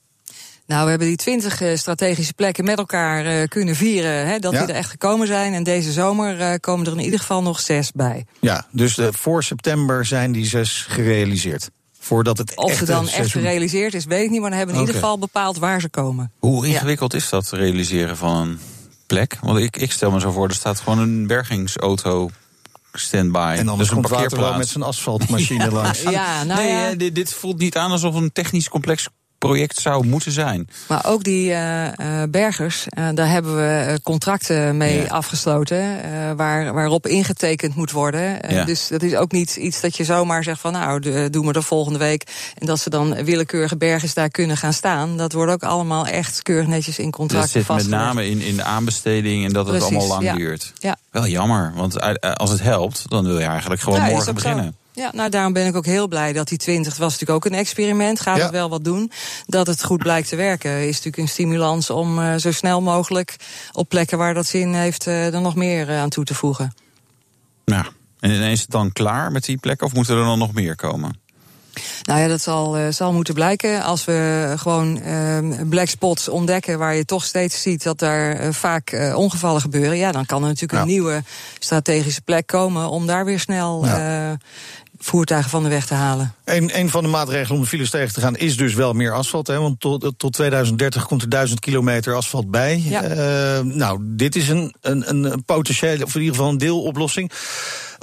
Nou, 0.68 0.84
we 0.84 0.90
hebben 0.90 1.08
die 1.08 1.18
twintig 1.18 1.62
strategische 1.80 2.34
plekken 2.34 2.64
met 2.66 2.78
elkaar 2.78 3.26
eh, 3.26 3.48
kunnen 3.48 3.76
vieren. 3.76 4.28
Hè, 4.28 4.40
dat 4.40 4.54
Ja. 4.54 4.60
die 4.60 4.70
er 4.70 4.76
echt 4.80 4.90
gekomen 4.90 5.28
zijn. 5.28 5.54
En 5.54 5.64
deze 5.64 5.92
zomer 5.92 6.40
eh, 6.42 6.54
komen 6.60 6.86
er 6.86 6.92
in 6.92 7.00
ieder 7.04 7.20
geval 7.20 7.42
nog 7.42 7.60
zes 7.60 7.92
bij. 7.92 8.26
Ja, 8.42 8.66
dus 8.72 8.98
eh, 8.98 9.08
voor 9.12 9.44
september 9.44 10.06
zijn 10.06 10.32
die 10.32 10.46
zes 10.46 10.86
gerealiseerd. 10.90 11.70
Voordat 12.00 12.38
het 12.38 12.56
Of 12.56 12.74
ze 12.74 12.86
dan 12.86 13.04
echt 13.04 13.14
seizoen- 13.14 13.42
gerealiseerd 13.42 13.94
is, 13.94 14.06
weet 14.06 14.24
ik 14.24 14.30
niet. 14.30 14.40
Maar 14.42 14.50
dan 14.50 14.58
hebben 14.58 14.76
we 14.76 14.82
in 14.82 14.88
ieder 14.88 15.02
geval 15.02 15.20
bepaald 15.20 15.58
waar 15.58 15.82
ze 15.82 15.90
komen. 15.90 16.32
Hoe 16.40 16.68
Ja. 16.68 16.74
ingewikkeld 16.74 17.14
is 17.14 17.30
dat 17.30 17.50
realiseren 17.52 18.18
van 18.18 18.36
een 18.48 18.60
plek? 19.08 19.38
Want 19.42 19.60
ik, 19.60 19.78
ik 19.78 19.92
stel 19.92 20.12
me 20.12 20.20
zo 20.20 20.32
voor, 20.32 20.48
er 20.48 20.54
staat 20.56 20.80
gewoon 20.80 21.00
een 21.00 21.28
bergingsauto 21.28 22.30
standby. 22.94 23.54
En 23.58 23.62
dus 23.64 23.68
anders 23.72 23.90
een 23.92 24.02
parkeerplaats. 24.02 24.58
met 24.58 24.68
zijn 24.68 24.84
asfaltmachine 24.84 25.72
langs. 25.82 26.02
Ja, 26.02 26.44
nou 26.44 26.60
nee, 26.62 26.72
ja. 26.72 26.90
eh, 26.92 26.98
dit, 26.98 27.16
dit 27.16 27.34
voelt 27.34 27.58
niet 27.60 27.78
aan 27.78 27.92
alsof 27.92 28.16
een 28.16 28.32
technisch 28.32 28.70
complex 28.70 29.08
project 29.38 29.80
zou 29.80 30.08
moeten 30.08 30.32
zijn. 30.32 30.70
Maar 30.88 31.06
ook 31.06 31.24
die 31.24 31.54
eh, 31.54 32.24
bergers, 32.30 32.86
eh, 32.90 33.08
daar 33.14 33.30
hebben 33.30 33.56
we 33.56 34.00
contracten 34.04 34.78
mee 34.78 35.02
Ja. 35.02 35.08
afgesloten. 35.08 35.86
waar, 36.36 36.74
waarop 36.74 37.08
ingetekend 37.08 37.76
moet 37.76 37.92
worden. 37.92 38.40
Ja. 38.50 38.64
Dus 38.64 38.88
dat 38.88 39.04
is 39.04 39.16
ook 39.16 39.32
niet 39.32 39.56
iets 39.56 39.82
dat 39.82 39.98
je 39.98 40.04
zomaar 40.04 40.44
zegt 40.44 40.60
van 40.62 40.72
nou, 40.72 41.00
de, 41.00 41.28
doen 41.30 41.46
we 41.46 41.62
volgende 41.62 42.00
week. 42.00 42.52
En 42.58 42.66
dat 42.66 42.80
ze 42.80 42.90
dan 42.90 43.24
willekeurige 43.24 43.78
bergers 43.78 44.14
daar 44.14 44.30
kunnen 44.30 44.58
gaan 44.58 44.74
staan. 44.74 45.18
Dat 45.18 45.34
wordt 45.34 45.52
ook 45.52 45.64
allemaal 45.64 46.08
echt 46.08 46.42
keurig 46.42 46.68
netjes 46.68 47.00
in 47.00 47.06
Dat 47.06 47.14
contracten 47.14 47.50
zit 47.50 47.58
met 47.58 47.66
vastgelegd. 47.66 48.04
name 48.04 48.30
in, 48.30 48.42
in 48.42 48.56
de 48.56 48.64
aanbesteding 48.64 49.46
en 49.46 49.54
dat 49.54 49.68
het 49.68 49.82
allemaal 49.84 50.08
lang 50.08 50.24
ja. 50.24 50.36
duurt. 50.36 50.74
Ja. 50.80 50.98
Wel 51.12 51.28
jammer, 51.28 51.72
want 51.76 52.02
als 52.22 52.50
het 52.50 52.62
helpt, 52.62 53.10
dan 53.10 53.26
wil 53.26 53.40
je 53.40 53.46
eigenlijk 53.46 53.82
gewoon 53.82 54.02
morgen 54.02 54.40
zo. 54.40 54.72
Ja, 54.98 55.12
nou 55.14 55.30
daarom 55.30 55.54
ben 55.54 55.68
ik 55.68 55.76
ook 55.76 55.86
heel 55.86 56.08
blij 56.08 56.34
dat 56.34 56.48
die 56.48 56.58
20, 56.58 56.92
het 56.92 57.02
was 57.02 57.12
natuurlijk 57.12 57.46
ook 57.46 57.52
een 57.52 57.58
experiment, 57.58 58.20
gaat 58.20 58.38
Ja. 58.38 58.44
het 58.44 58.52
wel 58.52 58.70
wat 58.70 58.84
doen. 58.84 59.12
Dat 59.46 59.68
het 59.68 59.84
goed 59.84 59.98
blijkt 59.98 60.30
te 60.30 60.36
werken, 60.36 60.72
is 60.72 60.88
natuurlijk 60.88 61.18
een 61.18 61.28
stimulans 61.28 61.90
om 61.90 62.20
eh, 62.20 62.36
zo 62.36 62.52
snel 62.52 62.82
mogelijk 62.82 63.36
op 63.72 63.90
plekken 63.90 64.18
waar 64.18 64.34
dat 64.34 64.46
zin 64.46 64.74
heeft, 64.74 65.08
eh, 65.08 65.34
er 65.34 65.42
nog 65.42 65.56
meer 65.56 65.90
eh, 65.90 66.00
aan 66.00 66.10
toe 66.10 66.24
te 66.24 66.34
voegen. 66.34 66.74
Ja. 67.66 67.86
En 68.20 68.32
is 68.32 68.62
het 68.62 68.70
dan 68.70 68.92
klaar 68.92 69.32
met 69.32 69.46
die 69.46 69.58
plekken 69.58 69.88
of 69.88 69.94
moeten 69.94 70.18
er 70.18 70.24
dan 70.24 70.40
nog 70.40 70.54
meer 70.54 70.76
komen? 70.76 71.20
Nou 72.04 72.20
ja, 72.20 72.28
dat 72.28 72.42
zal, 72.42 72.78
zal 72.94 73.14
moeten 73.14 73.34
blijken. 73.34 73.84
Als 73.84 74.06
we 74.06 74.54
gewoon 74.58 75.02
uh, 75.06 75.40
black 75.70 75.88
spots 75.88 76.30
ontdekken 76.30 76.80
waar 76.80 76.96
je 76.96 77.06
toch 77.06 77.24
steeds 77.24 77.62
ziet 77.62 77.84
dat 77.84 78.00
daar 78.00 78.54
vaak 78.54 78.92
uh, 78.92 79.18
ongevallen 79.18 79.62
gebeuren, 79.62 79.98
ja, 79.98 80.12
dan 80.12 80.26
kan 80.26 80.42
er 80.42 80.48
natuurlijk 80.48 80.74
ja. 80.74 80.82
een 80.82 80.88
nieuwe 80.88 81.24
strategische 81.60 82.22
plek 82.22 82.48
komen 82.48 82.90
om 82.90 83.06
daar 83.06 83.26
weer 83.26 83.40
snel 83.40 83.86
ja. 83.86 84.38
Voertuigen 85.00 85.50
van 85.50 85.64
de 85.64 85.70
weg 85.70 85.86
te 85.86 85.94
halen. 85.94 86.34
Een, 86.44 86.80
een 86.80 86.90
van 86.90 87.04
de 87.04 87.10
maatregelen 87.10 87.56
om 87.56 87.62
de 87.62 87.68
files 87.68 87.90
tegen 87.90 88.14
te 88.14 88.22
gaan 88.22 88.36
is 88.36 88.58
dus 88.58 88.74
wel 88.74 88.94
meer 88.94 89.14
asfalt. 89.14 89.48
Hè, 89.48 89.60
want 89.60 89.80
tot, 89.80 90.14
tot 90.18 90.34
2030 90.34 91.06
komt 91.06 91.22
er 91.22 91.30
1000 91.30 91.60
kilometer 91.60 92.16
asfalt 92.16 92.52
bij. 92.52 92.80
Ja. 92.80 93.62
nou, 93.62 94.00
dit 94.04 94.36
is 94.36 94.50
een, 94.50 94.76
een, 94.82 95.32
een 95.32 95.44
potentiële, 95.46 96.04
of 96.04 96.16
in 96.16 96.22
ieder 96.22 96.36
geval 96.36 96.52
een 96.52 96.58
deeloplossing. 96.58 97.32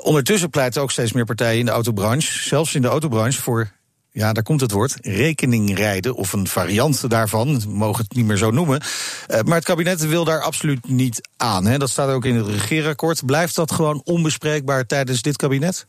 Ondertussen 0.02 0.50
pleiten 0.50 0.82
ook 0.82 0.90
steeds 0.90 1.12
meer 1.12 1.24
partijen 1.24 1.58
in 1.58 1.64
de 1.64 1.70
autobranche, 1.70 2.48
zelfs 2.48 2.74
in 2.74 2.82
de 2.82 2.88
autobranche, 2.88 3.42
voor 3.42 3.72
ja, 4.14 4.32
daar 4.32 4.42
komt 4.42 4.60
het 4.60 4.70
woord, 4.70 4.96
rekeningrijden 5.00 6.14
of 6.14 6.32
een 6.32 6.46
variant 6.46 7.10
daarvan, 7.10 7.60
we 7.60 7.68
mogen 7.68 8.04
het 8.04 8.14
niet 8.14 8.24
meer 8.24 8.36
zo 8.36 8.50
noemen. 8.50 8.80
Uh, 9.28 9.40
maar 9.40 9.56
het 9.56 9.64
kabinet 9.64 10.06
wil 10.06 10.24
daar 10.24 10.40
absoluut 10.40 10.88
niet 10.88 11.28
aan. 11.36 11.66
Hè. 11.66 11.78
Dat 11.78 11.90
staat 11.90 12.08
ook 12.08 12.24
in 12.24 12.36
het 12.36 12.46
regeerakkoord. 12.46 13.26
Blijft 13.26 13.54
dat 13.54 13.72
gewoon 13.72 14.00
onbespreekbaar 14.04 14.86
tijdens 14.86 15.22
dit 15.22 15.36
kabinet? 15.36 15.86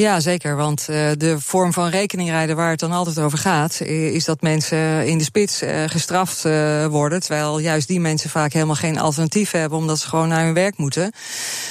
Ja, 0.00 0.20
zeker. 0.20 0.56
Want 0.56 0.86
uh, 0.90 1.10
de 1.16 1.36
vorm 1.38 1.72
van 1.72 1.88
rekeningrijden 1.88 2.56
waar 2.56 2.70
het 2.70 2.80
dan 2.80 2.92
altijd 2.92 3.18
over 3.18 3.38
gaat, 3.38 3.80
is 3.80 4.24
dat 4.24 4.40
mensen 4.40 5.06
in 5.06 5.18
de 5.18 5.24
spits 5.24 5.62
uh, 5.62 5.84
gestraft 5.86 6.44
uh, 6.44 6.86
worden. 6.86 7.20
Terwijl 7.20 7.58
juist 7.58 7.88
die 7.88 8.00
mensen 8.00 8.30
vaak 8.30 8.52
helemaal 8.52 8.74
geen 8.74 8.98
alternatief 8.98 9.50
hebben, 9.50 9.78
omdat 9.78 9.98
ze 9.98 10.08
gewoon 10.08 10.28
naar 10.28 10.44
hun 10.44 10.54
werk 10.54 10.76
moeten. 10.76 11.12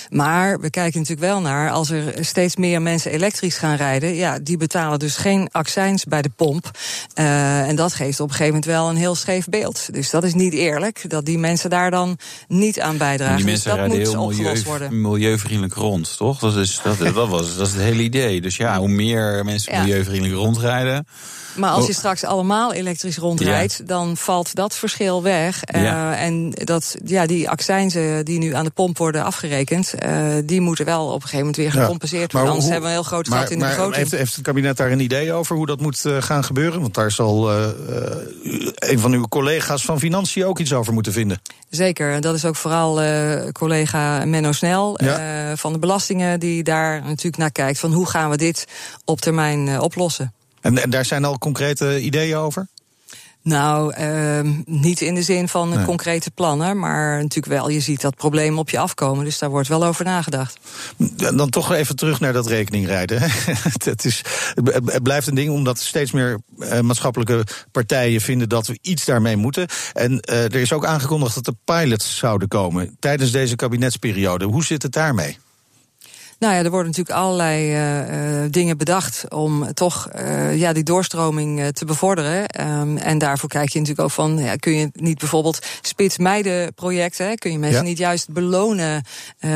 Maar 0.10 0.60
we 0.60 0.70
kijken 0.70 1.00
natuurlijk 1.00 1.28
wel 1.28 1.42
naar, 1.42 1.72
als 1.72 1.90
er 1.90 2.14
steeds 2.26 2.56
meer 2.56 2.82
mensen 2.82 3.12
elektrisch 3.12 3.58
gaan 3.58 3.76
rijden, 3.76 4.16
ja, 4.16 4.40
die 4.40 4.58
betalen 4.58 5.00
dus 5.00 5.16
geen 5.16 5.50
accijns 5.52 6.06
bij 6.06 6.22
de 6.22 6.32
pomp. 6.36 6.72
en 7.14 7.76
dat 7.76 7.94
geeft 7.94 8.20
op 8.20 8.30
een 8.30 8.36
gegeven 8.36 8.54
moment 8.54 8.66
wel 8.66 8.90
een 8.90 8.96
heel 8.96 9.16
scheef 9.16 9.46
beeld. 9.46 9.94
Dus 9.94 10.10
dat 10.10 10.24
is 10.24 10.34
niet 10.34 10.54
eerlijk, 10.54 11.10
dat 11.10 11.26
die 11.26 11.38
mensen 11.38 11.70
daar 11.70 11.92
dan 11.92 12.18
niet 12.48 12.80
aan 12.80 12.98
bijdragen. 12.98 13.38
En 13.38 13.46
die 13.46 13.46
dus 13.46 13.54
mensen 13.54 13.70
dat 13.70 13.80
rijden 13.80 13.98
moet 13.98 14.36
heel 14.36 14.44
milieu, 14.44 14.64
worden. 14.64 15.02
milieuvriendelijk 15.02 15.74
rond, 15.74 16.18
toch? 16.18 16.40
Dat 16.40 16.56
is, 16.56 16.80
dat, 16.84 16.98
dat 16.98 17.30
was 17.30 17.58
dat 17.58 17.68
is 17.68 17.74
het 17.74 17.82
hele 17.82 17.89
idee. 17.98 18.42
Dus 18.42 18.58
ja, 18.58 18.78
hoe 18.78 18.88
meer 18.88 19.46
mensen 19.46 19.80
milieuvriendelijk 19.80 20.40
rondrijden. 20.40 21.06
Maar 21.60 21.72
als 21.72 21.86
je 21.86 21.92
Oh. 21.92 21.98
straks 21.98 22.24
allemaal 22.24 22.74
elektrisch 22.74 23.18
rondrijdt, 23.18 23.88
dan 23.88 24.18
valt 24.18 24.56
dat 24.56 24.76
verschil 24.76 25.24
weg. 25.24 25.64
Eh, 25.64 25.84
Ja. 25.84 26.16
En 26.16 26.50
dat, 26.50 26.96
ja, 27.06 27.26
die 27.26 27.50
accijnzen 27.50 28.26
die 28.26 28.40
nu 28.40 28.54
aan 28.56 28.64
de 28.64 28.70
pomp 28.70 28.98
worden 28.98 29.24
afgerekend, 29.24 29.94
eh, 29.94 30.24
die 30.46 30.62
moeten 30.62 30.86
wel 30.86 31.06
op 31.06 31.14
een 31.14 31.22
gegeven 31.22 31.38
moment 31.40 31.56
weer 31.58 31.74
Ja. 31.74 31.82
gecompenseerd 31.82 32.32
worden. 32.32 32.50
Anders 32.50 32.66
hoe- 32.66 32.74
hebben 32.74 32.92
we 32.92 32.96
een 32.98 33.02
heel 33.02 33.12
groot 33.12 33.28
gat 33.28 33.50
in 33.50 33.60
de 33.60 33.66
begroting. 33.66 33.96
heeft, 33.96 34.12
heeft 34.12 34.36
het 34.36 34.44
kabinet 34.44 34.78
daar 34.78 34.92
een 34.92 35.00
idee 35.00 35.34
over 35.34 35.56
hoe 35.56 35.66
dat 35.66 35.82
moet 35.82 36.06
eh, 36.06 36.22
gaan 36.22 36.44
gebeuren? 36.44 36.82
Want 36.82 36.94
daar 36.94 37.12
zal 37.12 37.52
eh, 37.52 37.64
eh, 37.70 37.72
een 38.76 39.00
van 39.00 39.12
uw 39.14 39.28
collega's 39.28 39.86
van 39.86 40.00
Financiën 40.00 40.46
ook 40.46 40.60
iets 40.60 40.74
over 40.74 40.94
moeten 40.94 41.12
vinden. 41.14 41.42
Zeker, 41.70 42.12
en 42.14 42.22
dat 42.22 42.36
is 42.36 42.46
ook 42.46 42.56
vooral 42.56 43.02
eh, 43.02 43.48
collega 43.52 44.26
Menno 44.26 44.52
Snel 44.52 45.04
Ja. 45.04 45.18
eh, 45.52 45.58
van 45.58 45.74
de 45.74 45.80
belastingen 45.80 46.40
die 46.40 46.64
daar 46.64 47.02
natuurlijk 47.02 47.38
naar 47.38 47.52
kijkt 47.52 47.80
van 47.80 47.94
hoe 47.94 48.06
gaan 48.08 48.30
we 48.30 48.38
dit 48.38 48.66
op 49.06 49.22
termijn 49.22 49.68
eh, 49.68 49.82
oplossen. 49.82 50.34
En, 50.62 50.78
en 50.84 50.90
daar 50.90 51.06
zijn 51.06 51.26
al 51.26 51.38
concrete 51.38 52.02
ideeën 52.02 52.38
over? 52.38 52.68
Nou, 53.42 53.94
ehm, 53.94 54.54
niet 54.66 55.02
in 55.02 55.16
de 55.16 55.22
zin 55.22 55.48
van 55.48 55.70
Nee. 55.70 55.86
concrete 55.86 56.32
plannen, 56.32 56.80
maar 56.80 57.18
natuurlijk 57.18 57.54
wel, 57.54 57.70
je 57.70 57.80
ziet 57.80 58.02
dat 58.02 58.16
problemen 58.16 58.60
op 58.60 58.70
je 58.70 58.80
afkomen, 58.80 59.26
dus 59.26 59.38
daar 59.38 59.50
wordt 59.50 59.68
wel 59.68 59.86
over 59.86 60.06
nagedacht. 60.06 60.58
Dan 61.34 61.50
toch 61.50 61.72
even 61.72 61.96
terug 61.96 62.20
naar 62.20 62.34
dat 62.34 62.48
rekeningrijden. 62.48 63.22
het, 63.84 64.06
is, 64.06 64.22
het 64.54 64.74
het 64.86 65.04
blijft 65.04 65.28
een 65.28 65.36
ding 65.36 65.50
omdat 65.50 65.80
steeds 65.80 66.12
meer 66.12 66.40
eh, 66.60 66.80
maatschappelijke 66.80 67.44
partijen 67.72 68.22
vinden 68.22 68.50
dat 68.50 68.68
we 68.68 68.80
iets 68.82 69.06
daarmee 69.06 69.38
moeten. 69.38 69.68
En 69.94 70.20
eh, 70.20 70.44
er 70.44 70.56
is 70.56 70.74
ook 70.74 70.86
aangekondigd 70.86 71.36
dat 71.36 71.48
er 71.48 71.54
pilots 71.66 72.18
zouden 72.18 72.48
komen 72.48 72.96
tijdens 73.00 73.32
deze 73.32 73.56
kabinetsperiode. 73.56 74.46
Hoe 74.46 74.64
zit 74.64 74.82
het 74.82 74.92
daarmee? 74.92 75.38
Nou 76.40 76.54
ja, 76.54 76.64
er 76.64 76.70
worden 76.70 76.88
natuurlijk 76.88 77.18
allerlei 77.18 77.74
eh, 77.74 78.44
eh, 78.44 78.52
dingen 78.52 78.78
bedacht 78.78 79.26
om 79.30 79.74
toch 79.74 80.08
eh, 80.08 80.58
ja, 80.58 80.74
die 80.74 80.84
doorstroming 80.84 81.72
te 81.74 81.86
bevorderen. 81.86 82.48
Ehm, 82.48 82.98
en 82.98 83.18
daarvoor 83.18 83.50
kijk 83.50 83.70
je 83.70 83.80
natuurlijk 83.80 84.08
ook 84.08 84.14
van, 84.14 84.38
ja, 84.38 84.56
kun 84.56 84.76
je 84.76 84.90
niet 84.94 85.18
bijvoorbeeld 85.20 85.66
spitsmeiden 85.82 86.74
projecten, 86.74 87.28
hè, 87.28 87.36
kun 87.36 87.52
je 87.52 87.60
mensen 87.60 87.82
Ja. 87.82 87.88
niet 87.88 87.98
juist 87.98 88.32
belonen 88.32 89.04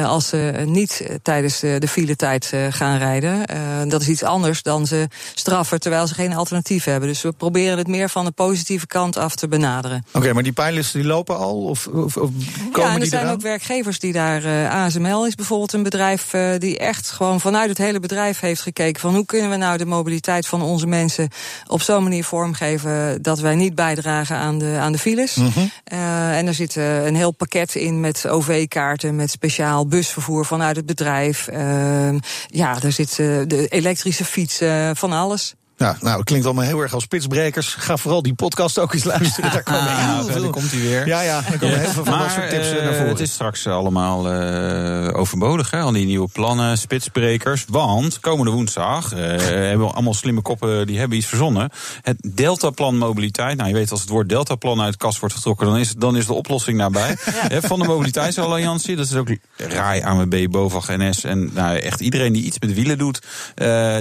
als 0.04 0.28
ze 0.28 0.64
niet 0.66 1.06
tijdens 1.22 1.60
de, 1.60 1.76
de 1.80 1.88
file-tijd 1.88 2.50
eh, 2.54 2.60
gaan 2.70 2.98
rijden. 2.98 3.46
Eh, 3.46 3.58
dat 3.88 4.02
is 4.02 4.08
iets 4.10 4.24
anders 4.24 4.62
dan 4.62 4.88
ze 4.88 5.08
straffen 5.36 5.80
terwijl 5.80 6.08
ze 6.08 6.14
geen 6.14 6.34
alternatief 6.34 6.84
hebben. 6.84 7.10
Dus 7.10 7.22
we 7.22 7.32
proberen 7.32 7.78
het 7.78 7.88
meer 7.88 8.10
van 8.10 8.26
de 8.26 8.32
positieve 8.32 8.88
kant 8.88 9.18
af 9.18 9.36
te 9.36 9.48
benaderen. 9.48 10.06
Oké, 10.12 10.34
maar 10.34 10.44
die 10.44 10.52
pilots 10.52 10.92
die 10.92 11.04
lopen 11.04 11.38
al? 11.38 11.64
Of, 11.64 11.88
of, 11.88 12.18
of 12.18 12.30
komen 12.72 12.72
ja, 12.74 12.88
en 12.88 12.94
er 12.94 13.00
die 13.00 13.10
zijn 13.10 13.22
eraan? 13.22 13.34
ook 13.34 13.42
werkgevers 13.42 14.00
die 14.00 14.14
daar. 14.14 14.68
ASML 14.70 15.26
is 15.28 15.36
bijvoorbeeld 15.36 15.74
een 15.74 15.84
bedrijf 15.84 16.34
eh, 16.34 16.60
die 16.74 16.82
echt 16.82 17.10
gewoon 17.10 17.40
vanuit 17.40 17.70
het 17.70 17.78
hele 17.78 18.00
bedrijf 18.00 18.40
heeft 18.40 18.62
gekeken 18.62 19.02
van 19.02 19.16
hoe 19.16 19.26
kunnen 19.26 19.50
we 19.50 19.56
nou 19.56 19.78
de 19.78 19.86
mobiliteit 19.86 20.48
van 20.48 20.62
onze 20.62 20.88
mensen 20.88 21.30
op 21.68 21.82
zo'n 21.82 22.04
manier 22.04 22.24
vormgeven 22.24 23.22
dat 23.22 23.40
wij 23.40 23.56
niet 23.56 23.76
bijdragen 23.76 24.36
aan 24.36 24.58
de, 24.58 24.78
aan 24.80 24.92
de 24.92 24.98
files. 24.98 25.36
Mhm. 25.36 25.60
Eh, 25.84 26.38
en 26.38 26.48
er 26.48 26.54
zit 26.54 26.78
eh, 26.78 27.06
een 27.06 27.16
heel 27.16 27.32
pakket 27.32 27.76
in 27.76 28.00
met 28.00 28.28
OV-kaarten, 28.28 29.16
met 29.16 29.32
speciaal 29.32 29.88
busvervoer 29.88 30.46
vanuit 30.46 30.76
het 30.76 30.86
bedrijf. 30.86 31.48
Ehm, 31.48 32.20
ja, 32.48 32.82
er 32.82 32.92
zit 32.92 33.10
eh, 33.10 33.42
de 33.48 33.68
elektrische 33.68 34.26
fietsen, 34.26 34.96
van 34.96 35.12
alles. 35.12 35.56
Ja, 35.78 35.98
nou, 36.02 36.18
het 36.18 36.26
klinkt 36.26 36.46
allemaal 36.46 36.64
heel 36.64 36.80
erg 36.80 36.94
als 36.94 37.04
spitsbrekers. 37.04 37.74
Ga 37.74 37.98
vooral 37.98 38.22
die 38.22 38.34
podcast 38.34 38.80
ook 38.80 38.94
eens 38.94 39.04
luisteren. 39.04 39.52
Daar 39.54 39.64
komen 39.64 39.98
heel 39.98 40.24
veel... 40.24 40.42
daar 40.42 40.52
komt 40.52 40.72
hij 40.72 40.80
weer. 40.80 41.08
Ja, 41.08 41.22
ja, 41.22 41.42
daar 41.42 41.58
komen 41.58 41.80
heel 41.80 41.90
veel 41.90 42.06
van 42.06 42.20
dat 42.20 42.32
soort 42.32 42.50
tips 42.50 42.72
eh, 42.72 42.84
naar 42.84 42.94
voren. 42.94 43.10
het 43.10 43.20
is 43.20 43.32
straks 43.32 43.68
allemaal 43.68 44.32
eh, 44.32 45.20
overbodig, 45.20 45.72
hè? 45.72 45.80
al 45.80 45.92
die 45.92 46.06
nieuwe 46.06 46.28
plannen, 46.28 46.78
spitsbrekers. 46.78 47.66
Want 47.68 48.20
komende 48.20 48.52
woensdag 48.52 49.10
hebben 49.10 49.88
we 49.88 49.94
allemaal 49.94 50.14
slimme 50.14 50.42
koppen 50.42 50.88
die 50.88 51.00
hebben 51.00 51.18
iets 51.18 51.28
verzonnen. 51.28 51.70
Het 52.02 52.18
Deltaplan 52.34 52.98
Mobiliteit. 52.98 53.58
Nou, 53.58 53.70
je 53.70 53.76
weet, 53.76 53.92
als 53.92 54.02
het 54.02 54.10
woord 54.10 54.30
Deltaplan 54.30 54.82
uit 54.82 54.92
de 54.92 54.98
kast 54.98 55.20
wordt 55.20 55.36
getrokken, 55.36 55.68
dan 55.68 55.78
is, 55.78 55.94
dan 55.94 56.18
is 56.18 56.26
de 56.26 56.34
oplossing 56.34 56.78
nabij. 56.78 57.16
Van 57.62 57.80
de 57.80 57.86
Mobiliteitsalliantie. 57.86 58.96
Dat 58.96 59.06
is 59.06 59.16
ook 59.16 59.30
RAI, 59.58 60.02
AMB, 60.02 60.48
BOVAG, 60.50 60.88
NS. 60.88 61.24
En 61.24 61.50
nou, 61.54 61.78
echt 61.78 62.00
iedereen 62.00 62.34
die 62.34 62.44
iets 62.44 62.60
met 62.60 62.74
wielen 62.74 62.98
doet, 62.98 63.22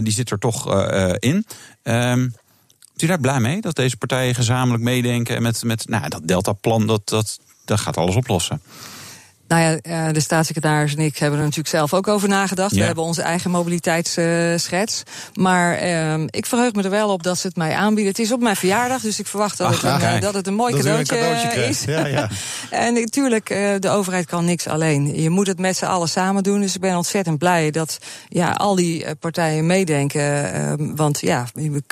die 0.02 0.12
zit 0.12 0.30
er 0.30 0.38
toch 0.38 0.74
in. 1.18 1.46
Ehm 1.83 2.29
Bent 3.03 3.14
daar 3.14 3.33
blij 3.33 3.40
mee 3.40 3.61
dat 3.61 3.77
deze 3.77 3.97
partijen 3.97 4.35
gezamenlijk 4.35 4.83
meedenken 4.85 5.37
en 5.37 5.42
met, 5.42 5.64
met 5.64 5.88
nou, 5.88 6.09
dat 6.09 6.29
Deltaplan, 6.29 6.87
dat, 6.87 7.09
dat, 7.09 7.40
dat 7.64 7.81
gaat 7.81 7.97
alles 7.97 8.16
oplossen? 8.16 8.62
Nou 9.53 9.65
ja, 9.65 9.79
eh, 10.07 10.12
de 10.12 10.21
staatssecretaris 10.21 10.95
en 10.95 11.03
ik 11.03 11.19
hebben 11.19 11.38
er 11.38 11.45
natuurlijk 11.45 11.75
zelf 11.75 11.95
ook 11.95 12.09
over 12.09 12.29
nagedacht. 12.29 12.71
Ja. 12.71 12.79
We 12.79 12.85
hebben 12.85 13.05
onze 13.05 13.23
eigen 13.23 13.51
mobiliteitsschets. 13.51 15.03
maar 15.35 15.77
ehm, 15.77 16.27
ik 16.31 16.47
verheug 16.47 16.73
me 16.73 16.83
er 16.83 16.91
wel 16.91 17.09
op 17.09 17.23
dat 17.23 17.38
ze 17.38 17.47
het 17.47 17.57
mij 17.57 17.75
aanbieden. 17.75 18.12
Het 18.12 18.19
is 18.19 18.33
op 18.33 18.41
mijn 18.41 18.57
verjaardag, 18.57 19.01
dus 19.01 19.19
ik 19.19 19.27
verwacht 19.27 19.59
dat, 19.59 19.67
Ach, 19.67 19.83
het, 19.83 20.03
een, 20.03 20.09
eh, 20.09 20.21
dat 20.21 20.35
het 20.35 20.47
een 20.47 20.55
mooi 20.55 20.75
Dat 20.75 20.87
u 20.87 20.88
een 20.88 21.05
cadeautje, 21.05 21.49
eh, 21.49 21.69
is. 21.69 21.85
Ja, 21.85 22.07
ja. 22.07 22.29
en 22.71 22.95
natuurlijk, 22.95 23.47
de 23.79 23.88
overheid 23.88 24.27
kan 24.27 24.45
niks 24.45 24.67
alleen. 24.67 25.21
Je 25.23 25.31
moet 25.31 25.47
het 25.47 25.59
met 25.59 25.77
z'n 25.77 25.85
allen 25.85 26.09
samen 26.09 26.43
doen. 26.43 26.61
Dus 26.61 26.75
ik 26.75 26.81
ben 26.81 26.97
ontzettend 26.97 27.38
blij 27.38 27.71
dat 27.71 27.99
ja, 28.29 28.51
al 28.51 28.75
die 28.75 29.15
partijen 29.17 29.67
meedenken. 29.67 30.53
ehm, 30.53 30.95
want 30.97 31.21
ja, 31.21 31.47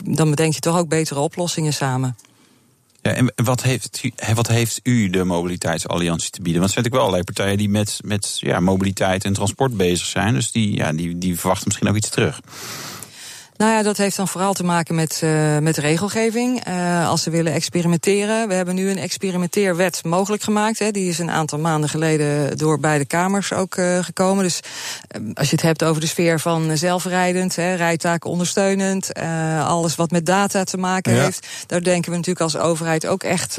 dan 0.05 0.31
bedenk 0.31 0.55
je 0.55 0.61
toch 0.61 0.79
ook 0.79 0.88
betere 0.88 1.20
oplossingen 1.20 1.73
samen. 1.73 2.16
Ja, 3.02 3.12
en 3.12 3.32
wat 3.34 3.62
heeft, 3.62 4.00
wat 4.34 4.48
heeft 4.48 4.80
u 4.82 5.10
de 5.10 5.24
Mobiliteitsalliantie 5.24 6.30
te 6.30 6.42
bieden? 6.42 6.60
Want 6.60 6.74
er 6.74 6.82
zijn 6.82 6.84
natuurlijk 6.84 6.94
wel 6.94 7.02
allerlei 7.02 7.24
partijen 7.24 7.58
die 7.58 7.68
met, 7.68 8.00
met 8.04 8.38
ja, 8.40 8.60
mobiliteit 8.60 9.24
en 9.24 9.32
transport 9.32 9.76
bezig 9.76 10.06
zijn. 10.06 10.34
Dus 10.34 10.52
die, 10.52 10.76
ja, 10.76 10.92
die, 10.92 11.18
die 11.18 11.38
verwachten 11.38 11.66
misschien 11.66 11.88
ook 11.88 11.96
iets 11.96 12.08
terug. 12.08 12.40
Nou 13.61 13.73
ja, 13.73 13.83
dat 13.83 13.96
heeft 13.96 14.16
dan 14.16 14.29
vooral 14.29 14.53
te 14.53 14.64
maken 14.64 14.94
met, 14.94 15.20
uh, 15.25 15.59
met 15.59 15.77
regelgeving. 15.77 16.68
Uh, 16.68 17.09
als 17.09 17.23
ze 17.23 17.31
willen 17.31 17.53
experimenteren. 17.53 18.49
We 18.49 18.55
hebben 18.55 18.75
nu 18.75 18.90
een 18.90 18.99
experimenteerwet 18.99 20.05
mogelijk 20.05 20.42
gemaakt. 20.42 20.79
Hè. 20.79 20.90
Die 20.90 21.09
is 21.09 21.18
een 21.18 21.31
aantal 21.31 21.59
maanden 21.59 21.90
geleden 21.90 22.59
door 22.59 22.81
beide 22.81 23.05
kamers 23.05 23.53
ook 23.53 23.77
uh, 23.77 23.99
gekomen. 23.99 24.44
Dus 24.44 24.61
als 25.35 25.51
je 25.51 25.57
het 25.57 25.64
hebt 25.64 25.85
over 25.85 26.01
de 26.01 26.07
sfeer 26.07 26.40
van 26.40 26.77
zelfrijdend, 26.77 27.57
hè, 27.57 27.75
rijtaken 27.75 28.31
ondersteunend, 28.31 29.12
alles 29.64 29.94
wat 29.94 30.11
met 30.11 30.27
data 30.27 30.64
te 30.64 30.77
maken 30.77 31.14
ja. 31.14 31.23
heeft. 31.23 31.46
Daar 31.66 31.83
denken 31.83 32.11
we 32.11 32.16
natuurlijk 32.16 32.44
als 32.44 32.57
overheid 32.57 33.07
ook 33.07 33.23
echt 33.23 33.59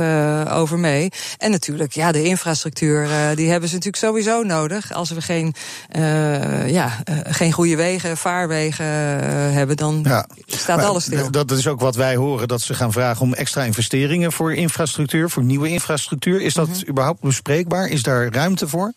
over 0.49 0.79
mee. 0.79 1.09
En 1.37 1.51
natuurlijk, 1.51 1.93
ja, 1.93 2.11
de 2.11 2.23
infrastructuur, 2.23 3.07
die 3.35 3.49
hebben 3.49 3.69
ze 3.69 3.75
natuurlijk 3.75 4.03
sowieso 4.03 4.43
nodig. 4.43 4.93
Als 4.93 5.09
we 5.09 5.21
geen, 5.21 5.53
ja, 6.65 7.03
geen 7.23 7.51
goede 7.51 7.75
wegen, 7.75 8.17
vaarwegen 8.17 8.85
hebben, 9.53 9.77
dan 9.77 9.90
ja, 10.03 10.27
staat 10.45 10.83
alles 10.83 11.03
stil. 11.03 11.31
Dat 11.31 11.51
is 11.51 11.67
ook 11.67 11.79
wat 11.79 11.95
wij 11.95 12.15
horen, 12.15 12.47
dat 12.47 12.61
ze 12.61 12.73
gaan 12.73 12.91
vragen 12.91 13.21
om 13.21 13.33
extra 13.33 13.63
investeringen 13.63 14.31
voor 14.31 14.53
infrastructuur, 14.53 15.29
voor 15.29 15.43
nieuwe 15.43 15.69
infrastructuur. 15.69 16.41
Is 16.41 16.53
dat 16.53 16.67
mm 16.67 16.73
-hmm. 16.73 16.89
überhaupt 16.89 17.21
bespreekbaar? 17.21 17.87
Is 17.87 18.03
daar 18.03 18.33
ruimte 18.33 18.67
voor? 18.67 18.93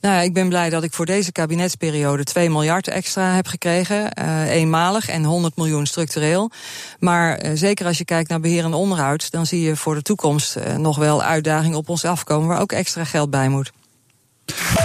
Nou 0.00 0.14
ja, 0.14 0.20
ik 0.20 0.32
ben 0.32 0.48
blij 0.48 0.70
dat 0.70 0.82
ik 0.82 0.92
voor 0.92 1.06
deze 1.06 1.32
kabinetsperiode 1.32 2.24
2 2.24 2.50
miljard 2.50 2.88
extra 2.88 3.34
heb 3.34 3.46
gekregen. 3.46 4.10
Uh, 4.18 4.50
eenmalig 4.50 5.08
en 5.08 5.24
100 5.24 5.56
miljoen 5.56 5.86
structureel. 5.86 6.50
Maar 6.98 7.44
uh, 7.44 7.50
zeker 7.54 7.86
als 7.86 7.98
je 7.98 8.04
kijkt 8.04 8.28
naar 8.28 8.40
beheer 8.40 8.64
en 8.64 8.74
onderhoud, 8.74 9.30
dan 9.30 9.46
zie 9.46 9.60
je 9.60 9.76
voor 9.76 9.94
de 9.94 10.02
toekomst 10.02 10.56
uh, 10.56 10.76
nog 10.76 10.96
wel 10.96 11.22
uitdagingen 11.22 11.78
op 11.78 11.88
ons 11.88 12.04
afkomen 12.04 12.48
waar 12.48 12.60
ook 12.60 12.72
extra 12.72 13.04
geld 13.04 13.30
bij 13.30 13.48
moet. 13.48 13.72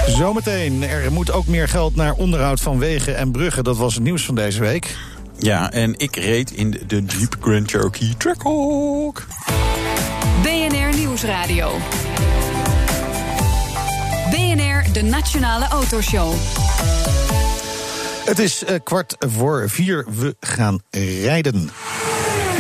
Zometeen, 0.07 0.83
er 0.83 1.11
moet 1.11 1.31
ook 1.31 1.47
meer 1.47 1.67
geld 1.67 1.95
naar 1.95 2.13
onderhoud 2.13 2.59
van 2.59 2.79
wegen 2.79 3.17
en 3.17 3.31
bruggen. 3.31 3.63
Dat 3.63 3.77
was 3.77 3.93
het 3.93 4.03
nieuws 4.03 4.25
van 4.25 4.35
deze 4.35 4.59
week. 4.59 4.97
Ja, 5.39 5.71
en 5.71 5.93
ik 5.97 6.15
reed 6.15 6.51
in 6.51 6.81
de 6.87 7.03
Jeep 7.03 7.35
Grand 7.39 7.69
Cherokee 7.69 8.17
Trackhawk. 8.17 9.25
BNR 10.41 10.97
Nieuwsradio. 10.97 11.71
BNR, 14.29 14.93
de 14.93 15.01
Nationale 15.03 15.67
Autoshow. 15.67 16.33
Het 18.25 18.39
is 18.39 18.63
uh, 18.63 18.75
kwart 18.83 19.15
voor 19.19 19.69
vier. 19.69 20.05
We 20.19 20.35
gaan 20.39 20.79
rijden. 21.21 21.69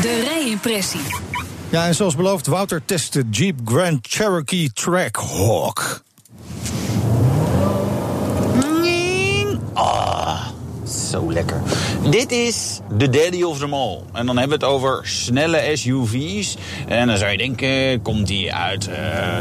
De 0.01 0.21
rijimpressie. 0.23 1.01
Ja, 1.69 1.85
en 1.87 1.95
zoals 1.95 2.15
beloofd, 2.15 2.47
Wouter 2.47 2.81
test 2.85 3.13
de 3.13 3.23
Jeep 3.31 3.59
Grand 3.65 4.07
Cherokee 4.09 4.71
Trackhawk. 4.73 6.01
Ah, 9.73 10.47
zo 11.09 11.31
lekker. 11.31 11.61
Dit 12.03 12.31
is 12.31 12.79
de 12.97 13.09
daddy 13.09 13.43
of 13.43 13.57
them 13.57 13.73
all. 13.73 13.99
En 14.13 14.25
dan 14.25 14.37
hebben 14.37 14.59
we 14.59 14.65
het 14.65 14.73
over 14.73 15.07
snelle 15.07 15.71
SUV's. 15.73 16.57
En 16.87 17.07
dan 17.07 17.17
zou 17.17 17.31
je 17.31 17.37
denken, 17.37 18.01
komt 18.01 18.27
die 18.27 18.53
uit 18.53 18.87
uh, 18.87 18.95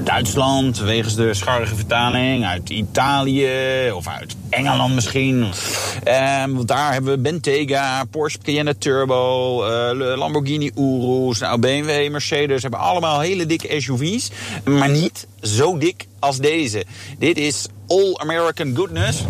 Duitsland... 0.05 0.79
wegens 0.79 1.15
de 1.15 1.35
scharrige 1.35 1.75
vertaling, 1.75 2.45
uit 2.45 2.71
Italië 2.71 3.49
of 3.95 4.09
uit 4.09 4.37
Engeland 4.51 4.95
misschien. 4.95 5.43
Um, 5.43 6.55
want 6.55 6.69
daar 6.69 6.93
hebben 6.93 7.13
we 7.13 7.19
Bentayga, 7.19 8.05
Porsche 8.05 8.39
Cayenne 8.43 8.79
Turbo... 8.79 9.63
Uh, 9.65 10.17
Lamborghini 10.17 10.71
Urus, 10.77 11.39
nou, 11.39 11.59
BMW, 11.59 12.11
Mercedes... 12.11 12.63
hebben 12.63 12.81
allemaal 12.81 13.21
hele 13.21 13.47
dikke 13.47 13.81
SUV's. 13.81 14.31
Maar 14.65 14.91
niet 14.91 15.27
zo 15.43 15.79
dik 15.79 16.07
als 16.19 16.39
deze. 16.39 16.85
Dit 17.19 17.39
is 17.39 17.67
All 17.87 18.17
American 18.17 18.77
Goodness... 18.77 19.25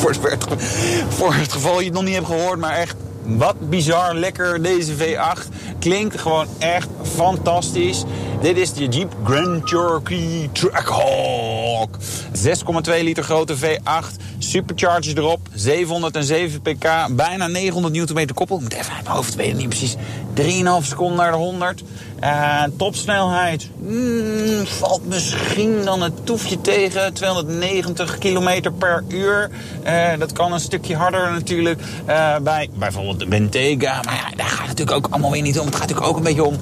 voor, 0.00 1.34
het, 1.34 1.52
geval 1.52 1.78
je 1.78 1.84
het 1.84 1.94
nog 1.94 2.04
niet 2.04 2.14
hebt 2.14 2.26
gehoord, 2.26 2.58
maar 2.58 2.74
echt 2.74 2.94
wat 3.24 3.70
bizar 3.70 4.14
lekker 4.14 4.62
deze 4.62 4.96
V8. 4.96 5.48
Klinkt 5.78 6.20
gewoon 6.20 6.46
echt 6.58 6.88
fantastisch. 7.02 8.04
Dit 8.40 8.56
is 8.56 8.72
de 8.72 8.88
Jeep 8.88 9.14
Grand 9.24 9.68
Cherokee 9.68 10.48
Trackhawk. 10.52 11.96
6,2 12.32 13.02
liter 13.02 13.24
grote 13.24 13.56
V8. 13.56 14.22
Superchargers 14.38 15.14
erop. 15.14 15.48
707 15.54 16.60
pk. 16.60 17.06
Bijna 17.10 17.46
900 17.46 17.94
Nm 17.94 18.26
koppel. 18.34 18.56
Ik 18.56 18.62
moet 18.62 18.72
even 18.72 18.92
uit 18.92 19.02
mijn 19.02 19.16
hoofd 19.16 19.34
weten, 19.34 19.56
niet 19.56 19.68
precies. 19.68 19.96
3,5 20.34 20.86
seconden 20.86 21.16
naar 21.16 21.30
de 21.30 21.36
100. 21.36 21.82
Uh, 22.22 22.62
topsnelheid. 22.76 23.68
Mm, 23.78 24.66
valt 24.66 25.06
misschien 25.06 25.84
dan 25.84 26.02
het 26.02 26.26
toefje 26.26 26.60
tegen. 26.60 27.12
290 27.12 28.18
km 28.18 28.70
per 28.78 29.04
uur. 29.08 29.50
Uh, 29.86 30.18
dat 30.18 30.32
kan 30.32 30.52
een 30.52 30.60
stukje 30.60 30.96
harder 30.96 31.32
natuurlijk. 31.32 31.80
Uh, 32.08 32.36
bij 32.36 32.68
bijvoorbeeld 32.74 33.18
de 33.18 33.26
Bentayga. 33.26 34.02
Maar 34.04 34.14
ja, 34.14 34.36
daar 34.36 34.46
gaat 34.46 34.58
het 34.58 34.66
natuurlijk 34.66 34.96
ook 34.96 35.12
allemaal 35.12 35.30
weer 35.30 35.42
niet 35.42 35.58
om. 35.58 35.66
Het 35.66 35.74
gaat 35.74 35.88
natuurlijk 35.88 36.08
ook 36.08 36.16
een 36.16 36.22
beetje 36.22 36.44
om 36.44 36.58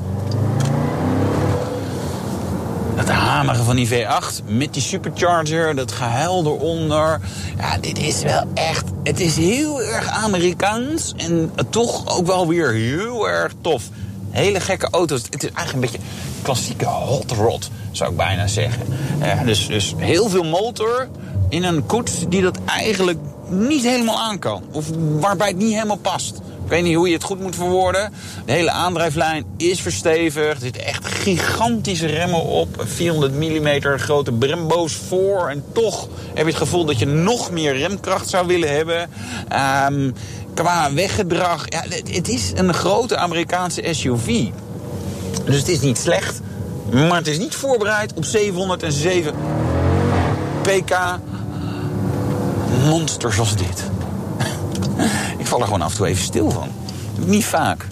van 3.65 3.77
die 3.77 3.89
V8 3.89 4.45
met 4.47 4.75
die 4.75 4.83
supercharger, 4.83 5.77
dat 5.77 5.93
gehuil 5.93 6.45
eronder. 6.45 7.21
Ja, 7.59 7.79
dit 7.79 7.99
is 7.99 8.23
wel 8.23 8.45
echt. 8.55 8.85
Het 9.03 9.21
is 9.21 9.37
heel 9.37 9.83
erg 9.83 10.09
Amerikaans 10.09 11.15
en 11.17 11.53
toch 11.71 12.19
ook 12.19 12.27
wel 12.27 12.49
weer 12.49 12.73
heel 12.73 13.29
erg 13.29 13.53
tof. 13.61 13.83
Hele 14.31 14.61
gekke 14.61 14.89
auto's. 14.91 15.23
Het 15.31 15.43
is 15.43 15.51
eigenlijk 15.53 15.73
een 15.73 15.81
beetje 15.81 16.09
klassieke 16.43 16.87
hot 16.87 17.31
rod, 17.31 17.71
zou 17.91 18.11
ik 18.11 18.17
bijna 18.17 18.47
zeggen. 18.47 18.83
Dus, 19.45 19.67
dus 19.67 19.95
heel 19.97 20.29
veel 20.29 20.45
motor 20.45 21.09
in 21.49 21.65
een 21.65 21.87
koets 21.87 22.29
die 22.29 22.43
dat 22.43 22.59
eigenlijk 22.67 23.19
niet 23.49 23.83
helemaal 23.83 24.21
aan 24.21 24.39
kan. 24.39 24.63
Of 24.73 24.87
waarbij 25.21 25.49
het 25.49 25.57
niet 25.57 25.73
helemaal 25.73 25.97
past. 25.97 26.37
Ik 26.37 26.75
weet 26.75 26.83
niet 26.83 26.97
hoe 26.97 27.09
je 27.09 27.15
het 27.15 27.23
goed 27.23 27.41
moet 27.41 27.57
verwoorden. 27.57 28.13
De 28.45 28.53
hele 28.53 28.71
aandrijflijn 28.71 29.45
is 29.57 29.81
verstevigd. 29.81 30.55
Er 30.55 30.61
zitten 30.61 30.85
echt 30.85 31.05
gigantische 31.19 32.07
remmen 32.07 32.45
op. 32.45 32.69
400 32.79 33.33
mm 33.35 33.99
grote 33.99 34.33
Brembo's 34.33 34.95
voor. 34.95 35.49
En 35.49 35.65
toch 35.73 36.09
heb 36.35 36.45
je 36.45 36.45
het 36.45 36.57
gevoel 36.57 36.85
dat 36.85 36.99
je 36.99 37.07
nog 37.07 37.51
meer 37.51 37.77
remkracht 37.77 38.29
zou 38.29 38.47
willen 38.47 38.75
hebben. 38.75 39.11
Um, 39.91 40.15
qua 40.55 40.93
weggedrag. 40.93 41.65
Ja, 41.69 41.85
het 42.13 42.29
is 42.29 42.53
een 42.55 42.75
grote 42.75 43.17
Amerikaanse 43.17 43.83
SUV. 43.91 44.47
Dus 45.45 45.57
het 45.57 45.69
is 45.69 45.81
niet 45.81 45.99
slecht. 45.99 46.41
Maar 46.91 47.17
het 47.17 47.27
is 47.27 47.39
niet 47.39 47.55
voorbereid 47.55 48.13
op 48.15 48.25
707 48.25 49.35
pk 50.63 50.99
monsters 52.85 53.39
als 53.39 53.57
dit. 53.57 53.85
Ik 55.39 55.47
val 55.47 55.59
er 55.59 55.65
gewoon 55.65 55.83
af 55.83 55.91
en 55.91 55.97
toe 55.97 56.07
even 56.07 56.25
stil 56.25 56.51
van. 56.51 56.69
Niet 57.17 57.45
vaak. 57.45 57.87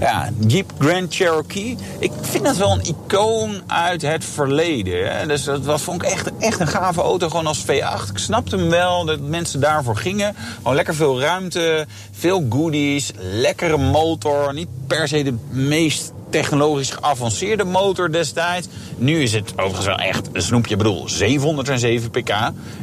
Ja, 0.00 0.30
Jeep 0.46 0.72
Grand 0.78 1.14
Cherokee. 1.14 1.76
Ik 1.98 2.12
vind 2.20 2.44
dat 2.44 2.56
wel 2.56 2.72
een 2.72 2.84
icoon 2.84 3.62
uit 3.66 4.02
het 4.02 4.24
verleden. 4.24 5.18
Hè. 5.18 5.26
Dus 5.26 5.44
dat 5.44 5.80
vond 5.80 6.02
ik 6.02 6.08
echt, 6.08 6.30
echt 6.38 6.60
een 6.60 6.66
gave 6.66 7.00
auto, 7.00 7.28
gewoon 7.28 7.46
als 7.46 7.64
V8. 7.64 8.10
Ik 8.10 8.18
snapte 8.18 8.56
hem 8.56 8.68
wel 8.70 9.04
dat 9.04 9.20
mensen 9.20 9.60
daarvoor 9.60 9.96
gingen. 9.96 10.34
Gewoon 10.56 10.74
lekker 10.74 10.94
veel 10.94 11.20
ruimte, 11.20 11.86
veel 12.12 12.46
goodies, 12.48 13.12
lekkere 13.16 13.76
motor. 13.76 14.54
Niet 14.54 14.68
per 14.86 15.08
se 15.08 15.22
de 15.22 15.36
meest 15.50 16.12
technologisch 16.30 16.90
geavanceerde 16.90 17.64
motor 17.64 18.12
destijds. 18.12 18.66
Nu 18.96 19.22
is 19.22 19.32
het 19.32 19.52
overigens 19.56 19.86
wel 19.86 19.96
echt 19.96 20.28
een 20.32 20.42
snoepje. 20.42 20.72
Ik 20.72 20.78
bedoel, 20.78 21.08
707 21.08 22.10
pk. 22.10 22.28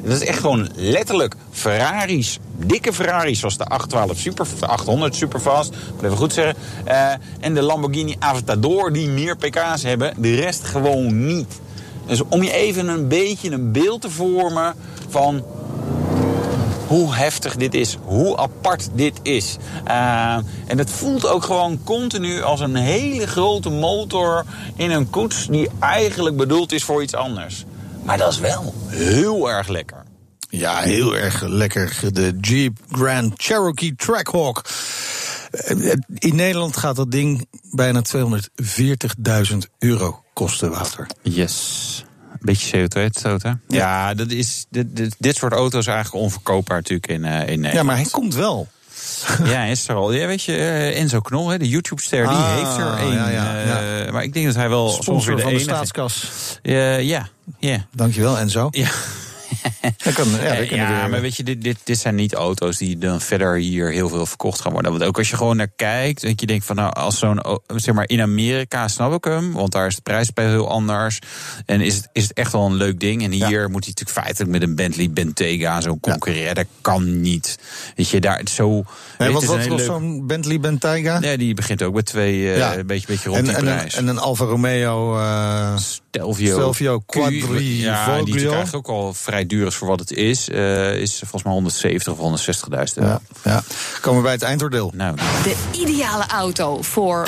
Dat 0.04 0.22
is 0.22 0.28
echt 0.28 0.40
gewoon 0.40 0.70
letterlijk 0.76 1.36
Ferraris. 1.52 2.40
Dikke 2.58 2.94
Ferraris, 2.94 3.40
zoals 3.40 3.58
de 3.58 3.66
812 3.66 4.18
Super, 4.20 4.48
de 4.60 4.68
800 4.68 5.16
Superfast. 5.16 5.74
moet 5.94 6.04
even 6.04 6.18
goed 6.18 6.34
zeggen. 6.34 6.56
Uh, 6.88 7.12
en 7.40 7.54
de 7.54 7.62
Lamborghini 7.62 8.16
Aventador, 8.20 8.94
die 8.94 9.08
meer 9.08 9.38
pk's 9.38 9.84
hebben. 9.84 10.14
De 10.18 10.36
rest 10.36 10.64
gewoon 10.64 11.26
niet. 11.26 11.60
Dus 12.08 12.22
om 12.30 12.44
je 12.44 12.52
even 12.52 12.88
een 12.88 13.08
beetje 13.08 13.52
een 13.52 13.72
beeld 13.72 14.02
te 14.02 14.10
vormen 14.10 14.76
van 15.10 15.44
hoe 16.88 17.16
heftig 17.16 17.56
dit 17.56 17.74
is, 17.74 17.98
hoe 18.04 18.38
apart 18.38 18.90
dit 18.94 19.20
is. 19.22 19.58
Uh, 19.88 20.38
en 20.68 20.78
het 20.78 20.90
voelt 20.90 21.28
ook 21.28 21.44
gewoon 21.44 21.84
continu 21.84 22.42
als 22.42 22.60
een 22.60 22.76
hele 22.76 23.28
grote 23.28 23.70
motor 23.70 24.46
in 24.76 24.92
een 24.92 25.10
koets 25.10 25.48
die 25.48 25.70
eigenlijk 25.80 26.38
bedoeld 26.38 26.72
is 26.72 26.84
voor 26.84 27.02
iets 27.02 27.16
anders. 27.16 27.66
Maar 28.04 28.18
dat 28.18 28.32
is 28.32 28.40
wel 28.40 28.74
heel 28.88 29.50
erg 29.50 29.68
lekker. 29.68 30.04
Ja, 30.50 30.80
heel 30.80 31.16
erg 31.16 31.42
lekker. 31.42 31.98
De 32.12 32.38
Jeep 32.42 32.78
Grand 32.92 33.34
Cherokee 33.38 33.96
Trackhawk. 33.96 34.66
In 36.14 36.36
Nederland 36.36 36.78
gaat 36.78 36.96
dat 36.96 37.12
ding 37.12 37.48
bijna 37.72 38.02
240.000 38.18 39.58
euro 39.80 40.24
kosten, 40.34 40.70
Wouter. 40.70 41.08
Yes 41.22 42.05
beetje 42.46 42.88
CO2-uitstoot, 42.88 43.44
hè? 43.44 43.50
Ja. 43.50 43.58
ja, 43.68 44.14
dat 44.14 44.32
is, 44.32 44.66
dit, 44.70 44.96
dit, 44.96 45.16
dit, 45.20 45.36
soort 45.36 45.54
auto's 45.54 45.88
eigenlijk 45.88 46.24
onverkoopbaar 46.24 46.78
natuurlijk 46.78 47.08
in, 47.08 47.24
uh, 47.24 47.40
in 47.40 47.46
Nederland. 47.46 47.74
Ja, 47.74 47.84
maar 47.84 47.96
hij 47.96 48.06
komt 48.12 48.36
wel. 48.36 48.68
ja, 49.44 49.64
is 49.64 49.88
er 49.88 49.96
al. 49.96 50.14
Ja, 50.14 50.28
weet 50.28 50.44
je, 50.44 50.52
uh, 50.52 51.00
Enzo 51.00 51.20
Knol, 51.20 51.50
hè, 51.50 51.58
de 51.58 51.70
YouTube-ster, 51.70 52.28
die 52.28 52.38
ah, 52.38 52.54
heeft 52.54 52.78
er 52.78 53.08
een. 53.08 53.14
Ja, 53.14 53.30
ja, 53.30 54.06
uh, 54.06 54.12
maar 54.12 54.24
ik 54.24 54.34
denk 54.34 54.46
dat 54.46 54.56
hij 54.56 54.70
wel 54.70 54.90
Sponsor 54.90 55.24
soms 55.24 55.42
van 55.42 55.52
de, 55.52 55.58
de 55.58 55.60
staatskas. 55.64 56.30
ja, 56.62 57.28
ja. 57.60 57.86
Dankjewel, 57.92 58.38
Enzo. 58.38 58.68
Ja. 58.72 58.90
Dat 60.04 60.14
kan, 60.14 60.28
ja, 60.30 60.56
dat 60.56 60.70
ja 60.70 61.02
weer... 61.02 61.10
maar 61.10 61.22
weet 61.22 61.36
je, 61.36 61.44
dit, 61.44 61.62
dit, 61.62 61.78
dit 61.84 61.98
zijn 61.98 62.16
niet 62.16 62.34
auto's 62.34 62.78
die 62.78 62.98
dan 62.98 63.22
verder 63.22 63.56
hier 63.56 63.92
heel 63.92 64.10
veel 64.10 64.26
verkocht 64.26 64.62
gaan 64.62 64.72
worden. 64.72 64.92
Want 64.92 65.04
ook 65.04 65.18
als 65.18 65.30
je 65.30 65.36
gewoon 65.36 65.58
naar 65.58 65.72
kijkt, 65.76 66.22
dat 66.22 66.42
je 66.42 66.48
denkt 66.48 66.66
van 66.66 66.76
nou, 66.76 66.94
als 66.94 67.20
zo'n, 67.20 67.42
zeg 67.76 67.96
maar 67.96 68.10
in 68.10 68.22
Amerika 68.22 68.88
snap 68.88 69.14
ik 69.14 69.24
hem, 69.24 69.52
want 69.52 69.72
daar 69.72 69.88
is 69.88 69.96
de 69.96 70.02
prijsspel 70.02 70.48
heel 70.48 70.70
anders. 70.70 71.20
En 71.66 71.82
is 71.82 71.96
het, 71.96 72.10
is 72.14 72.24
het 72.24 72.34
echt 72.34 72.52
wel 72.52 72.66
een 72.66 72.76
leuk 72.76 73.00
ding. 73.00 73.24
En 73.24 73.32
hier 73.32 73.62
ja. 73.62 73.68
moet 73.68 73.84
hij 73.84 73.94
natuurlijk 73.96 74.10
feitelijk 74.10 74.52
met 74.52 74.62
een 74.62 74.76
Bentley 74.76 75.10
Bentayga 75.10 75.82
zo'n 75.82 76.00
concurreren. 76.00 76.48
Ja. 76.48 76.54
Dat 76.54 76.66
kan 76.82 77.22
niet. 77.22 77.60
Weet 77.96 78.10
je, 78.10 78.22
daar 78.22 78.42
zo. 78.52 78.84
Nee, 79.18 79.32
wat 79.32 79.46
kost 79.46 79.86
zo'n 79.86 80.28
Bentley 80.28 80.60
Bentayga? 80.60 81.20
Ja, 81.22 81.38
die 81.38 81.54
begint 81.54 81.84
ook 81.84 81.94
met 81.94 82.06
twee, 82.06 82.38
uh, 82.38 82.58
ja. 82.58 82.78
een 82.78 82.88
beetje, 82.88 83.08
beetje 83.08 83.30
rond 83.30 83.40
en, 83.40 83.46
die 83.46 83.56
en 83.56 83.64
prijs. 83.64 83.94
Een, 83.94 84.00
en 84.00 84.08
een 84.08 84.18
Alfa 84.18 84.46
Romeo 84.46 85.18
uh, 85.18 85.78
Stelvio, 86.16 86.54
Stelvio 86.54 87.00
Quadrifoglio. 87.00 87.90
Ja, 87.90 88.22
die 88.24 88.36
is 88.36 88.44
eigenlijk 88.44 88.76
ook 88.76 88.96
al 88.96 89.14
vrij 89.14 89.46
duur 89.46 89.68
is 89.68 89.76
voor 89.76 89.88
wat 89.88 90.00
het 90.00 90.12
is. 90.12 90.50
Uh, 90.50 90.96
is 90.96 91.20
volgens 91.20 91.44
mij 91.44 91.54
170 91.54 92.14
of 92.18 92.46
160.000 92.46 92.70
euro. 92.70 93.10
Ja, 93.10 93.22
ja. 93.44 93.64
Komen 94.02 94.18
we 94.18 94.24
bij 94.24 94.34
het 94.34 94.42
eindoordeel. 94.42 94.92
Nou. 94.96 95.16
De 95.16 95.56
ideale 95.72 96.26
auto 96.28 96.82
voor 96.82 97.28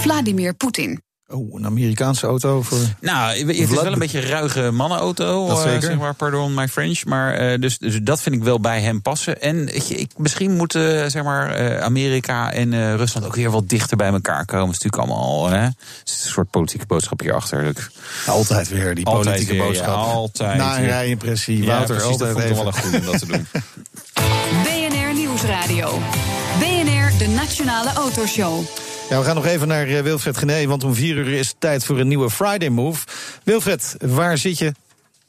Vladimir 0.00 0.54
Poetin. 0.54 1.02
Oh, 1.28 1.54
een 1.58 1.66
Amerikaanse 1.66 2.26
auto 2.26 2.62
voor. 2.62 2.78
Nou, 3.00 3.38
het 3.38 3.48
is 3.56 3.68
wel 3.68 3.86
een 3.92 3.98
beetje 3.98 4.22
een 4.22 4.28
ruige 4.28 4.70
mannenauto. 4.70 5.46
Dat 5.48 5.56
eh, 5.58 5.62
zeker. 5.64 5.82
zeg 5.82 5.98
maar, 5.98 6.14
pardon 6.14 6.54
my 6.54 6.68
French. 6.68 7.04
Maar 7.04 7.34
eh, 7.34 7.60
dus, 7.60 7.78
dus 7.78 7.98
dat 8.02 8.20
vind 8.20 8.34
ik 8.34 8.42
wel 8.42 8.60
bij 8.60 8.80
hem 8.80 9.02
passen. 9.02 9.40
En 9.40 9.74
ik, 9.98 10.10
misschien 10.16 10.56
moeten 10.56 11.10
zeg 11.10 11.22
maar, 11.22 11.50
eh, 11.54 11.80
Amerika 11.80 12.52
en 12.52 12.72
eh, 12.72 12.94
Rusland 12.94 13.26
ook 13.26 13.34
weer 13.34 13.50
wat 13.50 13.68
dichter 13.68 13.96
bij 13.96 14.08
elkaar 14.12 14.44
komen. 14.44 14.66
Dat 14.66 14.74
is 14.76 14.82
natuurlijk 14.82 15.12
allemaal 15.12 15.46
hè, 15.48 15.64
zit 16.04 16.24
een 16.24 16.30
soort 16.30 16.50
politieke 16.50 16.86
boodschap 16.86 17.20
hierachter. 17.20 17.64
Ik- 17.64 17.90
Altijd 18.26 18.68
weer 18.68 18.94
die 18.94 19.06
Altijd 19.06 19.24
politieke 19.24 19.52
weer, 19.52 19.62
boodschap. 19.66 19.86
ja, 19.86 19.92
altijd 20.12 20.56
Na 20.58 20.74
een 20.74 20.80
weer. 20.80 20.90
rijimpressie. 20.90 21.58
Ja, 21.62 21.66
Wouter, 21.66 21.96
precies, 21.96 22.16
dat 22.16 22.28
altijd 22.28 22.30
vond 22.30 22.44
ik 22.44 22.50
even. 22.50 22.64
wel 22.64 22.66
een 22.66 22.80
goede 22.82 22.98
om 22.98 23.04
dat 23.04 23.18
te 23.18 23.26
doen. 23.26 23.46
BNR 24.64 25.14
Nieuwsradio. 25.14 25.98
BNR, 26.58 27.18
de 27.18 27.28
Nationale 27.28 27.92
Autoshow. 27.92 28.64
Ja, 29.10 29.18
we 29.18 29.24
gaan 29.24 29.34
nog 29.34 29.46
even 29.46 29.68
naar 29.68 29.86
eh, 29.86 30.00
Wilfred 30.02 30.36
Gené, 30.36 30.66
want 30.66 30.84
om 30.84 30.94
vier 30.94 31.16
uur 31.16 31.32
is 31.32 31.48
het 31.48 31.56
tijd 31.58 31.84
voor 31.84 31.98
een 31.98 32.08
nieuwe 32.08 32.30
Friday 32.30 32.68
Move. 32.68 33.06
Wilfred, 33.42 33.96
waar 34.00 34.38
zit 34.38 34.58
je? 34.58 34.72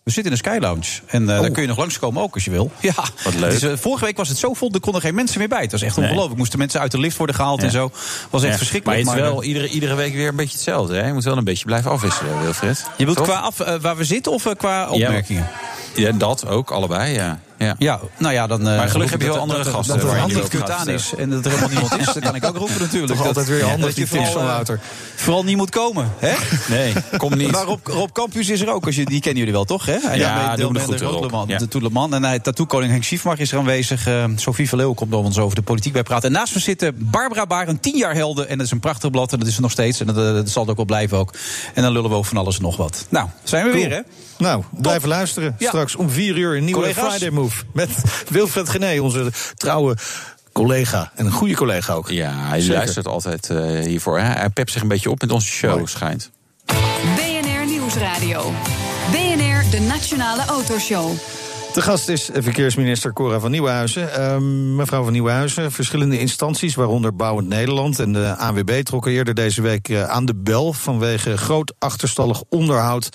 We 0.03 0.11
zitten 0.11 0.31
in 0.33 0.37
de 0.41 0.49
Sky 0.49 0.57
Lounge. 0.61 0.85
En 1.07 1.29
eh, 1.29 1.35
Oh. 1.35 1.41
daar 1.41 1.51
kun 1.51 1.61
je 1.61 1.67
nog 1.67 1.77
langskomen 1.77 2.21
ook 2.21 2.33
als 2.33 2.45
je 2.45 2.51
wil. 2.51 2.71
Ja, 2.79 2.93
Wat 3.23 3.33
leuk. 3.35 3.51
Is, 3.51 3.61
eh, 3.63 3.71
vorige 3.77 4.05
week 4.05 4.17
was 4.17 4.29
het 4.29 4.37
zo 4.37 4.53
vol, 4.53 4.71
er 4.73 4.79
konden 4.79 5.01
geen 5.01 5.15
mensen 5.15 5.39
meer 5.39 5.47
bij. 5.47 5.61
Het 5.61 5.71
was 5.71 5.81
echt 5.81 5.95
Nee. 5.95 6.05
ongelooflijk. 6.05 6.37
Moesten 6.37 6.59
mensen 6.59 6.79
uit 6.79 6.91
de 6.91 6.99
lift 6.99 7.17
worden 7.17 7.35
gehaald 7.35 7.59
Ja. 7.59 7.65
en 7.65 7.71
zo. 7.71 7.91
was 8.29 8.41
echt 8.43 8.51
Ja, 8.51 8.57
verschrikkelijk. 8.57 9.03
Maar 9.03 9.15
het 9.15 9.23
is 9.25 9.29
wel 9.29 9.43
iedere, 9.43 9.67
iedere 9.67 9.95
week 9.95 10.13
weer 10.13 10.27
een 10.27 10.35
beetje 10.35 10.53
hetzelfde. 10.55 10.95
Hè? 10.95 11.07
Je 11.07 11.13
moet 11.13 11.23
wel 11.23 11.37
een 11.37 11.43
beetje 11.43 11.65
blijven 11.65 11.91
afwisselen, 11.91 12.41
Wilfred. 12.41 12.77
je 12.97 13.05
bedoelt 13.05 13.17
Toch? 13.17 13.27
qua 13.27 13.39
af, 13.39 13.57
waar 13.81 13.95
we 13.97 14.03
zitten 14.03 14.31
of 14.31 14.47
qua 14.57 14.89
opmerkingen? 14.89 15.47
Ja, 15.95 16.11
dat 16.11 16.47
ook, 16.47 16.71
allebei, 16.71 17.13
ja. 17.13 17.39
Ja. 17.57 17.75
Ja, 17.77 17.99
nou 18.17 18.33
ja, 18.33 18.47
dan. 18.47 18.67
eh, 18.67 18.77
Maar 18.77 18.89
gelukkig 18.89 19.11
heb 19.11 19.21
je 19.21 19.27
wel 19.27 19.37
andere 19.37 19.63
gasten 19.63 19.97
Dat 19.99 20.03
het 20.03 20.11
je 20.11 20.17
handig 20.19 20.27
niet 20.27 20.37
over 20.45 20.49
kut 20.49 20.59
gaat 20.69 20.71
aan 20.71 20.79
stellen. 20.81 20.99
is 20.99 21.13
en 21.17 21.29
dat 21.29 21.45
er 21.45 21.51
helemaal 21.51 21.69
niemand 21.69 21.97
is. 21.99 22.05
Dat 22.05 22.19
kan 22.19 22.35
ik 22.35 22.45
ook 22.45 22.57
roepen 22.57 22.79
natuurlijk. 22.81 23.07
Toch 23.07 23.17
Dat- 23.17 23.27
altijd 23.27 23.47
weer 23.47 23.63
handig, 23.69 23.93
die 23.93 24.07
tips 24.07 24.09
vooral, 24.09 24.31
van 24.31 24.41
eh, 24.41 24.47
Wouter. 24.47 24.79
Vooral 25.15 25.43
niet 25.43 25.57
moet 25.57 25.69
komen, 25.69 26.11
hè? 26.19 26.33
Nee, 26.69 26.93
kom 27.17 27.37
niet. 27.37 27.51
Maar 27.51 27.63
Rob, 27.63 27.87
Rob 27.87 28.11
Campus 28.11 28.49
is 28.49 28.61
er 28.61 28.73
ook. 28.73 28.85
Als 28.85 28.95
je, 28.95 29.05
die 29.05 29.19
kennen 29.19 29.39
jullie 29.39 29.53
wel, 29.53 29.65
toch? 29.65 29.85
Hè? 29.85 29.97
Hij 30.01 30.17
Ja, 30.17 30.55
de 30.55 30.67
de 30.73 31.57
de 31.57 31.67
Toeleman. 31.67 32.13
En 32.13 32.23
hij, 32.23 32.39
tattoo-koning 32.39 32.91
Henk 32.91 33.03
Schiefmar 33.03 33.39
is 33.39 33.51
er 33.51 33.57
aanwezig. 33.57 34.07
Eh, 34.07 34.23
Sophie 34.35 34.67
Verleeuw 34.67 34.93
komt 34.93 35.11
door 35.11 35.23
ons 35.23 35.37
over 35.37 35.55
de 35.55 35.61
politiek 35.61 35.93
bij 35.93 36.03
praten. 36.03 36.27
En 36.29 36.35
naast 36.35 36.53
me 36.55 36.59
zitten 36.61 36.95
Barbara 36.97 37.45
Baar, 37.45 37.67
een 37.67 37.79
tien 37.79 37.97
jaar 37.97 38.13
helden. 38.15 38.49
En 38.49 38.57
dat 38.57 38.65
is 38.65 38.71
een 38.71 38.79
prachtig 38.79 39.11
blad 39.11 39.33
en 39.33 39.39
dat 39.39 39.47
is 39.47 39.55
er 39.55 39.61
nog 39.61 39.71
steeds. 39.71 39.99
En 39.99 40.05
dat, 40.05 40.15
dat 40.15 40.49
zal 40.49 40.61
het 40.61 40.71
ook 40.71 40.77
wel 40.77 40.85
blijven 40.85 41.17
ook. 41.17 41.33
En 41.73 41.83
dan 41.83 41.91
lullen 41.91 42.09
we 42.09 42.15
over 42.15 42.29
van 42.29 42.37
alles 42.37 42.55
en 42.55 42.61
nog 42.61 42.77
wat. 42.77 43.05
Nou, 43.09 43.27
zijn 43.43 43.63
we 43.65 43.71
Cool. 43.71 43.81
weer, 43.83 43.91
hè? 43.95 44.01
Nou, 44.37 44.63
blijven 44.71 45.09
luisteren. 45.09 45.55
Ja. 45.57 45.67
Straks 45.67 45.95
om 45.95 46.09
vier 46.09 46.37
uur 46.37 46.55
een 46.57 46.63
nieuwe 46.65 46.81
Collega's. 46.81 47.09
Friday 47.09 47.29
Move. 47.29 47.63
Met 47.73 47.89
Wilfred 48.29 48.69
Gené, 48.69 48.99
onze 49.01 49.31
trouwe 49.55 49.97
collega. 50.51 51.11
En 51.15 51.25
een 51.25 51.31
goede 51.31 51.55
collega 51.55 51.93
ook. 51.93 52.09
Ja, 52.09 52.31
hij 52.47 52.59
Zeker. 52.59 52.75
luistert 52.75 53.07
altijd 53.07 53.49
eh, 53.49 53.79
hiervoor. 53.85 54.19
Hè? 54.19 54.25
Hij 54.25 54.49
pept 54.49 54.71
zich 54.71 54.81
een 54.81 54.87
beetje 54.87 55.09
op 55.09 55.21
met 55.21 55.31
onze 55.31 55.47
show, 55.47 55.71
Mooi. 55.75 55.87
schijnt. 55.87 56.31
BNR 57.15 57.65
Nieuwsradio. 57.65 58.51
BNR, 59.11 59.69
de 59.71 59.79
Nationale 59.79 60.45
Autoshow. 60.45 61.11
De 61.75 61.81
gast 61.81 62.09
is 62.09 62.29
verkeersminister 62.33 63.13
Cora 63.13 63.39
van 63.39 63.51
Nieuwenhuizen. 63.51 64.13
Ehm, 64.13 64.75
mevrouw 64.75 65.03
van 65.03 65.11
Nieuwenhuizen, 65.11 65.71
verschillende 65.71 66.19
instanties, 66.19 66.75
waaronder 66.75 67.15
Bouwend 67.15 67.47
Nederland 67.47 67.99
en 67.99 68.13
de 68.13 68.35
ANWB, 68.35 68.83
trokken 68.83 69.11
eerder 69.11 69.33
deze 69.33 69.61
week 69.61 69.89
eh, 69.89 70.03
aan 70.03 70.25
de 70.25 70.35
bel 70.35 70.73
vanwege 70.73 71.37
groot 71.37 71.73
achterstallig 71.79 72.43
onderhoud 72.49 73.09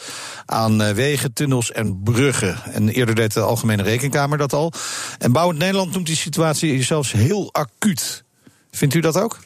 aan 0.46 0.82
eh, 0.82 0.94
wegen, 0.94 1.32
tunnels 1.32 1.72
en 1.72 2.02
bruggen. 2.02 2.56
En 2.72 2.88
eerder 2.88 3.14
deed 3.14 3.34
de 3.34 3.40
Algemene 3.40 3.82
Rekenkamer 3.82 4.38
dat 4.38 4.52
al. 4.52 4.72
En 5.18 5.32
Bouwend 5.32 5.58
Nederland 5.58 5.92
noemt 5.92 6.06
die 6.06 6.16
situatie 6.16 6.82
zelfs 6.82 7.12
heel 7.12 7.52
acuut. 7.52 8.24
Vindt 8.70 8.94
u 8.94 9.00
dat 9.00 9.18
ook? 9.18 9.38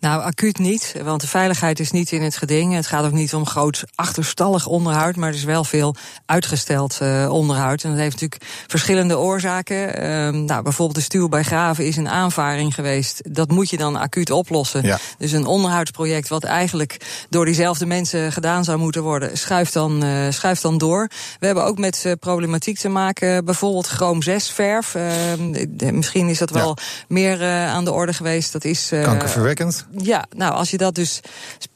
Nou, 0.00 0.22
acuut 0.22 0.58
niet, 0.58 0.94
want 1.02 1.20
de 1.20 1.26
veiligheid 1.26 1.80
is 1.80 1.90
niet 1.90 2.12
in 2.12 2.22
het 2.22 2.36
geding. 2.36 2.74
Het 2.74 2.86
gaat 2.86 3.04
ook 3.04 3.12
niet 3.12 3.34
om 3.34 3.46
groot 3.46 3.84
achterstallig 3.94 4.66
onderhoud, 4.66 5.16
maar 5.16 5.28
er 5.28 5.34
is 5.34 5.44
wel 5.44 5.64
veel 5.64 5.94
uitgesteld 6.26 6.98
eh, 7.00 7.28
onderhoud. 7.32 7.82
En 7.82 7.90
dat 7.90 7.98
heeft 7.98 8.20
natuurlijk 8.20 8.50
verschillende 8.66 9.18
oorzaken. 9.18 9.96
Ehm, 9.96 10.44
nou, 10.44 10.62
bijvoorbeeld 10.62 10.98
de 10.98 11.04
stuw 11.04 11.28
bij 11.28 11.42
Graven 11.42 11.86
is 11.86 11.96
een 11.96 12.08
aanvaring 12.08 12.74
geweest. 12.74 13.34
Dat 13.34 13.50
moet 13.50 13.70
je 13.70 13.76
dan 13.76 13.96
acuut 13.96 14.30
oplossen. 14.30 14.82
Ja. 14.82 14.98
Dus 15.18 15.32
een 15.32 15.46
onderhoudsproject 15.46 16.28
wat 16.28 16.44
eigenlijk 16.44 17.24
door 17.28 17.44
diezelfde 17.44 17.86
mensen 17.86 18.32
gedaan 18.32 18.64
zou 18.64 18.78
moeten 18.78 19.02
worden, 19.02 19.38
schuift 19.38 19.72
dan, 19.72 20.02
eh, 20.02 20.10
schuift 20.30 20.62
dan 20.62 20.78
door. 20.78 21.08
We 21.38 21.46
hebben 21.46 21.64
ook 21.64 21.78
met 21.78 22.02
eh, 22.04 22.12
problematiek 22.20 22.78
te 22.78 22.88
maken, 22.88 23.44
bijvoorbeeld 23.44 23.86
chroom 23.86 24.22
6 24.22 24.50
verf. 24.50 24.94
Ehm, 24.94 25.96
misschien 25.96 26.28
is 26.28 26.38
dat 26.38 26.50
wel 26.50 26.76
meer 27.08 27.44
aan 27.66 27.84
de 27.84 27.92
orde 27.92 28.12
geweest. 28.12 28.52
Dat 28.52 28.64
is 28.64 28.88
Kankerverwekkend? 29.02 29.88
Ja, 29.96 30.26
nou, 30.36 30.54
als 30.54 30.70
je 30.70 30.76
dat 30.76 30.94
dus 30.94 31.20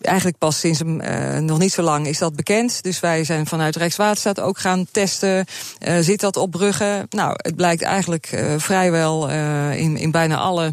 eigenlijk 0.00 0.38
pas 0.38 0.58
sinds 0.58 0.80
eh, 0.80 1.38
nog 1.38 1.58
niet 1.58 1.72
zo 1.72 1.82
lang 1.82 2.06
is 2.06 2.18
dat 2.18 2.36
bekend. 2.36 2.82
Dus 2.82 3.00
wij 3.00 3.24
zijn 3.24 3.46
vanuit 3.46 3.76
Rijkswaterstaat 3.76 4.40
ook 4.40 4.58
gaan 4.58 4.86
testen. 4.90 5.46
Eh, 5.78 5.98
zit 6.00 6.20
dat 6.20 6.36
op 6.36 6.50
bruggen? 6.50 7.06
Nou, 7.10 7.34
het 7.36 7.56
blijkt 7.56 7.82
eigenlijk 7.82 8.26
eh, 8.26 8.54
vrijwel 8.56 9.28
in, 9.70 9.96
in 9.96 10.10
bijna 10.10 10.36
alle 10.36 10.72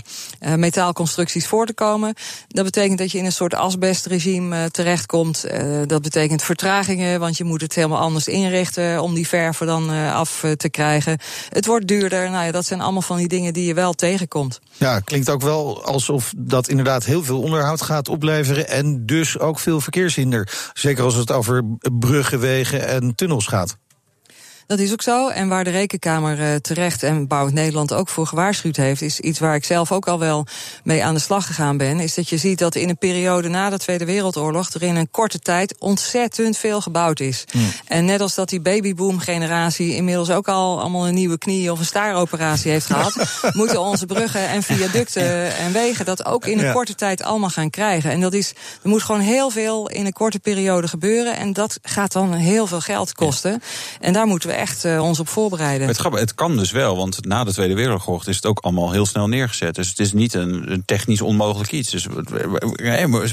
metaalconstructies 0.55 1.47
voor 1.47 1.65
te 1.65 1.73
komen. 1.73 2.13
Dat 2.47 2.65
betekent 2.65 2.97
dat 2.97 3.11
je 3.11 3.17
in 3.17 3.25
een 3.25 3.31
soort 3.31 3.53
asbestregime 3.53 4.71
terechtkomt. 4.71 5.45
Dat 5.85 6.01
betekent 6.01 6.43
vertragingen, 6.43 7.19
want 7.19 7.37
je 7.37 7.43
moet 7.43 7.61
het 7.61 7.75
helemaal 7.75 7.99
anders 7.99 8.27
inrichten 8.27 9.01
om 9.01 9.13
die 9.13 9.27
verven 9.27 9.67
dan 9.67 9.89
af 9.89 10.45
te 10.57 10.69
krijgen. 10.69 11.17
Het 11.49 11.65
wordt 11.65 11.87
duurder. 11.87 12.29
Nou 12.29 12.45
ja, 12.45 12.51
dat 12.51 12.65
zijn 12.65 12.81
allemaal 12.81 13.01
van 13.01 13.17
die 13.17 13.27
dingen 13.27 13.53
die 13.53 13.65
je 13.65 13.73
wel 13.73 13.93
tegenkomt. 13.93 14.59
Ja, 14.77 14.99
klinkt 14.99 15.29
ook 15.29 15.41
wel 15.41 15.83
alsof 15.85 16.33
dat 16.37 16.67
inderdaad 16.67 17.05
heel 17.05 17.23
veel 17.23 17.30
onderhoud 17.35 17.81
gaat 17.81 18.09
opleveren. 18.09 18.67
En 18.67 19.05
dus 19.05 19.39
ook 19.39 19.59
veel 19.59 19.81
verkeershinder. 19.81 20.69
Zeker 20.73 21.03
als 21.03 21.15
het 21.15 21.31
over 21.31 21.63
bruggen, 21.99 22.39
wegen 22.39 22.87
en 22.87 23.15
tunnels 23.15 23.47
gaat. 23.47 23.77
Dat 24.71 24.79
is 24.79 24.91
ook 24.91 25.01
zo. 25.01 25.27
En 25.27 25.47
waar 25.47 25.63
de 25.63 25.69
Rekenkamer 25.69 26.39
eh, 26.39 26.55
terecht 26.55 27.03
en 27.03 27.27
Bouwend 27.27 27.55
Nederland 27.55 27.93
ook 27.93 28.09
voor 28.09 28.27
gewaarschuwd 28.27 28.75
heeft, 28.75 29.01
is 29.01 29.19
iets 29.19 29.39
waar 29.39 29.55
ik 29.55 29.65
zelf 29.65 29.91
ook 29.91 30.07
al 30.07 30.19
wel 30.19 30.45
mee 30.83 31.03
aan 31.03 31.13
de 31.13 31.19
slag 31.19 31.45
gegaan 31.45 31.77
ben. 31.77 31.99
Is 31.99 32.13
dat 32.13 32.29
je 32.29 32.37
ziet 32.37 32.59
dat 32.59 32.75
in 32.75 32.89
een 32.89 32.97
periode 32.97 33.47
na 33.49 33.69
de 33.69 33.77
Tweede 33.77 34.05
Wereldoorlog 34.05 34.69
er 34.73 34.83
in 34.83 34.95
een 34.95 35.11
korte 35.11 35.39
tijd 35.39 35.75
ontzettend 35.79 36.57
veel 36.57 36.81
gebouwd 36.81 37.19
is. 37.19 37.43
En 37.87 38.05
net 38.05 38.21
als 38.21 38.35
dat 38.35 38.49
die 38.49 38.61
babyboom-generatie 38.61 39.95
inmiddels 39.95 40.29
ook 40.29 40.47
al 40.47 40.79
allemaal 40.79 41.07
een 41.07 41.13
nieuwe 41.13 41.37
knie 41.37 41.71
of 41.71 41.79
een 41.79 41.85
staaroperatie 41.85 42.71
heeft 42.71 42.85
gehad, 42.85 43.15
moeten 43.53 43.81
onze 43.81 44.05
bruggen 44.05 44.47
en 44.47 44.63
viaducten 44.63 45.55
en 45.55 45.71
wegen 45.71 46.05
dat 46.05 46.25
ook 46.25 46.45
in 46.45 46.59
een 46.59 46.65
Ja. 46.65 46.71
korte 46.71 46.95
tijd 46.95 47.23
allemaal 47.23 47.49
gaan 47.49 47.69
krijgen. 47.69 48.11
En 48.11 48.21
dat 48.21 48.33
is, 48.33 48.49
er 48.83 48.89
moet 48.89 49.03
gewoon 49.03 49.21
heel 49.21 49.49
veel 49.49 49.89
in 49.89 50.05
een 50.05 50.13
korte 50.13 50.39
periode 50.39 50.87
gebeuren. 50.87 51.37
En 51.37 51.53
dat 51.53 51.79
gaat 51.81 52.11
dan 52.11 52.33
heel 52.33 52.67
veel 52.67 52.81
geld 52.81 53.13
kosten. 53.13 53.61
En 53.99 54.13
daar 54.13 54.27
moeten 54.27 54.49
we 54.49 54.59
echt 54.61 54.85
eh, 54.85 55.03
ons 55.03 55.19
op 55.19 55.27
voorbereiden. 55.27 55.87
Het, 55.87 56.03
het 56.11 56.35
kan 56.35 56.57
dus 56.57 56.71
wel, 56.71 56.95
want 56.97 57.25
na 57.25 57.43
de 57.43 57.53
Tweede 57.53 57.73
Wereldoorlog 57.73 58.27
is 58.27 58.35
het 58.35 58.45
ook 58.45 58.59
allemaal 58.59 58.91
heel 58.91 59.05
snel 59.05 59.27
neergezet. 59.27 59.75
Dus 59.75 59.89
het 59.89 59.99
is 59.99 60.13
niet 60.13 60.33
een, 60.33 60.71
een 60.71 60.83
technisch 60.85 61.21
onmogelijk 61.21 61.71
iets. 61.71 61.89
Dus 61.89 62.07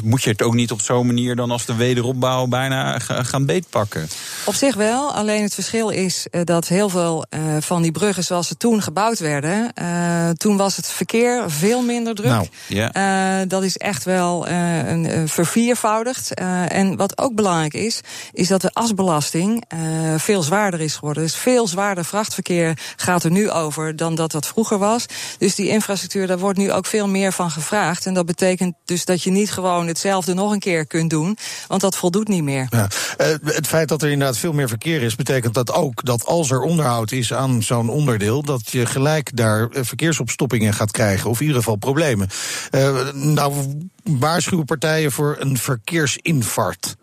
moet 0.03 0.23
je 0.23 0.31
het 0.31 0.43
ook 0.43 0.55
niet 0.55 0.71
op 0.73 0.81
zo'n 0.81 1.07
manier 1.07 1.37
dan 1.37 1.51
als 1.51 1.65
de 1.65 1.75
wederopbouw 1.75 2.47
bijna 2.47 2.99
ga- 2.99 3.23
gaan 3.23 3.47
beetpakken? 3.47 4.09
Op 4.45 4.55
zich 4.55 4.75
wel, 4.75 5.13
alleen 5.13 5.43
het 5.43 5.55
verschil 5.55 5.89
is 5.89 6.27
eh, 6.31 6.41
dat 6.45 6.69
heel 6.69 6.89
veel 6.89 7.25
eh, 7.29 7.41
van 7.61 7.83
die 7.83 7.93
bruggen 7.93 8.25
zoals 8.25 8.49
ze 8.49 8.57
toen 8.57 8.83
gebouwd 8.83 9.19
werden, 9.19 9.73
eh, 9.75 10.31
toen 10.31 10.57
was 10.57 10.77
het 10.77 10.87
verkeer 10.89 11.43
veel 11.47 11.83
minder 11.83 12.15
druk. 12.15 12.29
Nou. 12.31 12.47
Eh, 12.93 13.49
dat 13.49 13.63
is 13.63 13.77
echt 13.77 14.05
wel 14.05 14.47
eh, 14.47 14.89
een, 14.89 15.29
verviervoudigd. 15.29 16.35
Eh, 16.35 16.73
en 16.73 16.97
wat 16.97 17.19
ook 17.19 17.35
belangrijk 17.35 17.75
is, 17.75 18.01
is 18.33 18.49
dat 18.49 18.61
de 18.61 18.71
asbelasting 18.73 19.65
eh, 19.69 19.79
veel 20.17 20.43
zwaarder 20.43 20.81
is 20.81 20.95
geworden. 20.95 21.18
Dus 21.19 21.35
veel 21.37 21.67
zwaarder 21.69 22.05
vrachtverkeer 22.05 22.79
gaat 22.97 23.25
er 23.25 23.31
nu 23.31 23.51
over 23.51 23.97
dan 23.97 24.15
dat 24.15 24.31
dat 24.31 24.47
vroeger 24.47 24.79
was. 24.79 25.07
Dus 25.39 25.55
die 25.55 25.69
infrastructuur, 25.69 26.27
daar 26.27 26.39
wordt 26.39 26.59
nu 26.59 26.73
ook 26.73 26.87
veel 26.87 27.09
meer 27.09 27.33
van 27.33 27.51
gevraagd. 27.51 28.07
En 28.07 28.15
dat 28.15 28.27
betekent 28.27 28.75
dus 28.85 29.05
dat 29.05 29.23
je 29.23 29.31
niet 29.31 29.53
gewoon 29.53 29.87
hetzelfde 29.87 30.35
nog 30.35 30.53
een 30.53 30.59
keer 30.59 30.87
kunt 30.87 31.11
doen, 31.11 31.37
want 31.67 31.81
dat 31.81 31.97
voldoet 31.97 32.29
niet 32.29 32.43
meer. 32.43 32.67
Ja. 32.71 32.89
Eh, 33.17 33.27
het 33.45 33.67
feit 33.67 33.89
dat 33.89 34.03
er 34.03 34.11
inderdaad 34.11 34.39
veel 34.39 34.53
meer 34.53 34.69
verkeer 34.69 35.03
is, 35.03 35.15
betekent 35.15 35.55
dat 35.55 35.73
ook 35.73 36.05
dat 36.05 36.25
als 36.27 36.51
er 36.51 36.61
onderhoud 36.61 37.13
is 37.13 37.33
aan 37.33 37.63
zo'n 37.63 37.89
onderdeel, 37.89 38.43
dat 38.43 38.71
je 38.71 38.87
gelijk 38.87 39.37
daar 39.37 39.69
eh, 39.69 39.83
verkeersopstoppingen 39.85 40.75
gaat 40.75 40.91
krijgen, 40.91 41.31
of 41.31 41.37
in 41.41 41.47
ieder 41.47 41.59
geval 41.63 41.77
problemen. 41.77 42.29
Eh, 42.71 43.13
nou, 43.13 43.55
waarschuwen 44.03 44.65
partijen 44.65 45.13
voor 45.13 45.37
een 45.39 45.59
verkeersinfart. 45.59 46.97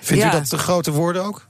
Vindt 0.00 0.22
Ja. 0.22 0.28
u 0.28 0.32
dat 0.32 0.48
te 0.48 0.58
grote 0.58 0.90
woorden 0.90 1.24
ook? 1.24 1.46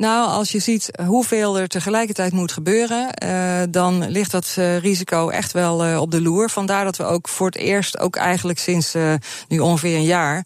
Nou, 0.00 0.28
als 0.30 0.52
je 0.52 0.58
ziet 0.58 0.90
hoeveel 1.06 1.58
er 1.58 1.68
tegelijkertijd 1.68 2.32
moet 2.32 2.52
gebeuren, 2.52 3.08
uh, 3.24 3.62
dan 3.70 4.10
ligt 4.10 4.30
dat 4.30 4.56
uh, 4.58 4.78
risico 4.78 5.28
echt 5.28 5.52
wel 5.52 5.86
uh, 5.86 6.00
op 6.00 6.10
de 6.10 6.20
loer. 6.20 6.50
Vandaar 6.50 6.84
dat 6.84 6.96
we 6.96 7.04
ook 7.04 7.28
voor 7.28 7.46
het 7.46 7.56
eerst, 7.56 7.98
ook 7.98 8.16
eigenlijk 8.16 8.58
sinds 8.58 8.94
nu 9.48 9.58
ongeveer 9.58 9.96
een 9.96 10.04
jaar, 10.04 10.44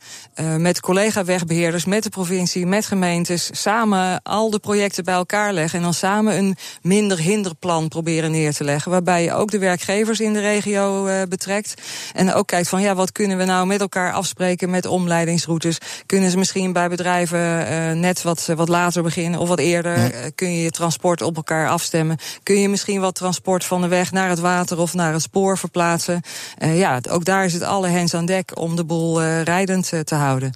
met 0.58 0.80
collega-wegbeheerders, 0.80 1.84
met 1.84 2.02
de 2.02 2.08
provincie, 2.08 2.66
met 2.66 2.86
gemeentes, 2.86 3.50
samen 3.52 4.22
al 4.22 4.50
de 4.50 4.58
projecten 4.58 5.04
bij 5.04 5.14
elkaar 5.14 5.52
leggen 5.52 5.78
en 5.78 5.84
dan 5.84 5.94
samen 5.94 6.36
een 6.36 6.56
minder 6.82 7.18
hinderplan 7.18 7.88
proberen 7.88 8.30
neer 8.30 8.52
te 8.54 8.64
leggen. 8.64 8.90
Waarbij 8.90 9.22
je 9.22 9.32
ook 9.32 9.50
de 9.50 9.58
werkgevers 9.58 10.20
in 10.20 10.32
de 10.32 10.40
regio 10.40 11.08
betrekt. 11.28 11.74
En 12.12 12.32
ook 12.32 12.46
kijkt 12.46 12.68
van 12.68 12.82
ja, 12.82 12.94
wat 12.94 13.12
kunnen 13.12 13.36
we 13.36 13.44
nou 13.44 13.66
met 13.66 13.80
elkaar 13.80 14.12
afspreken 14.12 14.70
met 14.70 14.86
omleidingsroutes? 14.86 15.78
Kunnen 16.06 16.30
ze 16.30 16.38
misschien 16.38 16.72
bij 16.72 16.88
bedrijven 16.88 18.00
net 18.00 18.22
wat, 18.22 18.46
wat 18.56 18.68
later 18.68 19.02
beginnen? 19.02 19.42
Of 19.44 19.50
wat 19.50 19.58
eerder. 19.58 19.94
Eh, 19.94 20.30
kun 20.34 20.52
je 20.52 20.62
je 20.62 20.70
transport 20.70 21.22
op 21.22 21.36
elkaar 21.36 21.68
afstemmen. 21.68 22.18
Kun 22.42 22.60
je 22.60 22.68
misschien 22.68 23.00
wat 23.00 23.14
transport 23.14 23.64
van 23.64 23.80
de 23.80 23.88
weg 23.88 24.12
naar 24.12 24.28
het 24.28 24.38
water 24.38 24.78
of 24.78 24.94
naar 24.94 25.12
het 25.12 25.22
spoor 25.22 25.58
verplaatsen. 25.58 26.22
Uh, 26.58 26.78
ja, 26.78 27.00
ook 27.10 27.24
daar 27.24 27.44
is 27.44 27.52
het 27.52 27.62
alle 27.62 27.88
hens 27.88 28.14
aan 28.14 28.26
dek 28.26 28.60
om 28.60 28.76
de 28.76 28.84
boel 28.84 29.22
uh, 29.22 29.42
rijdend 29.42 29.92
te 30.04 30.14
houden. 30.14 30.52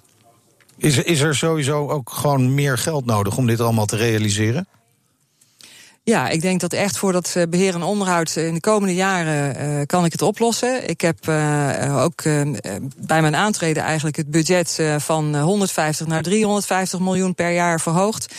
Is, 0.77 0.97
is 0.97 1.19
er 1.19 1.35
sowieso 1.35 1.89
ook 1.89 2.09
gewoon 2.09 2.53
meer 2.53 2.77
geld 2.77 3.05
nodig 3.05 3.37
om 3.37 3.47
dit 3.47 3.59
allemaal 3.59 3.85
te 3.85 3.95
realiseren? 3.95 4.67
Ja, 6.09 6.29
ik 6.29 6.41
denk 6.41 6.59
dat 6.59 6.73
echt 6.73 6.97
voor 6.97 7.11
dat 7.11 7.33
eh, 7.35 7.43
beheer 7.49 7.73
en 7.73 7.83
onderhoud 7.83 8.35
in 8.35 8.53
de 8.53 8.59
komende 8.59 8.95
jaren 8.95 9.61
uh, 9.61 9.81
kan 9.85 10.05
ik 10.05 10.11
het 10.11 10.21
oplossen. 10.21 10.89
Ik 10.89 11.01
heb 11.01 11.27
uh, 11.27 12.03
ook 12.03 12.23
bij 12.97 13.21
mijn 13.21 13.35
aantreden 13.35 13.83
eigenlijk 13.83 14.15
het 14.15 14.31
budget 14.31 14.81
van 14.97 15.39
150 15.39 16.07
naar 16.07 16.21
350 16.21 16.99
miljoen 16.99 17.35
per 17.35 17.51
jaar 17.51 17.79
verhoogd. 17.81 18.35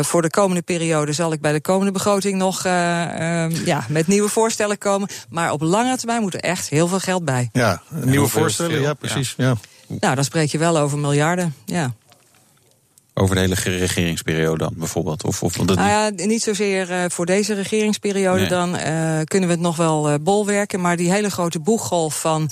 voor 0.00 0.22
de 0.22 0.30
komende 0.30 0.62
periode 0.62 1.12
zal 1.12 1.32
ik 1.32 1.40
bij 1.40 1.52
de 1.52 1.60
komende 1.60 1.92
begroting 1.92 2.38
nog 2.38 2.62
ja, 2.62 3.84
met 3.88 4.06
nieuwe 4.06 4.28
voorstellen 4.28 4.78
komen. 4.78 5.08
Maar 5.28 5.52
op 5.52 5.60
lange 5.60 5.96
termijn 5.96 6.22
moet 6.22 6.34
er 6.34 6.40
echt 6.40 6.68
heel 6.68 6.88
veel 6.88 6.98
geld 6.98 7.24
bij. 7.24 7.48
Ja, 7.52 7.82
nieuwe 7.90 8.28
voorstellen, 8.28 8.80
ja 8.80 8.94
precies. 8.94 9.34
Ja. 9.36 9.46
ja. 9.46 9.56
Nou, 10.00 10.14
dan 10.14 10.24
spreek 10.24 10.50
je 10.50 10.58
wel 10.58 10.78
over 10.78 10.98
miljarden, 10.98 11.54
ja. 11.64 11.94
Over 13.14 13.34
de 13.34 13.40
hele 13.40 13.54
regeringsperiode 13.54 14.58
dan 14.58 14.72
bijvoorbeeld? 14.76 15.24
Of, 15.24 15.42
of 15.42 15.52
dat... 15.52 15.76
Nou 15.76 15.88
ja, 15.88 16.24
niet 16.24 16.42
zozeer 16.42 16.90
uh, 16.90 17.04
voor 17.08 17.26
deze 17.26 17.54
regeringsperiode. 17.54 18.40
Nee. 18.40 18.48
Dan 18.48 18.68
uh, 18.68 19.20
kunnen 19.24 19.48
we 19.48 19.54
het 19.54 19.60
nog 19.60 19.76
wel 19.76 20.10
uh, 20.10 20.14
bolwerken. 20.20 20.80
Maar 20.80 20.96
die 20.96 21.12
hele 21.12 21.30
grote 21.30 21.58
boeggolf 21.58 22.20
van 22.20 22.50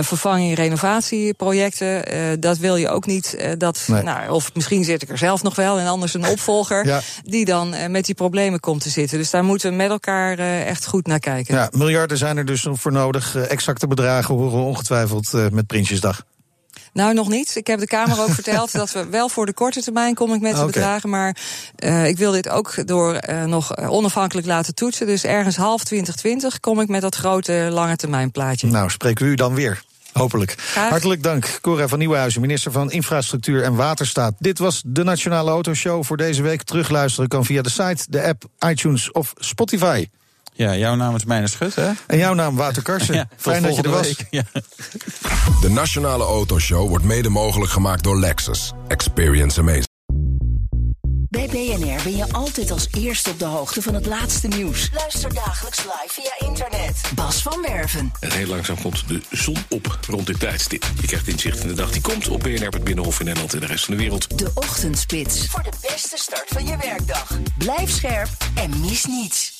vervanging- 0.00 0.56
renovatieprojecten... 0.56 2.40
dat 2.40 2.58
wil 2.58 2.76
je 2.76 2.88
ook 2.88 3.06
niet. 3.06 3.38
dat, 3.58 3.84
nee. 3.86 4.02
nou, 4.02 4.30
of 4.30 4.54
misschien 4.54 4.84
zit 4.84 5.02
ik 5.02 5.08
er 5.08 5.18
zelf 5.18 5.42
nog 5.42 5.54
wel 5.54 5.78
en 5.78 5.86
anders 5.86 6.14
een 6.14 6.26
opvolger... 6.26 6.86
ja. 6.94 7.00
die 7.22 7.44
dan 7.44 7.74
met 7.90 8.04
die 8.04 8.14
problemen 8.14 8.60
komt 8.60 8.82
te 8.82 8.90
zitten. 8.90 9.18
Dus 9.18 9.30
daar 9.30 9.44
moeten 9.44 9.70
we 9.70 9.76
met 9.76 9.90
elkaar 9.90 10.38
echt 10.38 10.86
goed 10.86 11.06
naar 11.06 11.18
kijken. 11.18 11.54
Ja, 11.54 11.68
miljarden 11.72 12.18
zijn 12.18 12.36
er 12.36 12.44
dus 12.44 12.66
voor 12.70 12.92
nodig. 12.92 13.36
exacte 13.36 13.86
bedragen 13.86 14.34
horen 14.34 14.58
we 14.58 14.64
ongetwijfeld 14.64 15.32
met 15.50 15.66
Prinsjesdag. 15.66 16.24
Nou, 16.92 17.14
nog 17.14 17.28
niet. 17.28 17.56
Ik 17.56 17.66
heb 17.66 17.78
de 17.78 17.86
Kamer 17.86 18.20
ook 18.20 18.30
verteld 18.40 18.72
dat 18.72 18.92
we 18.92 19.06
wel 19.06 19.28
voor 19.28 19.46
de 19.46 19.52
korte 19.52 19.82
termijn 19.82 20.14
kom 20.14 20.32
ik 20.34 20.40
met 20.40 20.52
okay. 20.52 20.66
de 20.66 20.72
bedragen. 20.72 21.08
Maar 21.10 21.36
uh, 21.78 22.06
ik 22.06 22.18
wil 22.18 22.32
dit 22.32 22.48
ook 22.48 22.86
door 22.86 23.20
uh, 23.28 23.44
nog 23.44 23.76
onafhankelijk 23.76 24.46
laten 24.46 24.74
toetsen. 24.74 25.06
Dus 25.06 25.24
ergens 25.24 25.56
half 25.56 25.84
2020 25.84 26.60
kom 26.60 26.80
ik 26.80 26.88
met 26.88 27.00
dat 27.00 27.14
grote 27.14 27.68
lange 27.70 27.96
termijn 27.96 28.30
plaatje. 28.30 28.66
Nou, 28.66 28.90
spreken 28.90 29.24
we 29.24 29.30
u 29.30 29.34
dan 29.34 29.54
weer. 29.54 29.82
Hopelijk. 30.14 30.54
Graag. 30.56 30.90
Hartelijk 30.90 31.22
dank, 31.22 31.58
Cora 31.60 31.88
van 31.88 31.98
Nieuwenhuizen, 31.98 32.40
minister 32.40 32.72
van 32.72 32.90
Infrastructuur 32.90 33.62
en 33.62 33.74
Waterstaat. 33.74 34.34
Dit 34.38 34.58
was 34.58 34.82
de 34.86 35.04
Nationale 35.04 35.50
Autoshow 35.50 36.04
voor 36.04 36.16
deze 36.16 36.42
week. 36.42 36.62
Terugluisteren 36.62 37.28
kan 37.28 37.44
via 37.44 37.62
de 37.62 37.70
site, 37.70 38.04
de 38.08 38.22
app, 38.22 38.44
iTunes 38.68 39.12
of 39.12 39.32
Spotify. 39.36 40.06
Ja, 40.56 40.76
jouw 40.76 40.94
naam 40.94 41.14
is 41.14 41.24
Meijner 41.24 41.48
Schut, 41.48 41.74
hè? 41.74 41.90
En 42.06 42.18
jouw 42.18 42.34
naam 42.34 42.56
Wouter 42.56 42.82
Karsen. 42.82 43.14
ja, 43.20 43.28
Fijn 43.36 43.62
dat 43.62 43.76
je 43.76 43.82
er 43.82 43.90
was. 43.90 44.06
Week, 44.06 44.26
ja. 44.30 44.42
De 45.60 45.70
Nationale 45.70 46.24
Autoshow 46.24 46.88
wordt 46.88 47.04
mede 47.04 47.28
mogelijk 47.28 47.72
gemaakt 47.72 48.02
door 48.04 48.18
Lexus. 48.18 48.72
Experience 48.88 49.60
amazing. 49.60 49.92
Bij 51.28 51.46
BNR 51.46 52.02
ben 52.02 52.16
je 52.16 52.32
altijd 52.32 52.70
als 52.70 52.88
eerste 52.90 53.30
op 53.30 53.38
de 53.38 53.44
hoogte 53.44 53.82
van 53.82 53.94
het 53.94 54.06
laatste 54.06 54.48
nieuws. 54.48 54.90
Luister 54.92 55.34
dagelijks 55.34 55.78
live 55.78 56.08
via 56.08 56.48
internet. 56.48 57.00
Bas 57.14 57.42
van 57.42 57.62
Werven. 57.62 58.12
En 58.20 58.32
heel 58.32 58.46
langzaam 58.46 58.80
komt 58.80 59.08
de 59.08 59.20
zon 59.30 59.56
op 59.68 59.98
rond 60.08 60.26
dit 60.26 60.40
tijdstip. 60.40 60.84
Je 61.00 61.06
krijgt 61.06 61.28
inzicht 61.28 61.60
in 61.60 61.68
de 61.68 61.74
dag 61.74 61.90
die 61.90 62.00
komt 62.00 62.28
op 62.28 62.40
BNR, 62.40 62.68
het 62.68 62.84
Binnenhof 62.84 63.18
in 63.18 63.24
Nederland 63.24 63.54
en 63.54 63.60
de 63.60 63.66
rest 63.66 63.84
van 63.84 63.94
de 63.94 64.00
wereld. 64.00 64.38
De 64.38 64.50
Ochtendspits. 64.54 65.46
Voor 65.46 65.62
de 65.62 65.72
beste 65.80 66.16
start 66.16 66.48
van 66.48 66.66
je 66.66 66.76
werkdag. 66.76 67.38
Blijf 67.58 67.90
scherp 67.90 68.28
en 68.54 68.80
mis 68.80 69.04
niets. 69.04 69.53